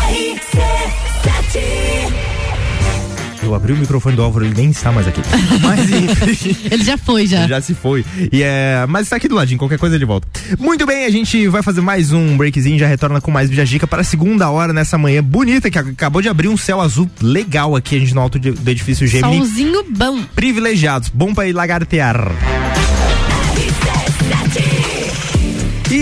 Eu 3.42 3.54
abri 3.54 3.74
o 3.74 3.76
microfone 3.76 4.16
do 4.16 4.22
Álvaro, 4.22 4.46
ele 4.46 4.54
nem 4.54 4.70
está 4.70 4.90
mais 4.90 5.06
aqui. 5.06 5.20
Mas 5.60 5.90
enfim. 5.90 6.56
Ele 6.70 6.82
já 6.82 6.96
foi, 6.96 7.26
já. 7.26 7.46
Já 7.46 7.60
se 7.60 7.74
foi. 7.74 8.02
E 8.32 8.42
é, 8.42 8.86
mas 8.88 9.02
está 9.02 9.16
aqui 9.16 9.28
do 9.28 9.34
ladinho, 9.34 9.58
qualquer 9.58 9.78
coisa 9.78 9.96
ele 9.96 10.06
volta. 10.06 10.26
Muito 10.58 10.86
bem, 10.86 11.04
a 11.04 11.10
gente 11.10 11.48
vai 11.48 11.62
fazer 11.62 11.80
mais 11.80 12.12
um 12.12 12.36
breakzinho, 12.36 12.78
já 12.78 12.86
retorna 12.86 13.20
com 13.20 13.30
mais 13.30 13.50
Bijagica 13.50 13.86
para 13.86 14.02
a 14.02 14.04
segunda 14.04 14.50
hora 14.50 14.72
nessa 14.72 14.96
manhã 14.98 15.22
bonita, 15.22 15.70
que 15.70 15.78
acabou 15.78 16.22
de 16.22 16.28
abrir 16.28 16.48
um 16.48 16.56
céu 16.56 16.80
azul 16.80 17.10
legal 17.20 17.74
aqui, 17.76 17.96
a 17.96 17.98
gente 17.98 18.14
no 18.14 18.20
alto 18.20 18.38
do 18.38 18.70
edifício 18.70 19.06
Gemini. 19.06 19.38
Solzinho 19.38 19.84
bom. 19.88 20.22
Privilegiados, 20.34 21.08
bom 21.08 21.34
para 21.34 21.48
ir 21.48 21.52
lagartear. 21.52 22.61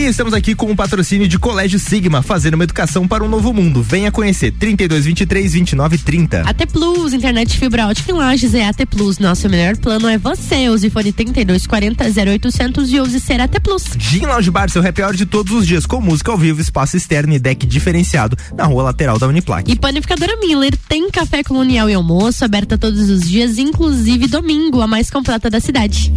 E 0.00 0.06
estamos 0.06 0.32
aqui 0.32 0.54
com 0.54 0.72
o 0.72 0.74
patrocínio 0.74 1.28
de 1.28 1.38
Colégio 1.38 1.78
Sigma, 1.78 2.22
fazendo 2.22 2.54
uma 2.54 2.64
educação 2.64 3.06
para 3.06 3.22
um 3.22 3.28
novo 3.28 3.52
mundo. 3.52 3.82
Venha 3.82 4.10
conhecer 4.10 4.50
32 4.50 5.04
23 5.04 5.52
29 5.52 5.98
30. 5.98 6.40
AT 6.48 6.66
Plus, 6.72 7.12
internet 7.12 7.58
fibra 7.58 7.86
ótica 7.86 8.10
em 8.10 8.14
Lages 8.14 8.54
é 8.54 8.66
AT 8.66 8.86
Plus. 8.86 9.18
Nosso 9.18 9.46
melhor 9.50 9.76
plano 9.76 10.08
é 10.08 10.16
você. 10.16 10.70
Use 10.70 10.88
fone 10.88 11.12
3240 11.12 12.02
0800 12.02 12.90
e 12.90 12.98
use 12.98 13.20
ser 13.20 13.42
AT 13.42 13.60
Plus. 13.62 13.84
Gin 13.98 14.24
Lounge 14.24 14.50
Bar, 14.50 14.70
seu 14.70 14.80
happy 14.80 15.02
hour 15.02 15.14
de 15.14 15.26
todos 15.26 15.52
os 15.52 15.66
dias, 15.66 15.84
com 15.84 16.00
música 16.00 16.32
ao 16.32 16.38
vivo, 16.38 16.62
espaço 16.62 16.96
externo 16.96 17.34
e 17.34 17.38
deck 17.38 17.66
diferenciado 17.66 18.38
na 18.56 18.64
rua 18.64 18.84
lateral 18.84 19.18
da 19.18 19.28
Uniplac. 19.28 19.70
E 19.70 19.76
Panificadora 19.76 20.34
Miller 20.38 20.74
tem 20.88 21.10
café 21.10 21.44
colonial 21.44 21.90
e 21.90 21.92
almoço 21.92 22.42
aberta 22.42 22.78
todos 22.78 23.10
os 23.10 23.28
dias, 23.28 23.58
inclusive 23.58 24.28
domingo, 24.28 24.80
a 24.80 24.86
mais 24.86 25.10
completa 25.10 25.50
da 25.50 25.60
cidade. 25.60 26.10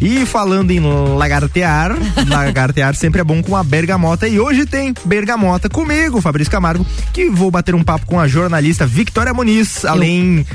E 0.00 0.24
falando 0.24 0.70
em 0.70 0.80
lagartear, 1.16 1.96
lagartear 2.28 2.94
sempre 2.94 3.20
é 3.20 3.24
bom 3.24 3.42
com 3.42 3.56
a 3.56 3.64
bergamota. 3.64 4.28
E 4.28 4.38
hoje 4.38 4.64
tem 4.64 4.94
bergamota 5.04 5.68
comigo, 5.68 6.20
Fabrício 6.20 6.50
Camargo, 6.50 6.86
que 7.12 7.28
vou 7.28 7.50
bater 7.50 7.74
um 7.74 7.82
papo 7.82 8.06
com 8.06 8.18
a 8.18 8.28
jornalista 8.28 8.86
Victoria 8.86 9.34
Muniz. 9.34 9.84
Além. 9.84 10.46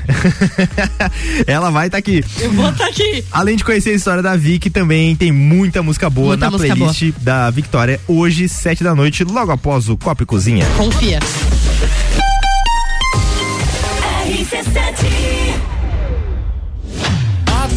Ela 1.46 1.70
vai 1.70 1.88
estar 1.88 1.98
aqui. 1.98 2.24
Eu 2.40 2.52
vou 2.54 2.70
estar 2.70 2.86
aqui. 2.86 3.24
Além 3.32 3.56
de 3.56 3.64
conhecer 3.64 3.92
a 3.92 3.94
história 3.94 4.24
da 4.24 4.36
Vic, 4.36 4.70
também 4.70 5.16
tem 5.16 5.32
muita 5.32 5.84
música 5.84 6.10
boa 6.10 6.30
Muita 6.30 6.46
na 6.46 6.52
música 6.52 6.76
playlist 6.76 7.12
da 7.22 7.50
Victoria. 7.50 8.00
Hoje, 8.08 8.48
sete 8.48 8.84
da 8.84 8.96
noite, 8.96 9.24
logo 9.24 9.52
após 9.52 9.90
o 9.90 9.98
Copa 9.98 10.24
e 10.24 10.26
Cozinha. 10.26 10.66
Confia. 10.78 11.20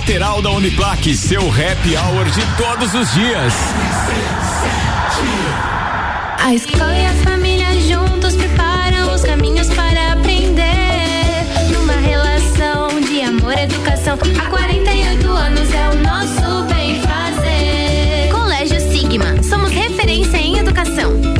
lateral 0.00 0.40
da 0.40 0.50
Uniplac. 0.52 1.14
Seu 1.14 1.42
happy 1.42 1.94
hour 1.94 2.24
de 2.24 2.40
todos 2.56 2.94
os 2.94 3.12
dias. 3.12 3.52
A 6.42 6.54
escola 6.54 6.94
e 6.96 7.06
a 7.06 7.12
família 7.22 7.66
juntos 7.80 8.34
preparam 8.34 9.14
os 9.14 9.22
caminhos 9.22 9.68
para 9.68 10.12
aprender. 10.12 11.44
Numa 11.72 11.92
relação 11.92 12.98
de 13.00 13.20
amor 13.20 13.52
e 13.52 13.64
educação. 13.64 14.18
Há 14.40 14.48
48 14.48 15.28
anos 15.28 15.74
é 15.74 15.88
o 15.90 15.96
nosso 15.96 16.64
bem 16.74 17.02
fazer. 17.02 18.30
Colégio 18.32 18.80
Sigma. 18.80 19.42
Somos 19.42 19.70
referência 19.70 20.38
em 20.38 20.56
educação. 20.56 21.39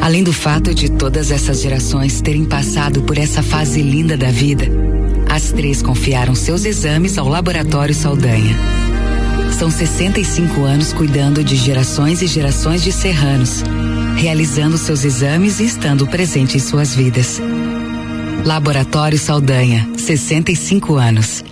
Além 0.00 0.22
do 0.22 0.32
fato 0.32 0.74
de 0.74 0.90
todas 0.90 1.30
essas 1.30 1.60
gerações 1.60 2.20
terem 2.20 2.44
passado 2.44 3.02
por 3.02 3.18
essa 3.18 3.42
fase 3.42 3.82
linda 3.82 4.16
da 4.16 4.30
vida, 4.30 4.66
as 5.28 5.52
três 5.52 5.82
confiaram 5.82 6.34
seus 6.34 6.64
exames 6.64 7.18
ao 7.18 7.28
Laboratório 7.28 7.94
Saldanha. 7.94 8.56
São 9.58 9.70
65 9.70 10.62
anos 10.62 10.92
cuidando 10.92 11.42
de 11.42 11.56
gerações 11.56 12.22
e 12.22 12.26
gerações 12.26 12.82
de 12.82 12.92
serranos, 12.92 13.62
realizando 14.16 14.78
seus 14.78 15.04
exames 15.04 15.60
e 15.60 15.64
estando 15.64 16.06
presente 16.06 16.56
em 16.56 16.60
suas 16.60 16.94
vidas. 16.94 17.40
Laboratório 18.44 19.18
Saldanha, 19.18 19.88
65 19.96 20.96
anos. 20.96 21.44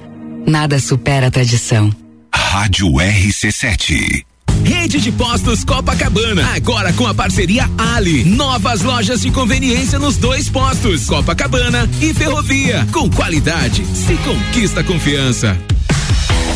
Nada 0.47 0.79
supera 0.79 1.29
a 1.29 1.31
tradição. 1.31 1.91
Rádio 2.33 2.89
RC7. 2.93 4.25
Rede 4.65 5.01
de 5.01 5.13
Postos 5.13 5.65
Copacabana, 5.65 6.55
agora 6.55 6.93
com 6.93 7.07
a 7.07 7.13
parceria 7.13 7.69
Ali. 7.77 8.25
Novas 8.25 8.81
lojas 8.83 9.21
de 9.21 9.31
conveniência 9.31 9.99
nos 9.99 10.17
dois 10.17 10.49
postos, 10.49 11.07
Copacabana 11.07 11.89
e 12.01 12.15
Ferrovia. 12.15 12.87
Com 12.93 13.11
qualidade, 13.11 13.85
se 13.85 14.15
conquista 14.19 14.83
confiança. 14.83 15.59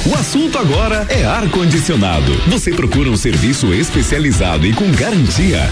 O 0.07 0.15
assunto 0.15 0.57
agora 0.57 1.07
é 1.11 1.25
ar-condicionado. 1.25 2.33
Você 2.49 2.73
procura 2.73 3.11
um 3.11 3.17
serviço 3.17 3.75
especializado 3.75 4.67
e 4.67 4.73
com 4.73 4.91
garantia? 4.93 5.71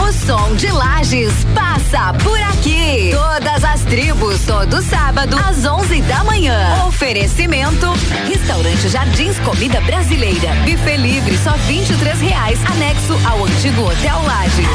O 0.00 0.12
som 0.12 0.54
de 0.56 0.66
Lages 0.72 1.32
passa 1.54 2.12
por 2.22 2.40
aqui. 2.40 3.10
Todas 3.12 3.64
as 3.64 3.82
tribos, 3.82 4.40
todo 4.46 4.82
sábado, 4.82 5.36
às 5.36 5.64
11 5.64 6.00
da 6.02 6.24
manhã. 6.24 6.84
Oferecimento: 6.86 7.86
Restaurante 8.26 8.88
Jardins 8.88 9.38
Comida 9.40 9.80
Brasileira. 9.82 10.54
Buffet 10.64 10.96
livre, 10.96 11.36
só 11.38 11.52
23 11.66 12.20
reais. 12.20 12.58
Anexo 12.70 13.18
ao 13.28 13.44
antigo 13.44 13.82
Hotel 13.82 14.22
Lages. 14.26 14.66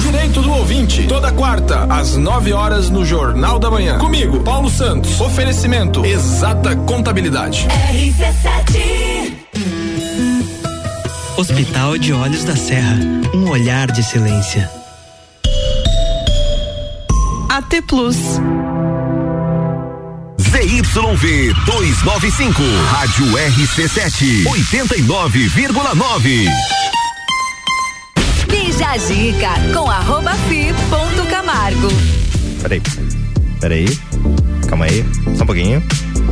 Direito 0.00 0.42
do 0.42 0.52
ouvinte, 0.52 1.06
toda 1.06 1.30
quarta, 1.30 1.84
às 1.90 2.16
9 2.16 2.52
horas, 2.52 2.90
no 2.90 3.04
Jornal 3.04 3.58
da 3.58 3.70
Manhã. 3.70 3.98
Comigo, 3.98 4.40
Paulo 4.40 4.70
Santos. 4.70 5.20
Oferecimento: 5.20 6.04
Exata 6.04 6.74
Contabilidade. 6.76 7.68
RC7 7.68 9.19
Hospital 11.40 11.96
de 11.96 12.12
Olhos 12.12 12.44
da 12.44 12.54
Serra, 12.54 12.98
um 13.32 13.48
olhar 13.48 13.90
de 13.90 14.02
excelência. 14.02 14.70
AT 17.48 17.80
Plus. 17.88 18.16
ZYV 20.38 21.54
295, 21.64 22.62
Rádio 22.90 23.24
RC7, 23.24 24.44
89,9. 24.44 26.46
Bija 28.46 28.98
Zica 28.98 29.54
com 29.72 29.90
arroba 29.90 30.34
fi 30.46 30.74
ponto 30.90 31.26
Camargo. 31.30 31.88
Peraí. 32.60 32.82
Peraí. 33.62 33.98
Calma 34.68 34.84
aí. 34.84 35.02
Só 35.38 35.44
um 35.44 35.46
pouquinho. 35.46 35.82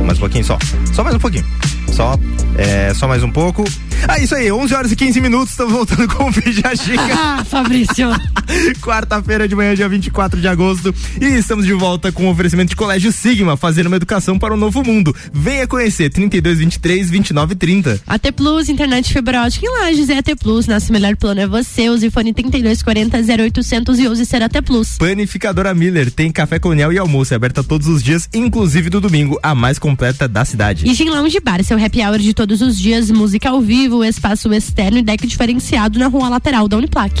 Mais 0.05 0.19
um 0.19 0.21
pouquinho 0.21 0.45
só. 0.45 0.59
Só 0.93 1.03
mais 1.03 1.15
um 1.15 1.19
pouquinho. 1.19 1.45
Só. 1.91 2.13
É, 2.55 2.93
só 2.93 3.07
mais 3.07 3.23
um 3.23 3.31
pouco. 3.31 3.65
Ah, 4.07 4.19
isso 4.19 4.35
aí, 4.35 4.51
11 4.51 4.73
horas 4.73 4.91
e 4.91 4.95
15 4.95 5.21
minutos, 5.21 5.51
estamos 5.51 5.73
voltando 5.73 6.07
com 6.07 6.25
o 6.25 6.31
Bija 6.31 6.75
Giga. 6.75 6.99
Ah, 7.19 7.43
Fabrício. 7.43 8.09
Quarta-feira 8.81 9.47
de 9.47 9.55
manhã, 9.55 9.75
dia 9.75 9.87
24 9.89 10.39
de 10.39 10.47
agosto. 10.47 10.93
E 11.19 11.25
estamos 11.25 11.65
de 11.65 11.73
volta 11.73 12.11
com 12.11 12.27
o 12.27 12.31
oferecimento 12.31 12.69
de 12.69 12.75
Colégio 12.75 13.11
Sigma, 13.11 13.57
fazendo 13.57 13.87
uma 13.87 13.97
educação 13.97 14.39
para 14.39 14.53
o 14.53 14.57
novo 14.57 14.83
mundo. 14.83 15.15
Venha 15.33 15.67
conhecer 15.67 16.09
3223 16.09 17.09
2930. 17.09 18.01
AT 18.07 18.31
Plus, 18.35 18.69
internet 18.69 19.11
fibra 19.11 19.43
ótica 19.43 19.65
em 19.65 19.69
Lages 19.69 20.09
é 20.09 20.17
AT 20.17 20.35
Plus. 20.39 20.67
Nosso 20.67 20.91
melhor 20.91 21.15
plano 21.15 21.41
é 21.41 21.47
você. 21.47 21.89
Use 21.89 22.09
fone 22.09 22.33
3240 22.33 23.17
0800 23.43 23.99
e 23.99 24.07
use 24.07 24.25
ser 24.25 24.41
AT 24.41 24.61
Plus. 24.65 24.97
Panificadora 24.97 25.73
Miller 25.73 26.11
tem 26.11 26.31
café 26.31 26.59
colonial 26.59 26.91
e 26.93 26.97
almoço, 26.97 27.33
é 27.33 27.35
aberta 27.35 27.63
todos 27.63 27.87
os 27.87 28.03
dias, 28.03 28.29
inclusive 28.33 28.89
do 28.89 29.01
domingo, 29.01 29.39
a 29.43 29.53
mais 29.53 29.77
completa 29.77 30.27
da 30.27 30.45
cidade. 30.45 30.87
E 30.87 30.93
Gin 30.93 31.09
Lounge 31.09 31.39
Bar, 31.39 31.63
seu 31.63 31.83
happy 31.83 32.01
hour 32.01 32.17
de 32.19 32.33
todos 32.33 32.61
os 32.61 32.77
dias, 32.77 33.09
música 33.11 33.49
ao 33.49 33.61
vivo, 33.61 33.88
espaço 34.03 34.53
externo 34.53 34.97
e 34.97 35.01
deck 35.01 35.25
diferenciado 35.25 35.97
na 35.97 36.07
rua 36.07 36.29
lateral 36.29 36.67
da 36.67 36.77
Uniplac. 36.77 37.13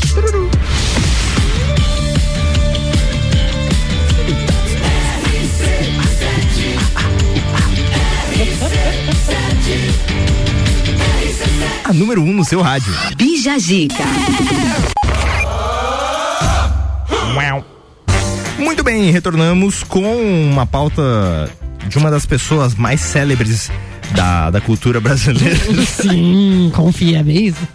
A 11.83 11.93
número 11.93 12.21
1 12.21 12.29
um 12.29 12.33
no 12.33 12.45
seu 12.45 12.61
rádio. 12.61 12.93
Bija 13.17 13.57
Zica. 13.57 14.03
Muito 18.59 18.83
bem, 18.83 19.09
retornamos 19.09 19.83
com 19.83 20.15
uma 20.51 20.65
pauta 20.65 21.01
de 21.87 21.97
uma 21.97 22.11
das 22.11 22.25
pessoas 22.25 22.75
mais 22.75 23.01
célebres 23.01 23.71
da, 24.15 24.49
da 24.49 24.61
cultura 24.61 24.99
brasileira. 24.99 25.57
Sim, 25.85 26.71
confia 26.73 27.23
mesmo. 27.23 27.67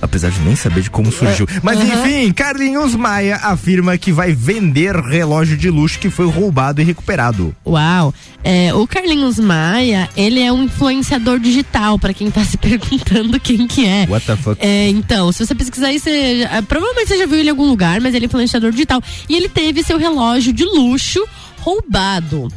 Apesar 0.00 0.30
de 0.30 0.40
nem 0.40 0.54
saber 0.56 0.82
de 0.82 0.90
como 0.90 1.10
surgiu. 1.12 1.46
Mas 1.62 1.78
Uhum. 1.78 1.84
enfim, 1.86 2.32
Carlinhos 2.32 2.94
Maia 2.94 3.36
afirma 3.36 3.96
que 3.96 4.12
vai 4.12 4.32
vender 4.32 4.94
relógio 4.96 5.56
de 5.56 5.70
luxo 5.70 5.98
que 5.98 6.10
foi 6.10 6.26
roubado 6.26 6.80
e 6.80 6.84
recuperado. 6.84 7.54
Uau! 7.66 8.12
É, 8.44 8.72
o 8.74 8.86
Carlinhos 8.86 9.38
Maia, 9.38 10.08
ele 10.16 10.40
é 10.40 10.52
um 10.52 10.64
influenciador 10.64 11.38
digital, 11.38 11.98
pra 11.98 12.12
quem 12.14 12.30
tá 12.30 12.44
se 12.44 12.56
perguntando 12.58 13.38
quem 13.40 13.66
que 13.66 13.86
é. 13.86 14.06
What 14.08 14.26
the 14.26 14.36
fuck? 14.36 14.56
É, 14.64 14.88
então, 14.88 15.30
se 15.32 15.44
você 15.46 15.54
pesquisar 15.54 15.88
aí, 15.88 15.98
você, 15.98 16.46
ah, 16.50 16.62
provavelmente 16.62 17.08
você 17.08 17.18
já 17.18 17.26
viu 17.26 17.38
ele 17.38 17.48
em 17.48 17.50
algum 17.50 17.66
lugar, 17.68 18.00
mas 18.00 18.14
ele 18.14 18.24
é 18.24 18.28
influenciador 18.28 18.70
digital. 18.70 19.02
E 19.28 19.34
ele 19.36 19.48
teve 19.48 19.82
seu 19.82 19.98
relógio 19.98 20.52
de 20.52 20.64
luxo 20.64 21.24
roubado. 21.60 22.48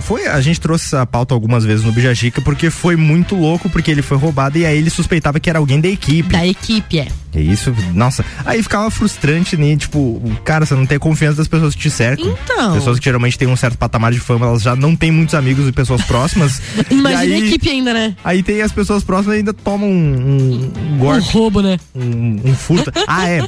Foi, 0.00 0.26
a 0.26 0.40
gente 0.40 0.60
trouxe 0.60 0.86
essa 0.86 1.06
pauta 1.06 1.32
algumas 1.34 1.64
vezes 1.64 1.84
no 1.84 1.92
Bijajica 1.92 2.40
porque 2.40 2.70
foi 2.70 2.96
muito 2.96 3.34
louco, 3.36 3.68
porque 3.70 3.90
ele 3.90 4.02
foi 4.02 4.16
roubado 4.16 4.58
e 4.58 4.66
aí 4.66 4.76
ele 4.78 4.90
suspeitava 4.90 5.38
que 5.38 5.48
era 5.48 5.58
alguém 5.58 5.80
da 5.80 5.88
equipe. 5.88 6.30
Da 6.30 6.46
equipe, 6.46 6.98
é. 6.98 7.08
É 7.34 7.40
isso, 7.40 7.72
nossa. 7.92 8.24
Aí 8.44 8.62
ficava 8.62 8.90
frustrante, 8.90 9.56
né? 9.56 9.76
Tipo, 9.76 10.22
cara, 10.42 10.64
você 10.64 10.74
não 10.74 10.86
tem 10.86 10.98
confiança 10.98 11.36
das 11.36 11.48
pessoas 11.48 11.74
que 11.74 11.82
te 11.82 11.90
cercam. 11.90 12.26
Então. 12.44 12.74
Pessoas 12.74 12.98
que 12.98 13.04
geralmente 13.04 13.38
têm 13.38 13.46
um 13.46 13.56
certo 13.56 13.76
patamar 13.76 14.10
de 14.12 14.18
fama, 14.18 14.46
elas 14.46 14.62
já 14.62 14.74
não 14.74 14.96
têm 14.96 15.10
muitos 15.10 15.34
amigos 15.34 15.68
e 15.68 15.72
pessoas 15.72 16.02
próximas. 16.02 16.62
Imagina 16.90 17.20
aí- 17.20 17.42
a 17.42 17.46
equipe 17.46 17.68
ainda, 17.68 17.92
né? 17.92 18.16
Aí 18.24 18.42
tem 18.42 18.62
as 18.62 18.72
pessoas 18.72 19.04
próximas 19.04 19.36
e 19.36 19.38
ainda 19.40 19.52
tomam 19.52 19.88
um, 19.88 20.72
um 20.94 20.98
golpe. 20.98 21.18
Um 21.18 21.30
roubo, 21.30 21.60
né? 21.60 21.78
Um, 21.94 22.40
um 22.44 22.54
furto. 22.54 22.90
ah, 23.06 23.28
é. 23.28 23.46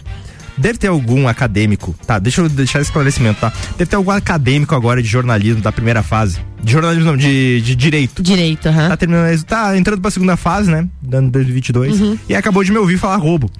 Deve 0.58 0.78
ter 0.78 0.88
algum 0.88 1.28
acadêmico, 1.28 1.94
tá? 2.06 2.18
Deixa 2.18 2.40
eu 2.40 2.48
deixar 2.48 2.80
esse 2.80 2.90
esclarecimento, 2.90 3.40
tá? 3.40 3.52
Deve 3.76 3.86
ter 3.86 3.96
algum 3.96 4.10
acadêmico 4.10 4.74
agora 4.74 5.02
de 5.02 5.08
jornalismo 5.08 5.62
da 5.62 5.70
primeira 5.72 6.02
fase. 6.02 6.38
De 6.62 6.72
jornalismo 6.72 7.04
não, 7.06 7.16
de, 7.16 7.60
de 7.60 7.76
direito. 7.76 8.22
Direito, 8.22 8.68
aham. 8.68 8.88
Tá 8.88 8.96
terminando, 8.96 9.44
tá 9.44 9.76
entrando 9.76 10.00
pra 10.00 10.10
segunda 10.10 10.36
fase, 10.36 10.70
né? 10.70 10.86
Dando 11.00 11.30
2022. 11.30 12.00
Uhum. 12.00 12.18
E 12.28 12.34
acabou 12.34 12.64
de 12.64 12.72
me 12.72 12.78
ouvir 12.78 12.98
falar 12.98 13.16
roubo. 13.16 13.50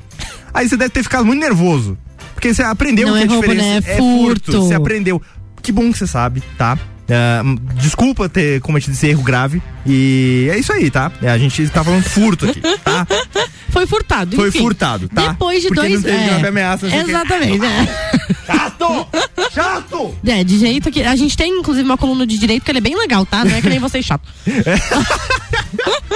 Aí 0.53 0.69
você 0.69 0.77
deve 0.77 0.91
ter 0.91 1.03
ficado 1.03 1.25
muito 1.25 1.41
nervoso. 1.41 1.97
Porque 2.35 2.53
você 2.53 2.63
aprendeu 2.63 3.09
Não 3.09 3.15
que 3.15 3.21
é 3.21 3.25
a 3.25 3.29
roubo, 3.29 3.43
diferença 3.43 3.69
né? 3.69 3.83
É 3.87 3.93
é 3.95 3.97
furto. 3.97 4.53
furto. 4.53 4.63
Você 4.63 4.75
aprendeu. 4.75 5.23
Que 5.63 5.73
bom 5.73 5.91
que 5.93 5.99
você 5.99 6.07
sabe, 6.07 6.43
tá? 6.57 6.79
Ah, 7.11 7.43
desculpa 7.75 8.29
ter 8.29 8.61
cometido 8.61 8.93
esse 8.93 9.07
erro 9.07 9.23
grave. 9.23 9.63
E 9.87 10.49
é 10.53 10.59
isso 10.59 10.73
aí, 10.73 10.91
tá? 10.91 11.11
A 11.23 11.39
gente 11.39 11.67
tá 11.69 11.83
falando 11.83 12.03
furto 12.03 12.47
aqui, 12.49 12.61
tá? 12.61 13.07
Foi 13.71 13.87
furtado, 13.87 14.37
Foi 14.37 14.49
enfim. 14.49 14.61
furtado, 14.61 15.09
tá? 15.09 15.29
Depois 15.29 15.63
de 15.63 15.69
Porque 15.69 15.81
dois... 15.81 15.95
não 15.95 16.03
teve 16.03 16.25
grave 16.25 16.47
ameaça. 16.49 16.87
Exatamente, 16.87 17.59
né? 17.59 17.89
Chato! 18.47 19.07
Chato! 19.53 20.15
É, 20.27 20.43
de 20.43 20.59
jeito 20.59 20.91
que. 20.91 21.03
A 21.03 21.15
gente 21.17 21.37
tem, 21.37 21.59
inclusive, 21.59 21.85
uma 21.85 21.99
coluna 21.99 22.27
de 22.27 22.39
direito 22.39 22.65
que 22.65 22.71
ele 22.71 22.79
é 22.79 22.83
bem 22.83 22.97
legal, 22.97 23.27
tá? 23.27 23.45
Não 23.45 23.55
é 23.55 23.61
que 23.61 23.69
nem 23.69 23.79
vocês 23.79 24.05
chato. 24.05 24.27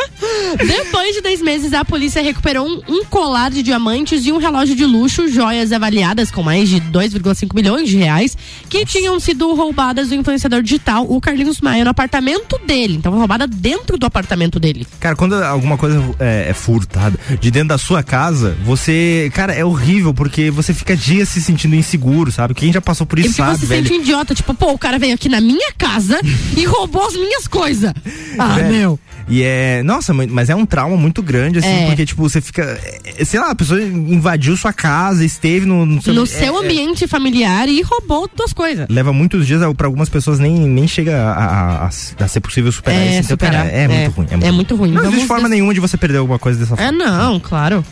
Depois 0.67 1.15
de 1.15 1.21
dois 1.21 1.41
meses, 1.43 1.73
a 1.73 1.85
polícia 1.85 2.23
recuperou 2.23 2.67
um, 2.67 2.83
um 2.89 3.05
colar 3.05 3.51
de 3.51 3.63
diamantes 3.63 4.25
e 4.27 4.33
um 4.33 4.39
relógio 4.39 4.75
de 4.75 4.85
luxo, 4.85 5.29
joias 5.29 5.73
avaliadas 5.73 6.31
com 6.31 6.43
mais 6.43 6.69
de 6.69 6.81
2,5 6.81 7.55
milhões 7.55 7.89
de 7.89 7.97
reais, 7.97 8.37
que 8.69 8.85
tinham 8.85 9.19
sido 9.21 9.53
roubadas 9.55 10.09
do 10.09 10.15
influenciador 10.15 10.63
digital, 10.63 11.07
o 11.09 11.21
Carlinhos 11.21 11.61
Maia, 11.61 11.85
no 11.85 11.91
apartamento 11.91 12.59
dele. 12.67 12.95
Então, 12.95 13.13
roubada 13.13 13.47
dentro 13.47 13.97
do 13.99 14.07
apartamento 14.07 14.59
dele. 14.61 14.87
Cara, 15.01 15.17
quando 15.17 15.35
alguma 15.35 15.77
coisa 15.79 16.03
é, 16.19 16.47
é 16.51 16.55
furtada 16.55 17.19
de 17.41 17.51
dentro 17.51 17.69
da 17.69 17.79
sua 17.79 18.03
casa, 18.03 18.57
você. 18.65 19.31
Cara, 19.35 19.53
é 19.53 19.65
horrível 19.65 20.13
porque 20.15 20.51
você 20.51 20.75
fica 20.75 20.97
dias 20.97 21.29
se 21.29 21.41
sentindo 21.41 21.75
inseguro, 21.75 22.31
sabe? 22.33 22.55
Quem 22.55 22.73
já 22.73 22.81
passou 22.81 23.07
por 23.07 23.19
E 23.19 23.23
isso 23.23 23.37
porque 23.37 23.43
sabe, 23.51 23.61
você 23.61 23.67
velho. 23.67 23.87
sente 23.87 23.99
um 23.99 24.03
idiota, 24.03 24.35
tipo, 24.35 24.55
pô, 24.55 24.73
o 24.73 24.79
cara 24.79 24.99
veio 24.99 25.15
aqui 25.15 25.29
na 25.29 25.41
minha 25.41 25.73
casa 25.77 26.21
e 26.57 26.65
roubou 26.65 27.07
as 27.07 27.15
minhas 27.15 27.47
coisas. 27.49 27.93
Ah, 28.39 28.57
meu. 28.59 28.99
E 29.29 29.43
é. 29.43 29.83
Nossa, 29.83 30.13
mas 30.33 30.51
é 30.51 30.55
um 30.57 30.67
trauma 30.67 30.97
muito 30.97 31.23
grande, 31.23 31.59
assim, 31.61 31.69
É. 31.69 31.87
porque, 31.87 32.05
tipo, 32.07 32.23
você 32.23 32.41
fica. 32.41 32.63
é, 33.05 33.25
Sei 33.25 33.39
lá, 33.39 33.51
a 33.51 33.55
pessoa 33.55 33.81
invadiu 33.81 34.57
sua 34.57 34.73
casa, 34.73 35.25
esteve 35.25 35.67
no. 35.67 35.87
no 35.87 36.01
No 36.05 36.23
é- 36.23 36.27
seu 36.27 36.57
é- 36.57 36.65
ambiente 36.65 37.07
familiar 37.07 37.69
e 37.69 37.81
roubou 37.83 38.29
duas 38.35 38.53
coisas. 38.53 38.87
Leva 38.89 39.13
muitos 39.13 39.47
dias, 39.47 39.61
pra 39.77 39.87
algumas 39.87 40.09
pessoas 40.09 40.39
nem, 40.39 40.53
nem 40.59 40.89
chega 40.89 41.17
a, 41.23 41.85
a- 41.85 41.87
a- 41.87 42.29
ser 42.29 42.41
possível 42.41 42.73
superar 42.73 43.01
É, 43.01 43.05
isso. 43.05 43.19
Então, 43.19 43.29
superar. 43.31 43.65
cara, 43.67 43.69
é, 43.77 43.83
É. 43.85 43.89
muito 43.89 44.11
ruim. 44.13 44.27
É 44.43 44.51
muito 44.51 44.75
ruim. 44.77 44.91
Não 44.91 45.01
existe 45.03 45.15
Vamos 45.15 45.29
forma 45.29 45.43
des- 45.45 45.51
nenhuma 45.51 45.75
de 45.75 45.81
você 45.81 45.97
perder 45.97 46.19
alguma 46.19 46.39
coisa 46.39 46.59
dessa 46.59 46.77
forma. 46.77 46.89
É, 46.89 46.91
não, 46.93 47.39
claro. 47.39 47.85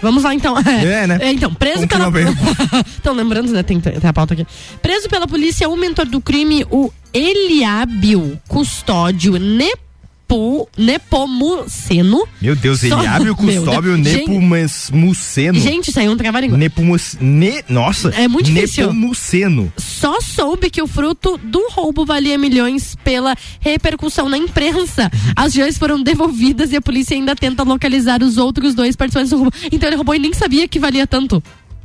Vamos 0.00 0.24
lá 0.24 0.34
então. 0.34 0.56
É, 0.66 1.06
né? 1.06 1.18
então, 1.30 1.54
preso 1.54 1.80
Continua 1.86 2.10
pela. 2.10 2.32
bem. 2.32 2.36
Estão 2.96 3.14
lembrando, 3.14 3.52
né? 3.52 3.62
Tem, 3.62 3.78
tem 3.80 3.92
a 4.02 4.12
pauta 4.12 4.34
aqui. 4.34 4.44
Preso 4.80 5.08
pela 5.08 5.28
polícia, 5.28 5.68
o 5.68 5.76
mentor 5.76 6.06
do 6.06 6.20
crime, 6.20 6.66
o 6.70 6.90
Eliábio 7.14 8.36
Custódio 8.48 9.36
Nepo, 10.32 10.68
Nepomuceno. 10.78 12.26
Meu 12.40 12.56
Deus, 12.56 12.82
ele 12.82 12.94
abre 13.06 13.30
o 13.30 13.34
Deus. 13.36 13.98
Nepomuceno. 13.98 15.58
Gente, 15.60 15.90
isso 15.90 16.00
aí 16.00 16.06
é 16.06 16.10
um 16.10 16.16
trabalho 16.16 16.56
Nepomus, 16.56 17.16
ne, 17.20 17.62
nossa, 17.68 18.08
É 18.10 18.26
muito 18.28 18.46
difícil. 18.50 18.86
Nepomuceno. 18.86 19.72
só 19.76 20.20
soube 20.20 20.70
que 20.70 20.80
o 20.80 20.86
fruto 20.86 21.38
do 21.38 21.68
roubo 21.70 22.04
valia 22.06 22.38
milhões 22.38 22.96
pela 23.04 23.36
repercussão 23.60 24.28
na 24.28 24.38
imprensa. 24.38 25.10
As 25.36 25.52
joias 25.52 25.76
foram 25.76 26.02
devolvidas 26.02 26.72
e 26.72 26.76
a 26.76 26.82
polícia 26.82 27.14
ainda 27.16 27.36
tenta 27.36 27.62
localizar 27.62 28.22
os 28.22 28.38
outros 28.38 28.74
dois 28.74 28.96
participantes 28.96 29.30
do 29.30 29.36
roubo. 29.36 29.52
Então 29.70 29.88
ele 29.88 29.96
roubou 29.96 30.14
e 30.14 30.18
nem 30.18 30.32
sabia 30.32 30.66
que 30.66 30.78
valia 30.78 31.06
tanto. 31.06 31.42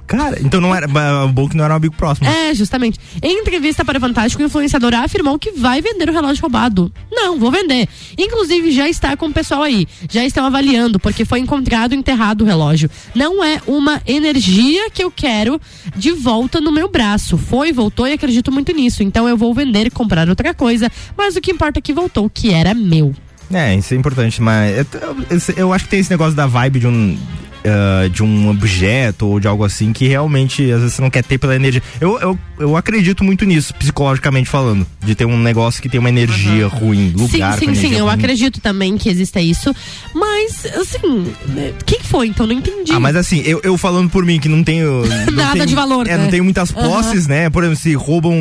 Cara, 0.07 0.39
então 0.41 0.61
não 0.61 0.73
era 0.73 0.87
bom 1.27 1.49
que 1.49 1.57
não 1.57 1.65
era 1.65 1.73
um 1.73 1.77
amigo 1.77 1.93
próximo. 1.95 2.27
É, 2.29 2.53
justamente. 2.53 2.97
Em 3.21 3.41
entrevista 3.41 3.83
para 3.83 3.97
o 3.97 4.01
Fantástico, 4.01 4.41
o 4.41 4.45
influenciador 4.45 4.93
afirmou 4.95 5.37
que 5.37 5.51
vai 5.51 5.81
vender 5.81 6.09
o 6.09 6.13
relógio 6.13 6.41
roubado. 6.41 6.91
Não, 7.11 7.37
vou 7.37 7.51
vender. 7.51 7.87
Inclusive, 8.17 8.71
já 8.71 8.87
está 8.87 9.17
com 9.17 9.27
o 9.27 9.33
pessoal 9.33 9.63
aí. 9.63 9.85
Já 10.09 10.23
estão 10.25 10.45
avaliando, 10.45 10.99
porque 10.99 11.25
foi 11.25 11.39
encontrado 11.39 11.93
enterrado 11.93 12.41
o 12.43 12.45
relógio. 12.47 12.89
Não 13.13 13.43
é 13.43 13.61
uma 13.67 14.01
energia 14.07 14.89
que 14.89 15.03
eu 15.03 15.11
quero 15.11 15.59
de 15.95 16.11
volta 16.11 16.61
no 16.61 16.71
meu 16.71 16.89
braço. 16.89 17.37
Foi, 17.37 17.73
voltou 17.73 18.07
e 18.07 18.13
acredito 18.13 18.51
muito 18.51 18.71
nisso. 18.71 19.03
Então 19.03 19.27
eu 19.27 19.35
vou 19.35 19.53
vender 19.53 19.87
e 19.87 19.89
comprar 19.89 20.29
outra 20.29 20.53
coisa. 20.53 20.89
Mas 21.17 21.35
o 21.35 21.41
que 21.41 21.51
importa 21.51 21.79
é 21.79 21.81
que 21.81 21.91
voltou, 21.93 22.29
que 22.29 22.53
era 22.53 22.73
meu. 22.73 23.13
É, 23.53 23.75
isso 23.75 23.93
é 23.93 23.97
importante, 23.97 24.41
mas 24.41 24.77
eu, 24.77 24.85
eu- 25.29 25.53
eu 25.55 25.73
acho 25.73 25.85
que 25.85 25.91
tem 25.91 25.99
esse 26.01 26.09
negócio 26.11 26.35
da 26.35 26.45
vibe 26.47 26.79
de 26.81 26.87
um. 26.87 27.17
Ah, 27.65 28.07
de 28.07 28.23
um 28.23 28.49
objeto 28.49 29.27
ou 29.27 29.39
de 29.39 29.47
algo 29.47 29.63
assim 29.63 29.93
que 29.93 30.07
realmente 30.07 30.71
às 30.71 30.79
vezes 30.79 30.95
você 30.95 31.01
não 31.01 31.09
quer 31.09 31.23
ter 31.23 31.37
pela 31.37 31.55
energia. 31.55 31.81
Eu, 31.99 32.19
eu, 32.19 32.39
eu 32.59 32.75
acredito 32.75 33.23
muito 33.23 33.45
nisso, 33.45 33.73
psicologicamente 33.75 34.49
falando. 34.49 34.85
De 35.03 35.15
ter 35.15 35.25
um 35.25 35.37
negócio 35.37 35.81
que 35.81 35.89
tem 35.89 35.99
uma 35.99 36.09
energia 36.09 36.67
ruim, 36.67 37.13
lugar 37.15 37.57
sim, 37.57 37.73
sim, 37.73 37.75
sim. 37.75 37.95
Eu 37.95 38.05
ruim. 38.05 38.13
acredito 38.13 38.59
também 38.59 38.97
que 38.97 39.09
exista 39.09 39.39
isso. 39.39 39.73
Mas, 40.13 40.26
assim, 40.45 41.33
né, 41.47 41.73
quem 41.85 41.99
foi? 42.01 42.27
Então 42.27 42.45
não 42.47 42.53
entendi. 42.53 42.91
Ah, 42.91 42.99
mas 42.99 43.15
assim, 43.15 43.41
eu, 43.45 43.59
eu 43.63 43.77
falando 43.77 44.09
por 44.09 44.23
mim 44.25 44.39
que 44.39 44.47
não 44.49 44.63
tenho. 44.63 45.03
não 45.27 45.33
Nada 45.33 45.53
tenho- 45.53 45.65
de 45.65 45.75
valor, 45.75 46.07
É, 46.07 46.17
né? 46.17 46.23
não 46.23 46.29
tenho 46.29 46.43
muitas 46.43 46.71
posses, 46.71 47.27
né? 47.27 47.49
Por 47.49 47.63
exemplo, 47.63 47.79
se 47.81 47.93
roubam, 47.95 48.33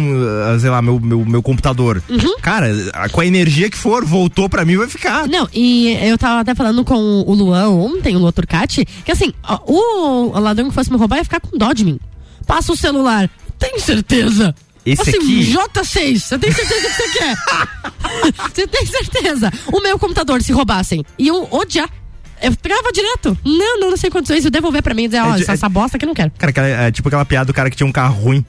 ah, 0.54 0.58
sei 0.58 0.70
lá, 0.70 0.80
meu, 0.82 1.00
meu, 1.00 1.24
meu 1.24 1.42
computador. 1.42 2.02
Uhum. 2.08 2.36
Cara, 2.40 2.70
com 3.12 3.20
a 3.20 3.26
energia 3.26 3.70
que 3.70 3.76
for, 3.76 4.04
voltou 4.04 4.48
pra 4.48 4.64
mim, 4.64 4.76
vai 4.76 4.88
ficar. 4.88 5.26
Não, 5.28 5.48
e 5.52 5.96
eu 6.02 6.16
tava 6.18 6.40
até 6.40 6.54
falando 6.54 6.84
com 6.84 6.94
o 7.26 7.34
Luan 7.34 7.68
ontem, 7.70 8.14
o 8.16 8.18
Luan 8.18 8.32
Turcati, 8.32 8.84
que 9.04 9.12
assim, 9.12 9.32
o 9.66 10.38
ladrão 10.38 10.68
que 10.68 10.74
fosse 10.74 10.90
me 10.90 10.98
roubar 10.98 11.18
ia 11.18 11.24
ficar 11.24 11.40
com 11.40 11.56
dó 11.56 11.72
de 11.72 11.84
mim. 11.84 11.98
Passa 12.46 12.72
o 12.72 12.76
celular. 12.76 13.28
Tem 13.58 13.78
certeza? 13.80 14.54
Esse 14.86 15.02
assim, 15.02 15.16
aqui? 15.18 15.52
J6, 15.52 16.20
você 16.20 16.38
tem 16.38 16.52
certeza 16.52 16.88
que 16.88 16.94
você 16.94 17.08
quer? 17.18 17.36
Você 18.54 18.66
tem 18.66 18.86
certeza? 18.86 19.52
O 19.72 19.80
meu 19.80 19.98
computador, 19.98 20.40
se 20.42 20.52
roubassem, 20.52 21.04
iam 21.18 21.46
odiar. 21.50 21.88
Eu 22.40 22.54
trava 22.56 22.92
direto. 22.92 23.36
Não, 23.44 23.80
não, 23.80 23.90
não 23.90 23.96
sei 23.96 24.10
quantas 24.10 24.28
vezes. 24.28 24.44
Eu 24.44 24.50
devolver 24.50 24.82
pra 24.82 24.94
mim 24.94 25.04
e 25.04 25.08
dizer, 25.08 25.20
ó, 25.22 25.36
É 25.36 25.40
essa, 25.40 25.52
essa 25.52 25.68
bosta 25.68 25.96
aqui 25.96 26.04
eu 26.04 26.08
não 26.08 26.14
quero. 26.14 26.30
Cara, 26.38 26.50
aquela- 26.50 26.66
é 26.66 26.90
tipo 26.90 27.08
aquela 27.08 27.24
piada 27.24 27.46
do 27.46 27.54
cara 27.54 27.70
que 27.70 27.76
tinha 27.76 27.86
um 27.86 27.92
carro 27.92 28.14
ruim. 28.14 28.44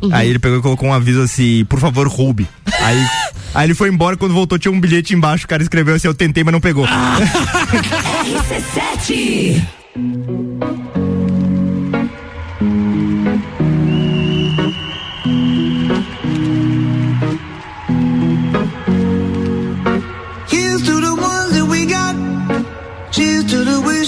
Uhum. 0.00 0.10
Aí 0.12 0.28
ele 0.28 0.38
pegou 0.38 0.58
e 0.58 0.62
colocou 0.62 0.88
um 0.88 0.92
aviso 0.92 1.22
assim, 1.22 1.64
por 1.66 1.78
favor, 1.78 2.08
roube. 2.08 2.48
Aí, 2.80 3.06
aí 3.54 3.66
ele 3.66 3.74
foi 3.74 3.88
embora, 3.88 4.16
quando 4.16 4.34
voltou 4.34 4.58
tinha 4.58 4.72
um 4.72 4.80
bilhete 4.80 5.14
embaixo, 5.14 5.44
o 5.44 5.48
cara 5.48 5.62
escreveu 5.62 5.94
assim, 5.94 6.08
eu 6.08 6.14
tentei, 6.14 6.42
mas 6.42 6.52
não 6.52 6.60
pegou. 6.60 6.84
Ah. 6.88 7.18
RC7 8.24 11.01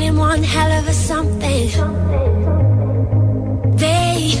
running 0.00 0.16
one 0.16 0.42
hell 0.42 0.72
of 0.78 0.88
a 0.88 0.92
something. 0.92 1.68
They, 3.76 4.32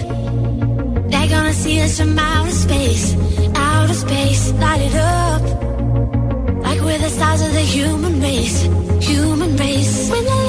they're 1.10 1.28
gonna 1.28 1.52
see 1.52 1.80
us 1.82 1.98
from 1.98 2.18
outer 2.18 2.50
space, 2.50 3.14
outer 3.54 3.94
space, 3.94 4.52
light 4.54 4.80
it 4.80 4.94
up. 4.94 5.42
Like 6.62 6.80
we're 6.80 6.98
the 6.98 7.10
stars 7.10 7.42
of 7.42 7.52
the 7.52 7.60
human 7.60 8.20
race, 8.20 8.62
human 9.00 9.56
race. 9.56 10.10
When 10.10 10.39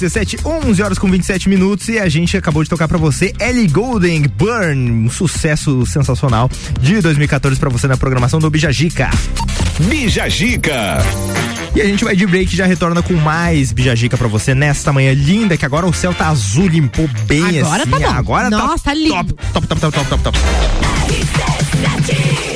RC7, 0.00 0.40
11 0.44 0.82
horas 0.82 0.98
com 0.98 1.10
27 1.10 1.48
minutos 1.48 1.88
e 1.88 1.98
a 1.98 2.08
gente 2.08 2.34
acabou 2.36 2.62
de 2.62 2.70
tocar 2.70 2.88
para 2.88 2.96
você 2.96 3.34
Ellie 3.38 3.66
Golden 3.66 4.22
Burn, 4.28 4.90
um 4.90 5.10
sucesso 5.10 5.84
sensacional 5.84 6.50
de 6.80 7.00
2014 7.02 7.60
para 7.60 7.68
você 7.68 7.86
na 7.86 7.96
programação 7.96 8.40
do 8.40 8.48
Bijagica. 8.48 9.10
Bijagica. 9.80 11.04
E 11.74 11.82
a 11.82 11.84
gente 11.84 12.02
vai 12.02 12.16
de 12.16 12.26
break 12.26 12.56
já 12.56 12.64
retorna 12.64 13.02
com 13.02 13.12
mais 13.14 13.72
Bijagica 13.72 14.16
para 14.16 14.28
você 14.28 14.54
nesta 14.54 14.90
manhã 14.92 15.12
linda, 15.12 15.56
que 15.56 15.66
agora 15.66 15.86
o 15.86 15.92
céu 15.92 16.14
tá 16.14 16.28
azul, 16.28 16.66
limpou 16.66 17.08
bem 17.26 17.60
agora 17.60 17.86
tá 17.86 17.96
assim. 17.96 18.04
Tá 18.04 18.12
bom. 18.12 18.18
Agora 18.18 18.50
tá 18.50 18.56
Nossa, 18.56 18.84
tá, 18.84 18.90
tá 18.90 18.94
lindo. 18.94 19.34
Top, 19.52 19.66
top, 19.66 19.80
top, 19.80 19.96
top, 19.96 20.08
top, 20.08 20.22
top. 20.22 20.38
RC7. 21.08 22.49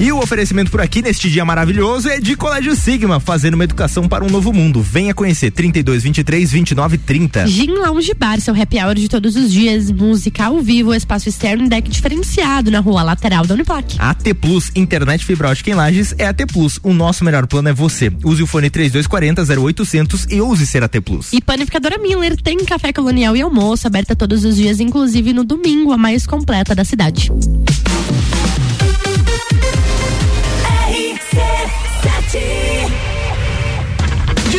E 0.00 0.10
o 0.10 0.18
oferecimento 0.18 0.72
por 0.72 0.80
aqui 0.80 1.00
neste 1.00 1.30
dia 1.30 1.44
maravilhoso 1.44 2.08
é 2.08 2.18
de 2.18 2.34
Colégio 2.34 2.74
Sigma, 2.74 3.20
fazendo 3.20 3.54
uma 3.54 3.62
educação 3.62 4.08
para 4.08 4.24
um 4.24 4.28
novo 4.28 4.52
mundo. 4.52 4.82
Venha 4.82 5.14
conhecer 5.14 5.52
32 5.52 6.02
23 6.02 6.50
29 6.50 6.98
30. 6.98 7.46
Gin 7.46 7.70
Lounge 7.70 8.12
Bar, 8.12 8.40
seu 8.40 8.60
happy 8.60 8.82
hour 8.82 8.96
de 8.96 9.08
todos 9.08 9.36
os 9.36 9.52
dias, 9.52 9.92
música 9.92 10.46
ao 10.46 10.60
vivo, 10.60 10.92
espaço 10.92 11.28
externo 11.28 11.66
e 11.66 11.68
deck 11.68 11.88
diferenciado 11.88 12.72
na 12.72 12.80
rua 12.80 13.04
lateral 13.04 13.46
da 13.46 13.54
Uniplac. 13.54 13.94
AT 13.98 14.34
Plus, 14.40 14.72
internet 14.74 15.24
fibra 15.24 15.50
ótica 15.50 15.70
em 15.70 15.74
Lages 15.74 16.12
é 16.18 16.26
AT 16.26 16.44
Plus. 16.52 16.80
O 16.82 16.92
nosso 16.92 17.24
melhor 17.24 17.46
plano 17.46 17.68
é 17.68 17.72
você. 17.72 18.12
Use 18.24 18.42
o 18.42 18.46
fone 18.48 18.68
3240 18.68 19.60
0800 19.60 20.26
e 20.28 20.40
ouse 20.40 20.66
ser 20.66 20.82
AT 20.82 21.00
Plus. 21.02 21.32
E 21.32 21.40
panificadora 21.40 21.98
Miller 21.98 22.36
tem 22.36 22.58
café 22.64 22.92
colonial 22.92 23.36
e 23.36 23.42
almoço 23.42 23.86
aberta 23.86 24.16
todos 24.16 24.44
os 24.44 24.56
dias, 24.56 24.80
inclusive 24.80 25.32
no 25.32 25.44
domingo, 25.44 25.92
a 25.92 25.96
mais 25.96 26.26
completa 26.26 26.74
da 26.74 26.84
cidade. 26.84 27.30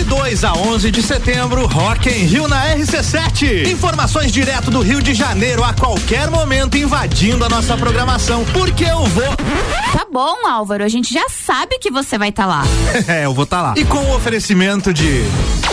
2 0.06 0.44
a 0.44 0.53
11 0.53 0.91
de 0.91 1.02
setembro, 1.02 1.65
Rock 1.65 2.10
em 2.10 2.26
Rio 2.26 2.48
na 2.48 2.76
RC7. 2.76 3.68
Informações 3.72 4.32
direto 4.32 4.69
do 4.69 4.82
Rio 4.82 5.02
de 5.02 5.14
Janeiro 5.14 5.64
a 5.64 5.73
qualquer 5.73 6.30
momento 6.30 6.77
invadindo 6.77 7.44
a 7.44 7.49
nossa 7.49 7.76
programação, 7.76 8.45
porque 8.53 8.84
eu 8.84 9.03
vou. 9.06 9.36
Tá 9.91 10.05
bom, 10.16 10.48
Álvaro. 10.48 10.82
A 10.82 10.88
gente 10.88 11.14
já 11.14 11.28
sabe 11.28 11.78
que 11.78 11.92
você 11.92 12.18
vai 12.18 12.30
estar 12.30 12.44
tá 12.44 12.48
lá. 12.48 12.64
é, 13.06 13.26
eu 13.26 13.34
vou 13.34 13.44
estar 13.44 13.58
tá 13.58 13.64
lá. 13.64 13.74
E 13.76 13.84
com 13.84 13.98
o 13.98 14.16
oferecimento 14.16 14.94
de 14.94 15.26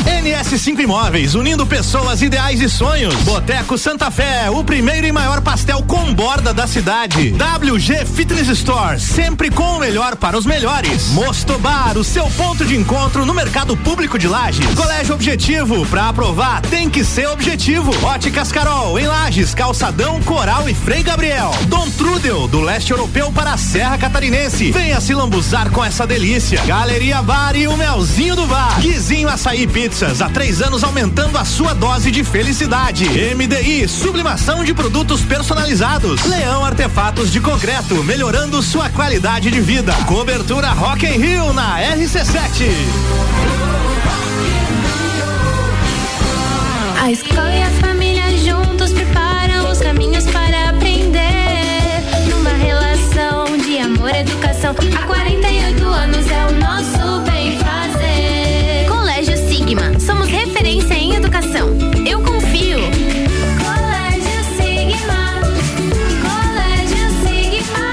NS5 0.05 0.81
Imóveis, 0.81 1.37
unindo 1.37 1.65
pessoas, 1.65 2.23
ideais 2.23 2.61
e 2.61 2.69
sonhos. 2.69 3.15
Boteco 3.23 3.79
Santa 3.79 4.11
Fé, 4.11 4.51
o 4.51 4.65
primeiro 4.65 5.07
e 5.07 5.13
maior 5.13 5.41
pastel 5.43 5.81
com 5.85 6.13
borda 6.13 6.53
da 6.53 6.67
cidade. 6.67 7.33
WG 7.33 8.05
Fitness 8.05 8.49
Store, 8.49 8.99
sempre 8.99 9.49
com 9.49 9.77
o 9.77 9.79
melhor 9.79 10.17
para 10.17 10.37
os 10.37 10.45
melhores. 10.45 11.11
Mosto 11.11 11.57
Bar, 11.61 11.97
o 11.97 12.03
seu 12.03 12.29
ponto 12.31 12.65
de 12.65 12.75
encontro 12.75 13.25
no 13.25 13.33
mercado 13.33 13.77
público 13.77 14.19
de 14.19 14.27
Lages. 14.27 14.75
Colégio 14.75 15.15
Objetivo, 15.15 15.87
para 15.87 16.09
aprovar 16.09 16.63
tem 16.63 16.91
que 16.91 17.05
ser 17.05 17.29
objetivo. 17.29 17.93
Óticas 18.05 18.51
Carol, 18.51 18.99
em 18.99 19.07
Lages, 19.07 19.55
Calçadão, 19.55 20.21
Coral 20.23 20.69
e 20.69 20.75
Frei 20.75 21.05
Gabriel. 21.05 21.53
Dom 21.69 21.89
Trudel, 21.91 22.49
do 22.49 22.61
leste 22.61 22.91
europeu 22.91 23.31
para 23.31 23.53
a 23.53 23.57
Serra 23.57 23.97
Catarinense. 23.97 24.32
Venha 24.73 24.99
se 24.99 25.15
lambuzar 25.15 25.71
com 25.71 25.85
essa 25.85 26.07
delícia. 26.07 26.65
Galeria 26.65 27.21
Bar 27.21 27.55
e 27.55 27.69
o 27.69 27.77
Melzinho 27.77 28.35
do 28.35 28.47
Bar. 28.47 28.81
Guizinho 28.81 29.29
Açaí 29.29 29.67
Pizzas, 29.67 30.23
há 30.23 30.31
três 30.31 30.63
anos 30.63 30.83
aumentando 30.83 31.37
a 31.37 31.45
sua 31.45 31.75
dose 31.75 32.11
de 32.11 32.25
felicidade. 32.25 33.05
MDI, 33.35 33.87
sublimação 33.87 34.65
de 34.65 34.73
produtos 34.73 35.21
personalizados. 35.21 36.25
Leão 36.25 36.65
Artefatos 36.65 37.31
de 37.31 37.41
Concreto, 37.41 38.03
melhorando 38.05 38.63
sua 38.63 38.89
qualidade 38.89 39.51
de 39.51 39.61
vida. 39.61 39.93
Cobertura 40.07 40.71
Rock 40.71 41.05
in 41.05 41.19
Rio 41.19 41.53
na 41.53 41.79
RC7. 41.79 42.73
A 47.03 47.11
escola 47.11 47.53
e 47.53 47.63
a 47.63 47.71
família 47.73 48.02
e 54.15 54.21
educação, 54.21 54.75
há 54.97 55.07
48 55.07 55.85
anos 55.87 56.31
é 56.31 56.47
o 56.47 56.53
nosso 56.59 57.21
bem 57.31 57.59
fazer. 57.59 58.87
Colégio 58.89 59.37
Sigma, 59.49 59.99
somos 59.99 60.29
referência 60.29 60.95
em 60.95 61.15
educação. 61.15 61.69
Eu 62.07 62.21
confio. 62.21 62.79
Colégio 63.59 64.45
Sigma. 64.57 65.41
Colégio 66.23 67.05
Sigma. 67.25 67.89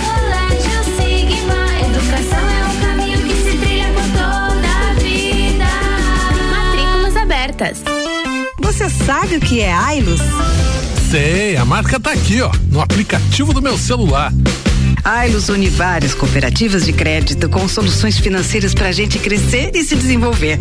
Colégio 0.00 0.78
Sigma. 0.96 1.60
Educação 1.86 2.44
é 2.50 2.66
um 2.66 2.80
caminho 2.80 3.22
que 3.22 3.34
se 3.34 3.58
trilha 3.58 3.88
por 3.92 4.04
toda 4.12 4.68
a 4.68 4.92
vida. 4.94 5.70
Matrículas 6.50 7.16
abertas. 7.16 7.82
Você 8.60 8.88
sabe 8.88 9.36
o 9.36 9.40
que 9.40 9.60
é 9.60 9.72
Ailos? 9.72 10.20
Sei, 11.10 11.56
a 11.56 11.64
marca 11.64 11.98
tá 11.98 12.12
aqui, 12.12 12.40
ó, 12.40 12.50
no 12.70 12.80
aplicativo 12.80 13.52
do 13.52 13.60
meu 13.60 13.76
celular. 13.76 14.32
Ailos 15.04 15.48
une 15.48 15.68
várias 15.68 16.14
cooperativas 16.14 16.84
de 16.84 16.92
crédito 16.92 17.48
com 17.48 17.66
soluções 17.68 18.18
financeiras 18.18 18.74
para 18.74 18.88
a 18.88 18.92
gente 18.92 19.18
crescer 19.18 19.70
e 19.74 19.82
se 19.82 19.96
desenvolver. 19.96 20.58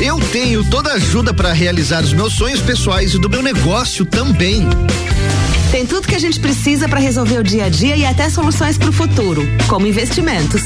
Eu 0.00 0.20
tenho 0.30 0.62
toda 0.68 0.90
a 0.90 0.94
ajuda 0.94 1.32
para 1.32 1.52
realizar 1.52 2.02
os 2.02 2.12
meus 2.12 2.34
sonhos 2.34 2.60
pessoais 2.60 3.14
e 3.14 3.18
do 3.18 3.30
meu 3.30 3.42
negócio 3.42 4.04
também. 4.04 4.66
Tem 5.70 5.84
tudo 5.84 6.06
que 6.06 6.14
a 6.14 6.18
gente 6.18 6.38
precisa 6.38 6.88
para 6.88 7.00
resolver 7.00 7.38
o 7.38 7.42
dia 7.42 7.64
a 7.64 7.68
dia 7.68 7.96
e 7.96 8.04
até 8.04 8.30
soluções 8.30 8.78
para 8.78 8.90
o 8.90 8.92
futuro, 8.92 9.42
como 9.68 9.86
investimentos. 9.86 10.62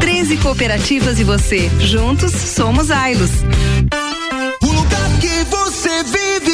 13 0.00 0.36
cooperativas 0.38 1.18
e 1.18 1.24
você. 1.24 1.70
Juntos 1.80 2.32
somos 2.32 2.90
Ailos. 2.90 3.30
O 4.62 4.66
lugar 4.66 5.10
que 5.20 5.44
você 5.50 6.02
vive 6.04 6.53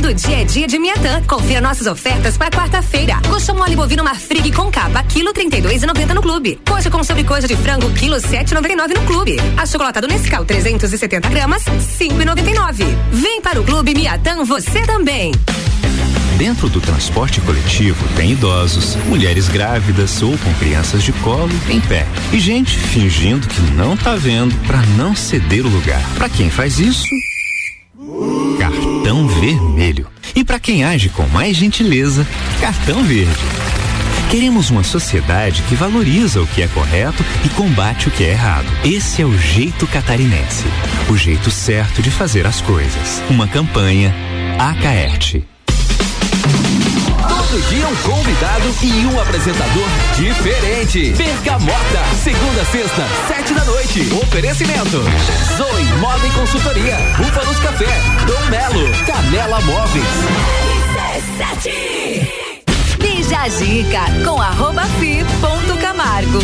Todo 0.00 0.14
dia 0.14 0.42
é 0.42 0.44
dia 0.44 0.64
de 0.64 0.78
Miatã. 0.78 1.20
Confira 1.24 1.60
nossas 1.60 1.88
ofertas 1.88 2.38
para 2.38 2.56
quarta-feira. 2.56 3.20
Coxa 3.28 3.52
mole 3.52 3.74
bovino 3.74 4.04
marfrig 4.04 4.52
com 4.52 4.70
capa, 4.70 5.02
quilo 5.02 5.34
32,90 5.34 6.14
no 6.14 6.22
clube. 6.22 6.60
Coxa 6.68 6.88
com 6.88 7.02
sobrecoxa 7.02 7.48
de 7.48 7.56
frango, 7.56 7.90
quilo 7.90 8.14
7,99 8.14 8.94
no 8.94 9.04
clube. 9.06 9.36
Achocolatado 9.56 10.06
Nescau 10.06 10.44
370 10.44 11.28
gramas, 11.28 11.64
5,99. 11.64 12.84
Vem 13.10 13.42
para 13.42 13.60
o 13.60 13.64
clube 13.64 13.92
Miatã 13.92 14.44
você 14.44 14.82
também. 14.82 15.32
Dentro 16.38 16.68
do 16.68 16.80
transporte 16.80 17.40
coletivo 17.40 18.06
tem 18.14 18.30
idosos, 18.30 18.94
mulheres 19.06 19.48
grávidas 19.48 20.22
ou 20.22 20.38
com 20.38 20.54
crianças 20.60 21.02
de 21.02 21.12
colo 21.14 21.50
em 21.68 21.80
pé 21.80 22.06
e 22.32 22.38
gente 22.38 22.78
fingindo 22.78 23.48
que 23.48 23.60
não 23.72 23.96
tá 23.96 24.14
vendo 24.14 24.54
para 24.64 24.80
não 24.96 25.16
ceder 25.16 25.66
o 25.66 25.68
lugar. 25.68 26.00
Para 26.14 26.28
quem 26.28 26.48
faz 26.48 26.78
isso, 26.78 27.08
quem 30.68 30.84
age 30.84 31.08
com 31.08 31.26
mais 31.28 31.56
gentileza, 31.56 32.26
cartão 32.60 33.02
verde. 33.02 33.40
Queremos 34.30 34.68
uma 34.68 34.84
sociedade 34.84 35.62
que 35.62 35.74
valoriza 35.74 36.42
o 36.42 36.46
que 36.46 36.60
é 36.60 36.68
correto 36.68 37.24
e 37.42 37.48
combate 37.48 38.08
o 38.08 38.10
que 38.10 38.22
é 38.22 38.32
errado. 38.32 38.66
Esse 38.84 39.22
é 39.22 39.24
o 39.24 39.34
jeito 39.38 39.86
catarinense. 39.86 40.66
O 41.10 41.16
jeito 41.16 41.50
certo 41.50 42.02
de 42.02 42.10
fazer 42.10 42.46
as 42.46 42.60
coisas. 42.60 43.22
Uma 43.30 43.48
campanha 43.48 44.14
Acaerte. 44.58 45.42
Dia 47.66 47.86
um 47.88 47.96
convidado 47.96 48.74
e 48.82 49.06
um 49.06 49.20
apresentador 49.20 49.86
diferente. 50.14 51.10
Bergamota, 51.10 52.04
segunda 52.22 52.62
a 52.62 52.64
sexta, 52.64 53.04
sete 53.26 53.52
da 53.52 53.64
noite. 53.64 54.08
Oferecimento. 54.22 55.02
Zoe 55.56 55.84
Moda 55.98 56.26
e 56.26 56.30
Consultoria. 56.30 56.96
Búfalos 57.16 57.58
Café. 57.58 58.00
Dom 58.26 58.40
Melo. 58.48 58.88
Canela 59.04 59.60
Móveis. 59.62 60.04
Bija 62.98 63.40
a 63.40 63.48
dica 63.48 64.04
com 64.24 64.40
arroba 64.40 64.84
fi 64.98 65.24
ponto 65.40 65.76
Camargo. 65.80 66.38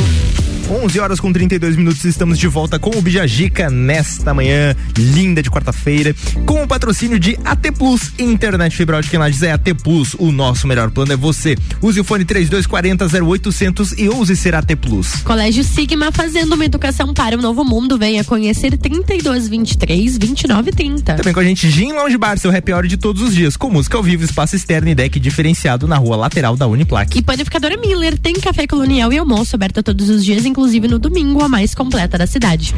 11 0.71 0.99
horas 0.99 1.21
com 1.21 1.31
32 1.31 1.77
minutos, 1.77 2.05
estamos 2.05 2.39
de 2.39 2.49
volta 2.49 2.79
com 2.79 2.91
o 2.97 3.03
Bijagica 3.03 3.69
nesta 3.69 4.33
manhã 4.33 4.75
linda 4.97 5.43
de 5.43 5.51
quarta-feira, 5.51 6.15
com 6.47 6.63
o 6.63 6.67
patrocínio 6.67 7.19
de 7.19 7.39
AT 7.45 7.71
Plus, 7.73 8.13
internet 8.19 8.75
fibra 8.75 8.97
ótica 8.97 9.17
em 9.17 9.19
Lages 9.19 9.43
é 9.43 9.53
AT 9.53 9.75
Plus, 9.83 10.15
o 10.19 10.33
nosso 10.33 10.67
melhor 10.67 10.91
plano 10.91 11.13
é 11.13 11.17
você. 11.17 11.57
Use 11.83 12.01
o 12.01 12.05
fone 12.05 12.25
3240 12.25 13.25
0800 13.25 13.93
e 13.99 14.09
ouse 14.09 14.35
ser 14.37 14.55
AT 14.55 14.75
Plus. 14.77 15.17
Colégio 15.23 15.63
Sigma 15.63 16.11
fazendo 16.11 16.55
uma 16.55 16.65
educação 16.65 17.13
para 17.13 17.37
o 17.37 17.43
novo 17.43 17.63
mundo, 17.63 17.99
venha 17.99 18.25
conhecer 18.25 18.79
3223 18.79 20.17
2930. 20.17 21.15
Também 21.15 21.35
com 21.35 21.41
a 21.41 21.45
gente 21.45 21.71
Gin 21.71 21.93
Lounge 21.93 22.17
Bar, 22.17 22.39
seu 22.39 22.55
happy 22.55 22.73
hour 22.73 22.87
de 22.87 22.97
todos 22.97 23.21
os 23.21 23.35
dias, 23.35 23.57
com 23.57 23.69
música 23.69 23.99
ao 23.99 24.03
vivo, 24.03 24.25
espaço 24.25 24.57
externo 24.57 24.89
e 24.89 24.95
deck 24.95 25.21
diferenciado 25.21 25.87
na 25.87 25.97
rua 25.97 26.17
lateral 26.17 26.57
da 26.57 26.67
Uniplac. 26.67 27.19
E 27.19 27.23
panificadora 27.23 27.77
Miller 27.77 28.19
tem 28.19 28.35
café 28.35 28.67
colonial 28.67 29.13
e 29.13 29.19
almoço 29.19 29.55
aberto 29.55 29.83
todos 29.83 30.09
os 30.09 30.25
dias, 30.25 30.47
inclusive 30.55 30.87
no 30.87 31.01
domingo, 31.01 31.43
a 31.43 31.49
mais 31.49 31.75
completa 31.75 32.17
da 32.17 32.29
cidade. 32.29 32.73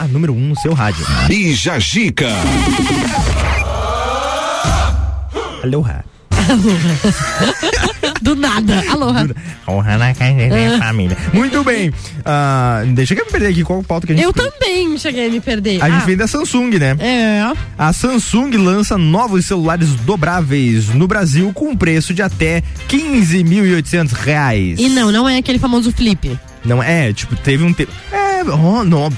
A 0.00 0.06
número 0.08 0.32
1 0.32 0.36
um 0.36 0.48
no 0.48 0.56
seu 0.58 0.74
rádio. 0.74 1.06
Bija 1.28 1.78
Gica. 1.78 2.28
Aloha. 5.62 6.04
Do 8.22 8.34
nada. 8.36 8.84
Aloha. 8.90 9.28
Honra 9.66 9.98
na 9.98 10.14
casa 10.14 10.34
da 10.34 10.78
família. 10.86 11.16
Muito 11.32 11.62
bem. 11.64 11.92
Ah, 12.24 12.82
deixa 12.88 13.14
eu 13.14 13.24
me 13.24 13.30
perder 13.30 13.48
aqui 13.48 13.62
qual 13.64 13.82
pauta 13.82 14.06
que 14.06 14.12
a 14.12 14.16
gente 14.16 14.24
Eu 14.24 14.32
também 14.32 14.96
cheguei 14.98 15.28
a 15.28 15.30
me 15.30 15.40
perder. 15.40 15.82
A 15.82 15.88
gente 15.90 16.02
Ah, 16.02 16.06
vem 16.06 16.16
da 16.16 16.26
Samsung, 16.26 16.70
né? 16.78 16.96
É. 16.98 17.52
A 17.78 17.92
Samsung 17.92 18.50
lança 18.56 18.96
novos 18.98 19.46
celulares 19.46 19.90
dobráveis 20.04 20.88
no 20.88 21.06
Brasil 21.06 21.52
com 21.52 21.76
preço 21.76 22.12
de 22.12 22.22
até 22.22 22.62
15.800 22.88 24.12
reais. 24.12 24.78
E 24.78 24.88
não, 24.88 25.10
não 25.12 25.28
é 25.28 25.38
aquele 25.38 25.58
famoso 25.58 25.92
flip. 25.92 26.38
Não 26.64 26.82
é, 26.82 27.12
tipo, 27.12 27.36
teve 27.36 27.64
um 27.64 27.72
tempo. 27.72 27.92
É, 28.12 28.42
oh, 28.42 28.84
não, 28.84 29.08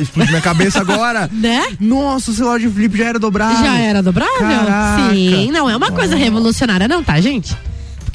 explodiu 0.00 0.30
minha 0.30 0.40
cabeça 0.40 0.80
agora. 0.80 1.28
né? 1.32 1.66
Nossa, 1.78 2.30
o 2.30 2.34
celular 2.34 2.58
de 2.58 2.68
flip 2.68 2.96
já 2.96 3.06
era 3.06 3.18
dobrável. 3.18 3.64
Já 3.64 3.78
era 3.78 4.02
dobrável? 4.02 4.38
Caraca. 4.38 5.14
Sim, 5.14 5.50
não 5.52 5.68
é 5.68 5.76
uma 5.76 5.90
coisa 5.92 6.16
revolucionária, 6.16 6.88
não, 6.88 7.02
tá, 7.02 7.20
gente? 7.20 7.56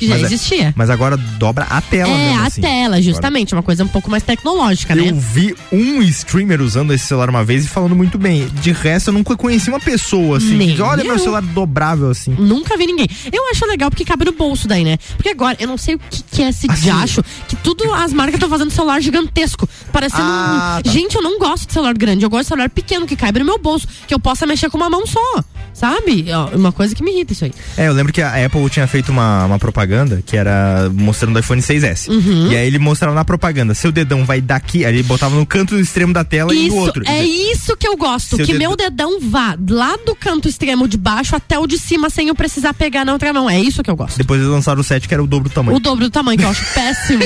Já 0.07 0.13
Mas 0.15 0.23
é- 0.23 0.25
existia. 0.25 0.73
Mas 0.75 0.89
agora 0.89 1.17
dobra 1.17 1.65
a 1.69 1.81
tela, 1.81 2.09
É, 2.11 2.27
mesmo 2.29 2.41
a 2.41 2.45
assim. 2.47 2.61
tela, 2.61 3.01
justamente, 3.01 3.53
uma 3.53 3.63
coisa 3.63 3.83
um 3.83 3.87
pouco 3.87 4.09
mais 4.09 4.23
tecnológica, 4.23 4.95
né? 4.95 5.09
Eu 5.09 5.15
vi 5.15 5.55
um 5.71 6.01
streamer 6.01 6.61
usando 6.61 6.93
esse 6.93 7.05
celular 7.05 7.29
uma 7.29 7.43
vez 7.43 7.65
e 7.65 7.67
falando 7.67 7.95
muito 7.95 8.17
bem. 8.17 8.47
De 8.61 8.71
resto, 8.71 9.09
eu 9.09 9.13
nunca 9.13 9.35
conheci 9.35 9.69
uma 9.69 9.79
pessoa 9.79 10.37
assim. 10.37 10.55
Nem 10.55 10.69
que 10.69 10.73
diz, 10.75 10.81
Olha 10.83 11.03
meu 11.03 11.13
eu. 11.13 11.19
celular 11.19 11.41
dobrável 11.41 12.09
assim. 12.09 12.35
Nunca 12.37 12.77
vi 12.77 12.85
ninguém. 12.85 13.07
Eu 13.31 13.49
acho 13.51 13.65
legal 13.65 13.89
porque 13.89 14.05
cabe 14.05 14.25
no 14.25 14.31
bolso 14.33 14.67
daí, 14.67 14.83
né? 14.83 14.97
Porque 15.15 15.29
agora, 15.29 15.57
eu 15.59 15.67
não 15.67 15.77
sei 15.77 15.95
o 15.95 15.99
que, 15.99 16.23
que 16.23 16.43
é 16.43 16.49
esse 16.49 16.69
Assim. 16.69 16.83
diacho, 16.83 17.23
que 17.47 17.55
tudo 17.57 17.91
as 17.93 18.11
marcas 18.13 18.35
estão 18.35 18.49
fazendo 18.49 18.71
celular 18.71 19.01
gigantesco. 19.01 19.67
Parecendo 19.91 20.23
Ah, 20.23 20.77
um. 20.79 20.81
tá. 20.83 20.89
Gente, 20.91 21.15
eu 21.15 21.21
não 21.21 21.37
gosto 21.39 21.67
de 21.67 21.73
celular 21.73 21.93
grande, 21.93 22.23
eu 22.25 22.29
gosto 22.29 22.43
de 22.43 22.47
celular 22.49 22.69
pequeno, 22.69 23.05
que 23.05 23.15
caiba 23.15 23.39
no 23.39 23.45
meu 23.45 23.59
bolso, 23.59 23.87
que 24.07 24.13
eu 24.13 24.19
possa 24.19 24.45
mexer 24.45 24.69
com 24.69 24.77
uma 24.77 24.89
mão 24.89 25.05
só. 25.05 25.43
Sabe? 25.73 26.27
Uma 26.53 26.71
coisa 26.71 26.93
que 26.95 27.03
me 27.03 27.11
irrita 27.11 27.33
isso 27.33 27.45
aí. 27.45 27.51
É, 27.77 27.87
eu 27.87 27.93
lembro 27.93 28.13
que 28.13 28.21
a 28.21 28.45
Apple 28.45 28.69
tinha 28.69 28.85
feito 28.87 29.11
uma, 29.11 29.45
uma 29.45 29.57
propaganda 29.57 29.92
que 30.25 30.35
era 30.37 30.89
mostrando 30.93 31.35
o 31.35 31.39
iPhone 31.39 31.61
6S. 31.61 32.09
Uhum. 32.09 32.51
E 32.51 32.55
aí 32.57 32.67
ele 32.67 32.79
mostrava 32.79 33.13
na 33.15 33.23
propaganda, 33.25 33.73
seu 33.73 33.91
dedão 33.91 34.25
vai 34.25 34.41
daqui, 34.41 34.85
aí 34.85 34.93
ele 34.93 35.03
botava 35.03 35.35
no 35.35 35.45
canto 35.45 35.79
extremo 35.79 36.13
da 36.13 36.23
tela 36.23 36.53
e 36.53 36.67
Isso, 36.67 36.75
no 36.75 36.81
outro. 36.81 37.03
é 37.07 37.23
isso 37.25 37.75
que 37.77 37.87
eu 37.87 37.95
gosto, 37.97 38.35
Seu 38.35 38.45
que 38.45 38.51
dedo- 38.53 38.59
meu 38.59 38.75
dedão 38.75 39.19
vá 39.21 39.55
lá 39.69 39.95
do 40.05 40.15
canto 40.15 40.47
extremo 40.47 40.87
de 40.87 40.97
baixo 40.97 41.35
até 41.35 41.57
o 41.59 41.65
de 41.67 41.77
cima 41.77 42.09
sem 42.09 42.27
eu 42.27 42.35
precisar 42.35 42.73
pegar 42.73 43.05
na 43.05 43.13
outra 43.13 43.31
mão. 43.33 43.49
É 43.49 43.59
isso 43.59 43.81
que 43.83 43.89
eu 43.89 43.95
gosto. 43.95 44.17
Depois 44.17 44.39
eles 44.41 44.51
lançaram 44.51 44.81
o 44.81 44.83
7 44.83 45.07
que 45.07 45.13
era 45.13 45.23
o 45.23 45.27
dobro 45.27 45.49
do 45.49 45.53
tamanho. 45.53 45.77
O 45.77 45.79
dobro 45.79 46.05
do 46.05 46.09
tamanho, 46.11 46.37
que 46.37 46.45
eu 46.45 46.49
acho 46.49 46.65
péssimo. 46.73 47.23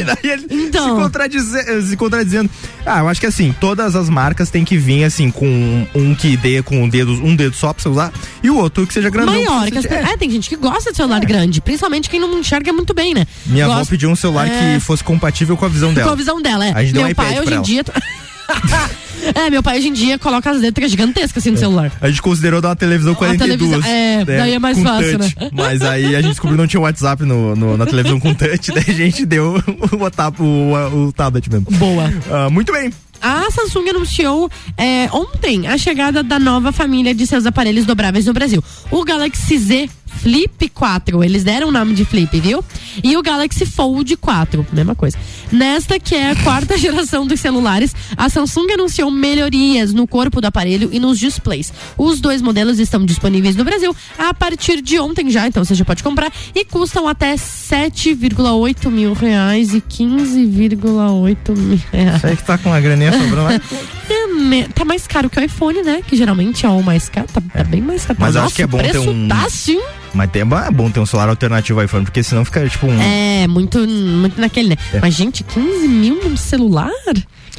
então. 0.49 0.95
Se, 0.97 1.01
contradize- 1.03 1.81
se 1.89 1.97
contradizendo. 1.97 2.49
Ah, 2.85 2.99
eu 2.99 3.09
acho 3.09 3.19
que 3.19 3.27
assim, 3.27 3.53
todas 3.59 3.95
as 3.95 4.09
marcas 4.09 4.49
têm 4.49 4.63
que 4.63 4.77
vir 4.77 5.03
assim, 5.03 5.29
com 5.31 5.85
um 5.93 6.15
que 6.15 6.37
dê 6.37 6.61
com 6.63 6.83
um 6.83 6.89
dedo, 6.89 7.11
um 7.23 7.35
dedo 7.35 7.55
só 7.55 7.73
pra 7.73 7.81
você 7.83 7.89
usar, 7.89 8.13
e 8.43 8.49
o 8.49 8.55
outro 8.57 8.85
que 8.87 8.93
seja 8.93 9.09
grandão. 9.09 9.33
Maior. 9.33 9.69
Que 9.71 9.77
as 9.77 9.85
pe- 9.85 9.93
é. 9.95 10.17
tem 10.17 10.29
gente 10.29 10.49
que 10.49 10.55
gosta 10.55 10.91
de 10.91 10.97
celular 10.97 11.19
grande, 11.25 11.59
principalmente 11.61 12.09
quem 12.09 12.19
não 12.19 12.29
enxerga 12.47 12.71
muito 12.73 12.93
bem, 12.93 13.13
né? 13.13 13.27
Minha 13.45 13.65
avó 13.65 13.75
Gosta- 13.75 13.91
pediu 13.91 14.09
um 14.09 14.15
celular 14.15 14.47
É. 14.47 14.73
que 14.75 14.79
fosse 14.79 15.03
compatível 15.03 15.57
com 15.57 15.65
a 15.65 15.69
visão 15.69 15.93
dela. 15.93 16.07
Com 16.07 16.13
a 16.13 16.15
visão 16.15 16.41
dela, 16.41 16.65
é. 16.65 16.71
A 16.73 16.81
gente 16.83 16.93
deu 16.93 17.03
meu 17.03 17.11
um 17.11 17.15
pai 17.15 17.39
hoje 17.39 17.53
em 17.53 17.61
dia. 17.61 17.83
é, 19.35 19.49
meu 19.49 19.61
pai 19.61 19.77
hoje 19.77 19.89
em 19.89 19.93
dia 19.93 20.17
coloca 20.17 20.49
as 20.49 20.59
letras 20.61 20.89
gigantescas 20.89 21.43
assim 21.43 21.51
no 21.51 21.57
celular. 21.57 21.91
A 21.99 22.07
gente 22.07 22.21
considerou 22.21 22.61
dar 22.61 22.69
uma 22.69 22.75
televisão 22.75 23.13
42. 23.13 23.59
televisão, 23.59 23.91
é, 23.91 24.23
daí 24.25 24.53
é 24.53 24.59
mais 24.59 24.79
fácil, 24.79 25.19
touch. 25.19 25.35
né? 25.39 25.49
Mas 25.51 25.81
aí 25.81 26.15
a 26.15 26.21
gente 26.21 26.31
descobriu 26.31 26.55
que 26.57 26.61
não 26.61 26.67
tinha 26.67 26.79
WhatsApp 26.81 27.23
no, 27.23 27.55
no- 27.55 27.77
na 27.77 27.85
televisão 27.85 28.19
com 28.19 28.33
touch, 28.33 28.71
daí 28.71 28.85
a 28.87 28.93
gente 28.93 29.25
deu 29.25 29.61
o, 29.91 30.43
o, 30.43 31.05
o 31.07 31.11
tablet 31.13 31.49
mesmo. 31.49 31.67
Boa. 31.71 32.11
Ah, 32.31 32.49
muito 32.49 32.71
bem. 32.71 32.91
A 33.19 33.49
Samsung 33.49 33.89
anunciou 33.89 34.49
é, 34.77 35.09
ontem 35.11 35.67
a 35.67 35.75
chegada 35.77 36.21
da 36.21 36.37
nova 36.37 36.71
família 36.71 37.15
de 37.15 37.25
seus 37.25 37.47
aparelhos 37.47 37.83
dobráveis 37.85 38.27
no 38.27 38.33
Brasil. 38.33 38.63
O 38.91 39.03
Galaxy 39.03 39.57
Z 39.57 39.89
Flip 40.17 40.69
4, 40.69 41.23
eles 41.23 41.43
deram 41.43 41.69
o 41.69 41.71
nome 41.71 41.93
de 41.93 42.03
Flip, 42.05 42.39
viu? 42.39 42.63
E 43.03 43.15
o 43.15 43.21
Galaxy 43.21 43.65
Fold 43.65 44.17
4, 44.17 44.65
mesma 44.73 44.95
coisa. 44.95 45.17
Nesta 45.51 45.99
que 45.99 46.15
é 46.15 46.31
a 46.31 46.35
quarta 46.37 46.75
geração 46.79 47.25
dos 47.25 47.39
celulares, 47.39 47.95
a 48.17 48.27
Samsung 48.29 48.71
anunciou 48.73 49.09
melhorias 49.11 49.93
no 49.93 50.07
corpo 50.07 50.41
do 50.41 50.45
aparelho 50.47 50.89
e 50.91 50.99
nos 50.99 51.19
displays. 51.19 51.71
Os 51.97 52.19
dois 52.19 52.41
modelos 52.41 52.79
estão 52.79 53.05
disponíveis 53.05 53.55
no 53.55 53.63
Brasil 53.63 53.95
a 54.17 54.33
partir 54.33 54.81
de 54.81 54.99
ontem 54.99 55.29
já, 55.29 55.47
então 55.47 55.63
você 55.63 55.75
já 55.75 55.85
pode 55.85 56.03
comprar 56.03 56.31
e 56.55 56.65
custam 56.65 57.07
até 57.07 57.35
7,8 57.35 58.89
mil 58.89 59.13
reais 59.13 59.73
e 59.73 59.81
15,8 59.81 61.57
mil 61.57 61.79
reais. 61.91 62.21
Você 62.21 62.35
que 62.35 62.43
tá 62.43 62.57
com 62.57 62.69
uma 62.69 62.79
graninha 62.79 63.11
sobrando 63.11 63.43
lá. 63.43 63.49
É, 64.09 64.63
tá 64.69 64.85
mais 64.85 65.05
caro 65.05 65.29
que 65.29 65.37
o 65.37 65.43
iPhone, 65.43 65.81
né? 65.83 66.01
Que 66.07 66.15
geralmente 66.15 66.65
é 66.65 66.69
o 66.69 66.81
mais 66.81 67.09
caro. 67.09 67.27
Tá, 67.27 67.41
tá 67.41 67.63
bem 67.65 67.81
mais 67.81 68.05
caro. 68.05 68.17
Mas 68.21 68.35
Nossa, 68.35 68.47
acho 68.47 68.55
que 68.55 68.61
é 68.61 68.67
bom 68.67 68.77
ter 68.77 68.97
um- 68.97 69.27
Tá 69.27 69.49
sim. 69.49 69.81
Mas 70.17 70.31
tem- 70.31 70.41
é 70.41 70.71
bom 70.71 70.89
ter 70.89 70.99
um 70.99 71.05
celular 71.05 71.29
alternativo 71.29 71.79
ao 71.79 71.85
iPhone, 71.85 72.03
porque 72.03 72.23
senão 72.23 72.43
fica 72.43 72.67
tipo 72.67 72.87
um. 72.87 73.01
É, 73.01 73.47
muito, 73.47 73.77
muito 73.87 74.41
naquele, 74.41 74.69
né? 74.69 74.75
É. 74.93 74.99
Mas, 74.99 75.13
gente, 75.13 75.43
15 75.43 75.87
mil 75.87 76.19
num 76.23 76.35
celular? 76.35 76.89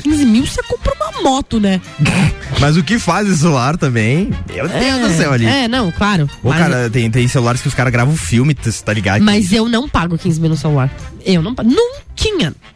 15 0.03 0.25
mil 0.27 0.47
você 0.47 0.63
compra 0.63 0.93
uma 0.95 1.23
moto, 1.23 1.59
né? 1.59 1.81
Mas 2.61 2.77
o 2.77 2.83
que 2.83 2.99
faz 2.99 3.29
esse 3.29 3.39
celular 3.39 3.77
também? 3.77 4.31
Meu 4.53 4.69
Deus 4.69 4.83
é, 4.83 4.99
do 5.09 5.11
céu 5.17 5.33
ali. 5.33 5.47
É, 5.47 5.69
não, 5.69 5.91
claro. 5.93 6.29
Ô, 6.43 6.49
mas, 6.51 6.59
cara, 6.59 6.91
tem, 6.91 7.09
tem 7.11 7.29
celulares 7.29 7.61
que 7.61 7.69
os 7.69 7.75
caras 7.75 7.93
gravam 7.93 8.17
filme, 8.17 8.55
tá 8.55 8.93
ligado? 8.93 9.23
mas 9.23 9.53
eu 9.53 9.69
não 9.69 9.89
pago 9.89 10.17
15 10.19 10.41
mil 10.41 10.51
no 10.51 10.57
celular. 10.57 10.91
Eu 11.25 11.43
não 11.43 11.55
pago. 11.55 11.69
Nunca. 11.71 12.09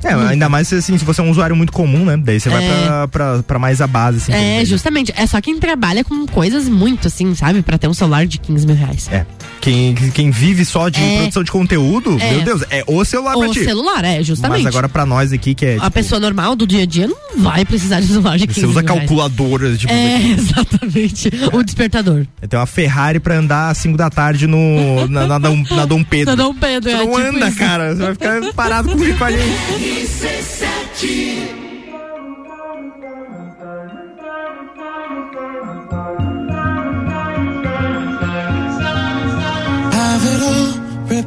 É, 0.05 0.13
ainda 0.15 0.49
mais 0.49 0.69
se, 0.69 0.77
assim, 0.77 0.99
se 0.99 1.05
você 1.05 1.21
é 1.21 1.25
um 1.25 1.31
usuário 1.31 1.55
muito 1.55 1.73
comum, 1.73 2.05
né? 2.05 2.17
Daí 2.17 2.39
você 2.41 2.49
vai 2.49 2.65
É. 2.65 2.85
pra, 2.87 3.09
pra, 3.09 3.43
pra 3.43 3.59
mais 3.59 3.81
a 3.81 3.87
base, 3.87 4.19
assim. 4.19 4.33
É, 4.33 4.65
justamente. 4.65 5.13
É 5.17 5.27
só 5.27 5.41
quem 5.41 5.59
trabalha 5.59 6.05
com 6.05 6.27
coisas 6.27 6.69
muito 6.69 7.09
assim, 7.09 7.35
sabe? 7.35 7.63
Pra 7.63 7.79
ter 7.79 7.89
um 7.89 7.95
celular 7.95 8.27
de 8.27 8.39
15 8.39 8.67
mil 8.67 8.77
reais. 8.77 9.09
É. 9.11 9.25
Quem, 9.63 9.95
quem 9.95 10.29
vive 10.33 10.65
só 10.65 10.89
de 10.89 11.01
É. 11.01 11.19
produção 11.19 11.45
de 11.45 11.53
conteúdo, 11.53 12.17
É. 12.21 12.33
meu 12.33 12.41
Deus, 12.43 12.65
é 12.69 12.83
o 12.85 13.05
celular 13.05 13.37
pra 13.39 13.49
O 13.49 13.53
ti. 13.53 13.63
celular, 13.65 14.05
é, 14.05 14.21
justamente. 14.21 14.65
Mas 14.65 14.67
agora 14.67 14.89
pra 14.89 15.07
nós 15.07 15.33
aqui, 15.33 15.55
que 15.55 15.65
é. 15.65 15.75
A 15.77 15.83
tipo, 15.83 15.91
pessoa 15.93 16.21
normal 16.21 16.57
do 16.57 16.67
dia 16.67 16.83
a 16.83 16.87
dia 16.87 17.07
não 17.07 17.17
vai 17.39 17.65
precisar 17.65 18.01
de 18.01 18.09
celular 18.09 18.37
de 18.37 18.49
15 18.49 18.61
você 18.61 18.67
usa 18.67 18.83
mil 18.83 18.89
reais. 18.93 19.09
calculadora, 19.09 19.77
tipo. 19.77 19.93
É, 19.93 20.21
exatamente. 20.37 21.31
O 21.53 21.63
despertador. 21.63 22.27
Tem 22.49 22.59
uma 22.59 22.67
Ferrari 22.67 23.21
pra 23.21 23.37
andar 23.39 23.71
às 23.71 23.79
5 23.79 23.97
da 23.97 24.11
tarde 24.11 24.49
no, 24.49 25.07
na, 25.07 25.29
na, 25.29 25.39
Dom- 25.39 25.63
na 25.71 25.87
Dom 25.87 26.03
Pedro. 26.03 26.35
Na 26.37 26.43
Dom 26.43 26.53
Pedro, 26.55 26.91
Você 26.91 26.97
é, 26.97 26.99
não 26.99 27.07
tipo 27.13 27.17
anda, 27.37 27.49
isso. 27.49 27.59
cara. 27.59 27.95
Você 27.95 28.03
vai 28.03 28.15
ficar 28.15 28.53
parado 28.55 28.89
com 28.91 29.25
a 29.25 29.31
gente. 29.31 31.53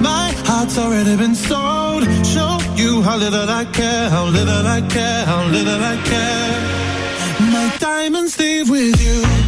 My 0.00 0.32
heart's 0.46 0.78
already 0.78 1.16
been 1.16 1.34
sold. 1.34 2.04
Show 2.24 2.58
you 2.74 3.02
how 3.02 3.16
little 3.16 3.48
I 3.48 3.64
care, 3.66 4.08
how 4.08 4.24
little 4.24 4.66
I 4.66 4.80
care, 4.80 5.24
how 5.26 5.44
little 5.46 5.82
I 5.92 5.96
care. 6.04 7.50
My 7.52 7.76
diamonds 7.78 8.38
leave 8.38 8.70
with 8.70 9.00
you. 9.00 9.47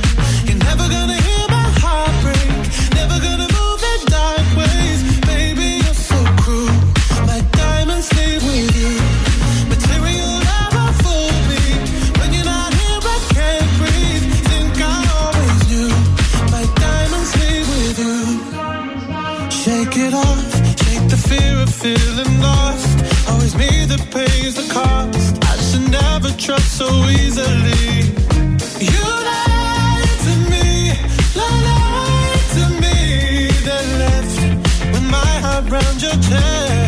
Pays 24.11 24.55
the 24.55 24.67
cost. 24.73 25.43
I 25.45 25.57
should 25.67 25.91
never 25.91 26.31
trust 26.37 26.79
so 26.79 26.89
easily. 27.09 28.03
You 28.81 29.05
lied 29.29 30.19
to 30.27 30.35
me, 30.53 30.93
lied 31.41 32.45
to 32.57 32.65
me. 32.83 33.49
That 33.67 33.85
left 34.03 34.39
with 34.93 35.07
my 35.11 35.33
heart 35.45 35.71
round 35.71 36.03
your 36.03 36.17
chest. 36.29 36.80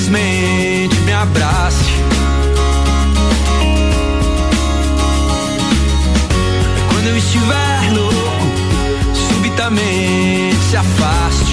simplesmente 0.00 0.98
me 1.00 1.12
abrace. 1.12 1.84
Quando 6.88 7.06
eu 7.06 7.16
estiver 7.16 7.92
louco, 7.92 8.14
subitamente 9.14 10.56
se 10.70 10.76
afaste. 10.76 11.49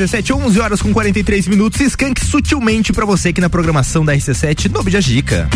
RC7, 0.00 0.34
11 0.34 0.60
horas 0.60 0.80
com 0.82 0.92
43 0.92 1.46
minutos. 1.46 1.78
Skank 1.80 2.24
sutilmente 2.24 2.92
pra 2.92 3.04
você 3.04 3.28
aqui 3.28 3.40
na 3.40 3.50
programação 3.50 4.02
da 4.04 4.16
RC7 4.16 4.70
no 4.70 4.82
Bija 4.82 5.00
Gica. 5.00 5.48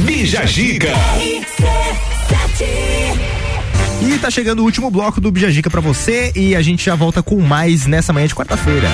Bija 0.00 0.44
Gica. 0.44 0.92
E 4.02 4.18
tá 4.18 4.30
chegando 4.30 4.60
o 4.60 4.64
último 4.64 4.90
bloco 4.90 5.18
do 5.20 5.30
Bija 5.30 5.50
Gica 5.50 5.70
pra 5.70 5.80
você 5.80 6.30
e 6.36 6.54
a 6.54 6.60
gente 6.60 6.84
já 6.84 6.94
volta 6.94 7.22
com 7.22 7.40
mais 7.40 7.86
nessa 7.86 8.12
manhã 8.12 8.26
de 8.26 8.34
quarta-feira. 8.34 8.88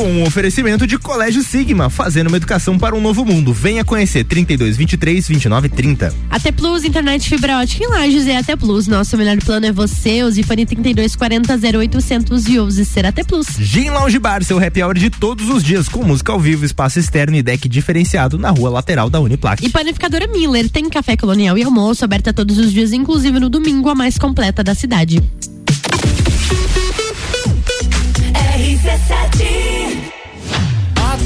Com 0.00 0.08
um 0.08 0.22
oferecimento 0.22 0.86
de 0.86 0.98
Colégio 0.98 1.42
Sigma, 1.42 1.90
fazendo 1.90 2.28
uma 2.28 2.38
educação 2.38 2.78
para 2.78 2.94
um 2.94 3.02
novo 3.02 3.22
mundo. 3.22 3.52
Venha 3.52 3.84
conhecer 3.84 4.24
32 4.24 4.74
23 4.74 5.28
29 5.28 5.68
30. 5.68 6.14
AT 6.30 6.52
Plus, 6.56 6.84
internet 6.84 7.28
fibra 7.28 7.58
ótica 7.58 7.84
em 7.84 7.86
Lages 7.86 8.26
é 8.26 8.38
AT 8.38 8.56
Plus. 8.58 8.86
Nosso 8.86 9.14
melhor 9.18 9.36
plano 9.44 9.66
é 9.66 9.72
você. 9.72 10.22
Use 10.22 10.42
fone 10.42 10.64
3240 10.64 11.54
0800 11.78 12.48
e 12.48 12.58
use 12.58 12.86
ser 12.86 13.04
AT 13.04 13.22
Plus. 13.26 13.46
Gin 13.58 13.90
Lounge 13.90 14.18
Bar, 14.18 14.42
seu 14.42 14.58
happy 14.58 14.82
hour 14.82 14.94
de 14.94 15.10
todos 15.10 15.50
os 15.50 15.62
dias, 15.62 15.86
com 15.86 16.02
música 16.02 16.32
ao 16.32 16.40
vivo, 16.40 16.64
espaço 16.64 16.98
externo 16.98 17.36
e 17.36 17.42
deck 17.42 17.68
diferenciado 17.68 18.38
na 18.38 18.48
rua 18.48 18.70
lateral 18.70 19.10
da 19.10 19.20
Uniplac. 19.20 19.62
E 19.62 19.68
panificadora 19.68 20.26
Miller 20.28 20.70
tem 20.70 20.88
café 20.88 21.14
colonial 21.14 21.58
e 21.58 21.62
almoço 21.62 22.06
aberta 22.06 22.32
todos 22.32 22.56
os 22.56 22.72
dias, 22.72 22.94
inclusive 22.94 23.38
no 23.38 23.50
domingo, 23.50 23.90
a 23.90 23.94
mais 23.94 24.16
completa 24.16 24.64
da 24.64 24.74
cidade. 24.74 25.22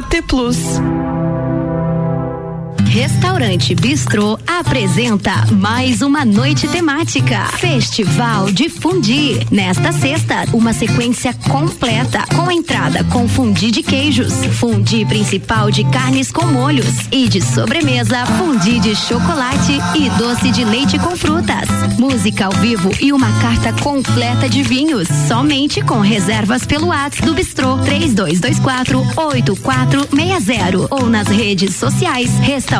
AT 0.00 0.22
Plus. 0.26 1.09
Restaurante 2.90 3.72
Bistrô 3.72 4.36
apresenta 4.44 5.46
mais 5.52 6.02
uma 6.02 6.24
noite 6.24 6.66
temática. 6.66 7.44
Festival 7.56 8.50
de 8.50 8.68
Fundi. 8.68 9.46
Nesta 9.48 9.92
sexta, 9.92 10.44
uma 10.52 10.72
sequência 10.72 11.32
completa 11.48 12.24
com 12.34 12.50
entrada 12.50 13.04
com 13.04 13.28
fundi 13.28 13.70
de 13.70 13.84
queijos, 13.84 14.34
fundi 14.58 15.04
principal 15.04 15.70
de 15.70 15.84
carnes 15.84 16.32
com 16.32 16.44
molhos 16.46 17.06
e 17.12 17.28
de 17.28 17.40
sobremesa, 17.40 18.26
fundi 18.26 18.80
de 18.80 18.96
chocolate 18.96 19.78
e 19.94 20.10
doce 20.18 20.50
de 20.50 20.64
leite 20.64 20.98
com 20.98 21.16
frutas. 21.16 21.68
Música 21.96 22.46
ao 22.46 22.52
vivo 22.52 22.90
e 23.00 23.12
uma 23.12 23.30
carta 23.40 23.72
completa 23.84 24.48
de 24.48 24.64
vinhos. 24.64 25.06
Somente 25.28 25.80
com 25.80 26.00
reservas 26.00 26.66
pelo 26.66 26.88
WhatsApp 26.88 27.24
do 27.24 27.34
Bistrô 27.34 27.78
3224 27.78 28.98
8460 29.16 30.88
ou 30.90 31.06
nas 31.06 31.28
redes 31.28 31.76
sociais 31.76 32.30
Restaurante 32.40 32.79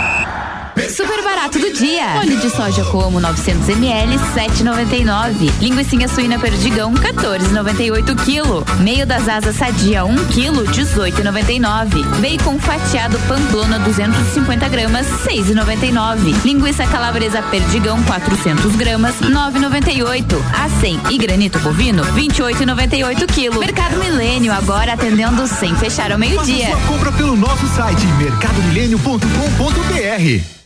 Super 0.91 1.23
barato 1.23 1.57
do 1.57 1.71
dia. 1.71 2.17
Óleo 2.17 2.37
de 2.37 2.49
soja 2.49 2.83
como 2.85 3.21
900 3.21 3.69
ml, 3.69 4.17
7,99. 4.35 5.49
Linguiça 5.61 6.13
suína 6.13 6.37
perdigão, 6.37 6.93
14,98 6.93 8.25
quilo. 8.25 8.65
Meio 8.81 9.05
das 9.05 9.29
asas 9.29 9.55
sadia, 9.55 10.03
1 10.03 10.25
quilo, 10.25 10.65
18,99. 10.65 12.03
Bacon 12.19 12.59
fatiado 12.59 13.17
pamplona 13.27 13.79
250 13.79 14.67
gramas, 14.67 15.07
6,99. 15.25 16.35
Linguiça 16.43 16.85
calabresa 16.87 17.41
perdigão, 17.43 18.03
400 18.03 18.75
gramas, 18.75 19.15
9,98. 19.21 20.35
Acém 20.65 20.99
e 21.09 21.17
granito 21.17 21.57
bovino, 21.59 22.03
28,98 22.03 23.31
quilo. 23.31 23.59
Mercado 23.59 23.95
Milênio 23.97 24.51
agora 24.51 24.91
atendendo 24.93 25.47
sem 25.47 25.73
fechar 25.75 26.11
ao 26.11 26.19
meio-dia. 26.19 26.67
Faça 26.67 26.77
sua 26.77 26.87
compra 26.87 27.11
pelo 27.13 27.37
nosso 27.37 27.65
site 27.67 28.05
mercadomilênio.com.br. 28.17 30.60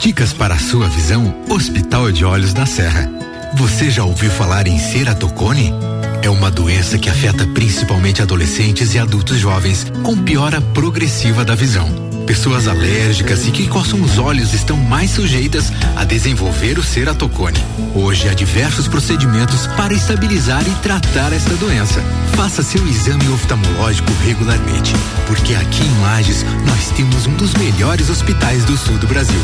Dicas 0.00 0.32
para 0.32 0.54
a 0.54 0.58
sua 0.58 0.88
visão, 0.88 1.44
Hospital 1.50 2.10
de 2.10 2.24
Olhos 2.24 2.54
da 2.54 2.64
Serra. 2.64 3.06
Você 3.54 3.90
já 3.90 4.02
ouviu 4.02 4.30
falar 4.30 4.66
em 4.66 4.78
ceratocone? 4.78 5.74
É 6.22 6.30
uma 6.30 6.50
doença 6.50 6.98
que 6.98 7.10
afeta 7.10 7.46
principalmente 7.48 8.22
adolescentes 8.22 8.94
e 8.94 8.98
adultos 8.98 9.36
jovens, 9.36 9.84
com 10.02 10.16
piora 10.16 10.58
progressiva 10.58 11.44
da 11.44 11.54
visão. 11.54 12.09
Pessoas 12.30 12.68
alérgicas 12.68 13.44
e 13.48 13.50
que 13.50 13.66
coçam 13.66 14.00
os 14.00 14.16
olhos 14.16 14.54
estão 14.54 14.76
mais 14.76 15.10
sujeitas 15.10 15.72
a 15.96 16.04
desenvolver 16.04 16.78
o 16.78 16.82
ceratocone. 16.82 17.58
Hoje 17.92 18.28
há 18.28 18.34
diversos 18.34 18.86
procedimentos 18.86 19.66
para 19.76 19.92
estabilizar 19.92 20.62
e 20.62 20.70
tratar 20.76 21.32
esta 21.32 21.52
doença. 21.56 22.00
Faça 22.36 22.62
seu 22.62 22.86
exame 22.86 23.28
oftalmológico 23.30 24.12
regularmente, 24.24 24.92
porque 25.26 25.56
aqui 25.56 25.82
em 25.82 26.00
Lages 26.02 26.44
nós 26.68 26.90
temos 26.90 27.26
um 27.26 27.34
dos 27.34 27.52
melhores 27.54 28.08
hospitais 28.08 28.64
do 28.64 28.76
sul 28.76 28.96
do 28.98 29.08
Brasil, 29.08 29.40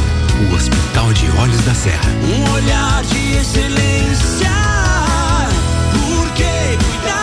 o 0.48 0.54
Hospital 0.54 1.12
de 1.12 1.28
Olhos 1.40 1.60
da 1.62 1.74
Serra. 1.74 2.08
Um 2.22 2.52
olhar 2.52 3.02
de 3.02 3.32
excelência. 3.32 4.52
Porque 5.90 6.44
cuidar 6.84 7.15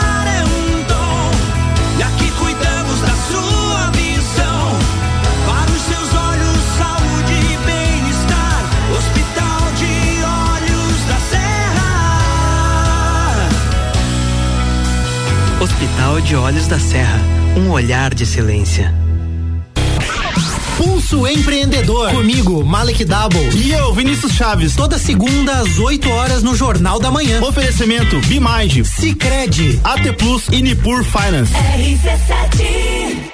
Hospital 15.64 16.20
de 16.20 16.36
Olhos 16.36 16.66
da 16.66 16.78
Serra, 16.78 17.18
um 17.56 17.70
olhar 17.70 18.12
de 18.12 18.24
excelência. 18.24 18.94
Pulso 20.76 21.26
Empreendedor. 21.26 22.10
Comigo, 22.10 22.62
Malek 22.62 23.02
Double. 23.02 23.48
E 23.54 23.72
eu, 23.72 23.94
Vinícius 23.94 24.32
Chaves. 24.32 24.76
Toda 24.76 24.98
segunda 24.98 25.60
às 25.60 25.78
8 25.78 26.10
horas 26.10 26.42
no 26.42 26.54
Jornal 26.54 27.00
da 27.00 27.10
Manhã. 27.10 27.40
Oferecimento 27.40 28.20
Bimind, 28.26 28.84
Cicred, 28.84 29.80
AT 29.82 30.12
Plus 30.18 30.48
e 30.52 30.60
Nipur 30.60 31.02
Finance. 31.02 31.54
RC7 31.54 33.33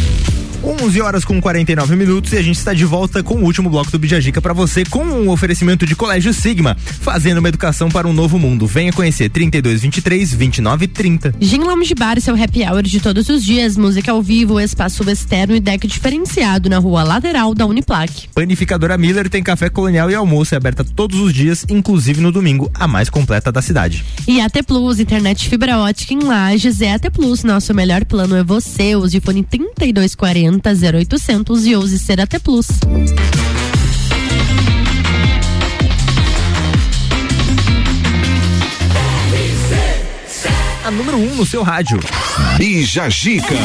11 0.63 1.01
horas 1.01 1.25
com 1.25 1.41
49 1.41 1.95
minutos 1.95 2.33
e 2.33 2.37
a 2.37 2.41
gente 2.41 2.57
está 2.57 2.71
de 2.71 2.85
volta 2.85 3.23
com 3.23 3.33
o 3.33 3.43
último 3.43 3.67
bloco 3.67 3.89
do 3.89 3.97
Bijagica 3.97 4.39
para 4.39 4.53
você 4.53 4.85
com 4.85 5.03
um 5.03 5.29
oferecimento 5.29 5.87
de 5.87 5.95
Colégio 5.95 6.31
Sigma, 6.33 6.77
fazendo 7.01 7.39
uma 7.39 7.49
educação 7.49 7.89
para 7.89 8.07
um 8.07 8.13
novo 8.13 8.37
mundo. 8.37 8.67
Venha 8.67 8.93
conhecer 8.93 9.29
3223 9.29 10.29
2930. 10.29 11.33
Gin 11.39 11.61
Lounge 11.61 11.95
Bar, 11.95 12.21
seu 12.21 12.35
happy 12.35 12.63
hour 12.63 12.83
de 12.83 12.99
todos 12.99 13.27
os 13.27 13.43
dias, 13.43 13.75
música 13.75 14.11
ao 14.11 14.21
vivo, 14.21 14.59
espaço 14.59 15.09
externo 15.09 15.55
e 15.55 15.59
deck 15.59 15.87
diferenciado 15.87 16.69
na 16.69 16.77
rua 16.77 17.01
lateral 17.01 17.55
da 17.55 17.65
Uniplac. 17.65 18.27
Panificadora 18.35 18.99
Miller 18.99 19.29
tem 19.29 19.41
café 19.41 19.67
colonial 19.67 20.11
e 20.11 20.15
almoço 20.15 20.53
é 20.53 20.57
aberta 20.57 20.83
todos 20.83 21.19
os 21.19 21.33
dias, 21.33 21.65
inclusive 21.69 22.21
no 22.21 22.31
domingo, 22.31 22.69
a 22.75 22.87
mais 22.87 23.09
completa 23.09 23.51
da 23.51 23.63
cidade. 23.63 24.05
E 24.27 24.39
AT 24.39 24.61
Plus, 24.67 24.99
internet 24.99 25.49
fibra 25.49 25.79
ótica 25.79 26.13
em 26.13 26.19
Lages 26.19 26.81
é 26.81 26.93
AT 26.93 27.09
Plus. 27.11 27.43
Nosso 27.43 27.73
melhor 27.73 28.05
plano 28.05 28.35
é 28.35 28.43
você. 28.43 28.95
Use 28.95 29.19
fone 29.19 29.43
3240 29.43 30.50
0800 30.59 31.65
e 31.65 31.75
ouse 31.75 31.99
ser 31.99 32.19
AT 32.19 32.39
Plus. 32.39 32.67
A 40.83 40.89
número 40.91 41.17
1 41.17 41.31
um 41.31 41.35
no 41.35 41.45
seu 41.45 41.61
rádio. 41.61 41.99
Bija 42.57 43.09
Gica. 43.09 43.55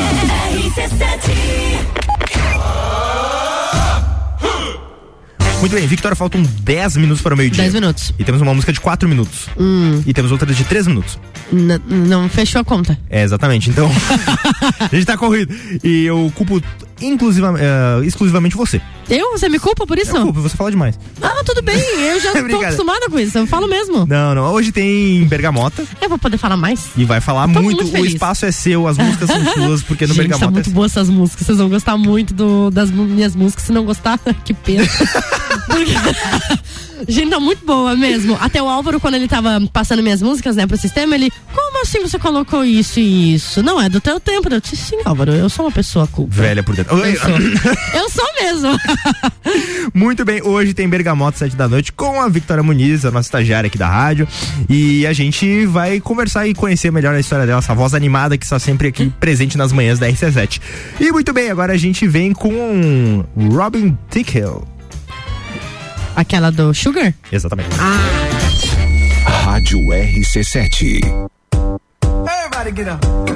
Muito 5.60 5.74
bem, 5.74 5.86
Victoria, 5.86 6.14
faltam 6.14 6.42
10 6.42 6.96
minutos 6.98 7.22
para 7.22 7.34
o 7.34 7.36
meio-dia. 7.36 7.62
10 7.62 7.74
minutos. 7.74 8.12
E 8.18 8.24
temos 8.24 8.40
uma 8.42 8.52
música 8.52 8.72
de 8.72 8.80
4 8.80 9.08
minutos. 9.08 9.48
Hum, 9.58 10.02
E 10.06 10.12
temos 10.12 10.30
outra 10.30 10.52
de 10.52 10.62
3 10.64 10.86
minutos. 10.86 11.18
N- 11.52 11.80
não 11.88 12.28
fechou 12.28 12.60
a 12.60 12.64
conta. 12.64 12.98
É, 13.10 13.22
exatamente. 13.22 13.70
Então, 13.70 13.90
a 14.80 14.94
gente 14.94 15.06
tá 15.06 15.16
corrido. 15.16 15.54
E 15.84 16.04
eu 16.04 16.30
culpo 16.34 16.60
inclusiva, 17.00 17.54
eh, 17.58 18.06
exclusivamente 18.06 18.56
você. 18.56 18.80
Eu? 19.08 19.32
Você 19.32 19.48
me 19.48 19.58
culpa 19.58 19.86
por 19.86 19.98
isso? 19.98 20.16
Eu 20.16 20.22
culpo, 20.22 20.40
você 20.40 20.56
fala 20.56 20.70
demais. 20.70 20.98
Ah, 21.22 21.42
tudo 21.44 21.60
bem. 21.62 21.78
Eu 21.78 22.18
já 22.20 22.32
tô 22.48 22.60
acostumada 22.60 23.08
com 23.10 23.18
isso. 23.20 23.36
Eu 23.38 23.46
falo 23.46 23.68
mesmo. 23.68 24.06
Não, 24.06 24.34
não. 24.34 24.52
Hoje 24.52 24.72
tem 24.72 25.24
Bergamota 25.26 25.84
Eu 26.00 26.08
vou 26.08 26.18
poder 26.18 26.38
falar 26.38 26.56
mais? 26.56 26.86
e 26.96 27.04
vai 27.04 27.20
falar 27.20 27.46
muito. 27.46 27.84
muito 27.84 28.00
o 28.00 28.06
espaço 28.06 28.46
é 28.46 28.50
seu, 28.52 28.88
as 28.88 28.96
músicas 28.98 29.28
são 29.30 29.44
suas, 29.54 29.82
porque 29.82 30.06
no 30.06 30.14
Gente, 30.14 30.22
Bergamota 30.22 30.46
tá 30.46 30.50
muito 30.50 30.70
é 30.70 30.72
boa 30.72 30.86
essas 30.86 31.08
músicas. 31.10 31.46
Vocês 31.46 31.58
vão 31.58 31.68
gostar 31.68 31.96
muito 31.98 32.32
do- 32.34 32.70
das 32.70 32.90
minhas 32.90 33.36
músicas. 33.36 33.64
Se 33.66 33.72
não 33.72 33.84
gostar, 33.84 34.18
que 34.44 34.54
pena. 34.54 34.84
Porque- 35.66 36.85
Gente, 37.09 37.31
tá 37.31 37.40
muito 37.40 37.64
boa 37.64 37.94
mesmo. 37.97 38.36
Até 38.40 38.62
o 38.62 38.68
Álvaro, 38.68 39.01
quando 39.01 39.14
ele 39.14 39.28
tava 39.28 39.60
passando 39.73 40.02
minhas 40.02 40.23
músicas, 40.23 40.56
né, 40.56 40.66
pro 40.66 40.77
sistema, 40.77 41.14
ele, 41.14 41.31
como 41.55 41.82
assim 41.82 42.01
você 42.01 42.18
colocou 42.18 42.64
isso 42.64 42.98
e 42.98 43.35
isso? 43.35 43.62
Não 43.62 43.81
é 43.81 43.89
do 43.89 44.01
teu 44.01 44.18
tempo. 44.18 44.48
Eu 44.52 44.60
disse, 44.60 44.77
sim, 44.77 44.98
Álvaro, 45.05 45.32
eu 45.32 45.48
sou 45.48 45.66
uma 45.66 45.73
pessoa 45.73 46.06
culpa. 46.06 46.35
velha 46.35 46.62
por 46.62 46.74
dentro. 46.74 46.97
Eu 46.97 47.18
sou. 47.18 47.36
Eu 47.97 48.10
sou 48.10 48.24
mesmo. 48.40 48.78
Muito 49.94 50.24
bem, 50.24 50.43
hoje 50.43 50.74
tem 50.74 50.89
Bergamota, 50.89 51.39
sete 51.39 51.56
da 51.56 51.68
noite, 51.68 51.93
com 51.93 52.20
a 52.20 52.28
Victoria 52.28 52.62
Muniz, 52.62 53.05
a 53.05 53.10
nossa 53.10 53.27
estagiária 53.27 53.68
aqui 53.68 53.78
da 53.78 53.89
rádio. 53.89 54.28
E 54.68 55.06
a 55.06 55.12
gente 55.12 55.66
vai 55.66 56.01
conversar 56.01 56.47
e 56.47 56.55
conhecer 56.55 56.90
melhor 56.90 57.14
a 57.14 57.20
história 57.20 57.47
dela, 57.47 57.59
essa 57.59 57.74
voz 57.74 57.94
animada 57.94 58.36
que 58.36 58.44
está 58.44 58.59
sempre 58.59 58.89
aqui 58.89 59.10
presente 59.20 59.56
nas 59.56 59.73
manhãs 59.73 59.98
da 59.98 60.09
RC7. 60.09 60.60
E 61.01 61.10
muito 61.12 61.32
bem, 61.32 61.51
agora 61.51 61.73
a 61.73 61.77
gente 61.77 62.06
vem 62.06 62.32
com 62.32 63.24
Robin 63.52 63.97
Tickle. 64.10 64.76
Aquela 66.16 66.51
do 66.51 66.72
Sugar? 66.72 67.14
Exatamente. 67.30 67.68
Rádio 69.44 69.78
RC7. 69.80 71.28
Everybody 72.26 72.72
get 72.72 72.88
up. 72.88 73.35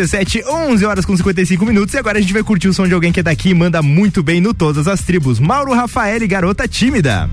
17, 0.00 0.44
11 0.46 0.86
horas 0.86 1.04
com 1.04 1.14
55 1.14 1.66
minutos. 1.66 1.94
E 1.94 1.98
agora 1.98 2.18
a 2.18 2.20
gente 2.20 2.32
vai 2.32 2.42
curtir 2.42 2.68
o 2.68 2.72
som 2.72 2.86
de 2.86 2.94
alguém 2.94 3.12
que 3.12 3.20
é 3.20 3.22
daqui 3.22 3.50
e 3.50 3.54
manda 3.54 3.82
muito 3.82 4.22
bem 4.22 4.40
no 4.40 4.54
Todas 4.54 4.88
as 4.88 5.02
Tribos. 5.02 5.38
Mauro 5.38 5.74
Rafael, 5.74 6.26
garota 6.26 6.66
tímida. 6.66 7.28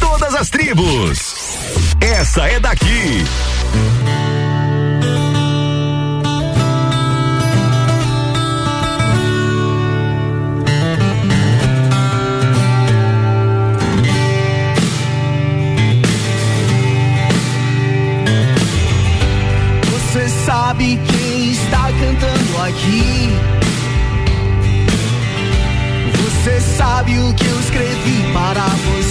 Todas 0.00 0.34
as 0.34 0.50
tribos. 0.50 1.36
Essa 2.00 2.46
é 2.46 2.58
daqui. 2.58 3.24
aqui. 22.82 23.30
Você 26.22 26.60
sabe 26.60 27.18
o 27.18 27.32
que 27.34 27.46
eu 27.46 27.60
escrevi 27.60 28.32
para 28.32 28.66
você. 28.66 29.01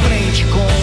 frente 0.00 0.44
com 0.46 0.81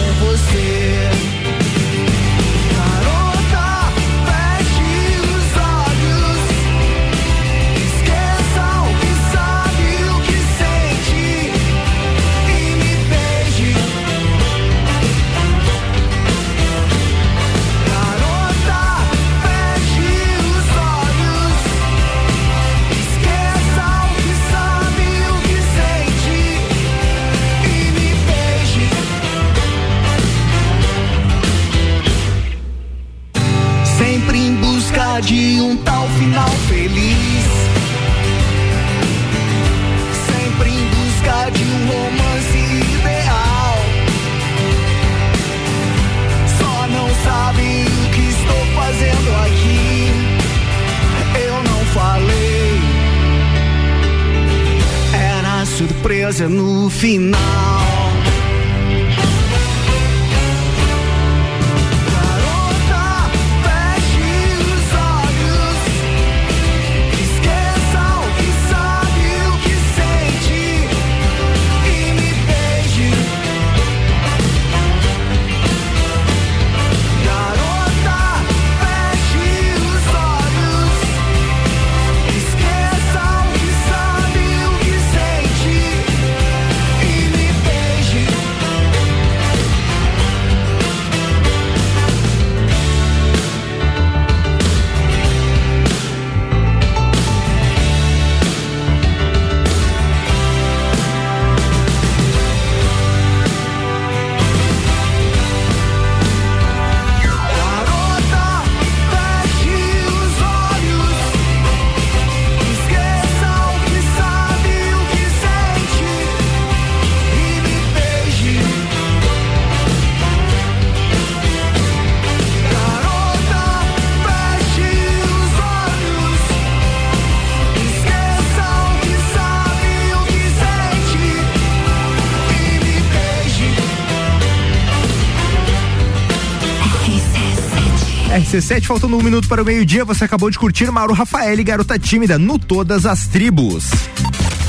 RC7, 138.60 138.84
faltando 138.84 139.16
um 139.16 139.22
minuto 139.22 139.48
para 139.48 139.62
o 139.62 139.64
meio-dia, 139.64 140.04
você 140.04 140.24
acabou 140.24 140.50
de 140.50 140.58
curtir 140.58 140.90
Mauro 140.90 141.14
Rafael 141.14 141.58
e 141.58 141.64
Garota 141.64 141.98
Tímida 141.98 142.38
no 142.38 142.58
Todas 142.58 143.06
as 143.06 143.26
Tribos. 143.26 143.86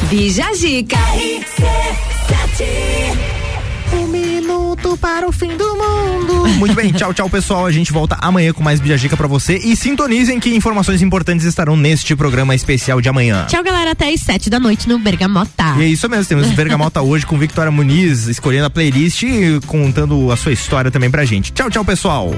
Bija 0.10 0.54
Zica. 0.54 0.98
Um 3.94 4.08
minuto 4.08 4.98
para 4.98 5.28
o 5.28 5.32
fim 5.32 5.58
do 5.58 5.76
mundo. 5.76 6.48
Muito 6.58 6.74
bem, 6.74 6.92
tchau, 6.94 7.14
tchau, 7.14 7.30
pessoal. 7.30 7.66
A 7.66 7.72
gente 7.72 7.92
volta 7.92 8.16
amanhã 8.22 8.54
com 8.54 8.64
mais 8.64 8.80
Bijagica 8.80 9.18
pra 9.18 9.28
você 9.28 9.58
e 9.58 9.76
sintonizem 9.76 10.40
que 10.40 10.56
informações 10.56 11.02
importantes 11.02 11.46
estarão 11.46 11.76
neste 11.76 12.16
programa 12.16 12.56
especial 12.56 13.02
de 13.02 13.10
amanhã. 13.10 13.46
Tchau, 13.48 13.64
galera. 13.64 13.92
Até 13.92 14.14
às 14.14 14.22
sete 14.22 14.50
da 14.50 14.60
noite 14.60 14.88
no 14.88 14.98
Bergamota. 15.00 15.76
E 15.78 15.84
é 15.84 15.88
isso 15.88 16.08
mesmo, 16.08 16.26
temos 16.26 16.50
Bergamota 16.56 17.02
hoje 17.02 17.26
com 17.26 17.38
Victoria 17.38 17.72
Muniz 17.72 18.28
escolhendo 18.28 18.68
a 18.68 18.70
playlist 18.70 19.24
e 19.24 19.60
contando 19.68 20.32
a 20.32 20.38
sua 20.38 20.54
história 20.54 20.90
também 20.90 21.12
pra 21.12 21.26
gente. 21.26 21.52
Tchau, 21.52 21.70
tchau, 21.70 21.84
pessoal. 21.84 22.32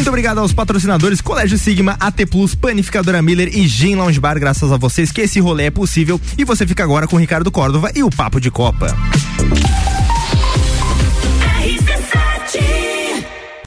Muito 0.00 0.08
obrigado 0.08 0.38
aos 0.38 0.54
patrocinadores 0.54 1.20
Colégio 1.20 1.58
Sigma, 1.58 1.94
AT 2.00 2.24
Plus, 2.24 2.54
Panificadora 2.54 3.20
Miller 3.20 3.50
e 3.54 3.68
Gin 3.68 3.96
Lounge 3.96 4.18
Bar. 4.18 4.40
Graças 4.40 4.72
a 4.72 4.78
vocês 4.78 5.12
que 5.12 5.20
esse 5.20 5.38
rolê 5.40 5.64
é 5.64 5.70
possível. 5.70 6.18
E 6.38 6.44
você 6.44 6.66
fica 6.66 6.82
agora 6.82 7.06
com 7.06 7.18
Ricardo 7.18 7.52
Córdova 7.52 7.92
e 7.94 8.02
o 8.02 8.08
Papo 8.08 8.40
de 8.40 8.50
Copa. 8.50 8.96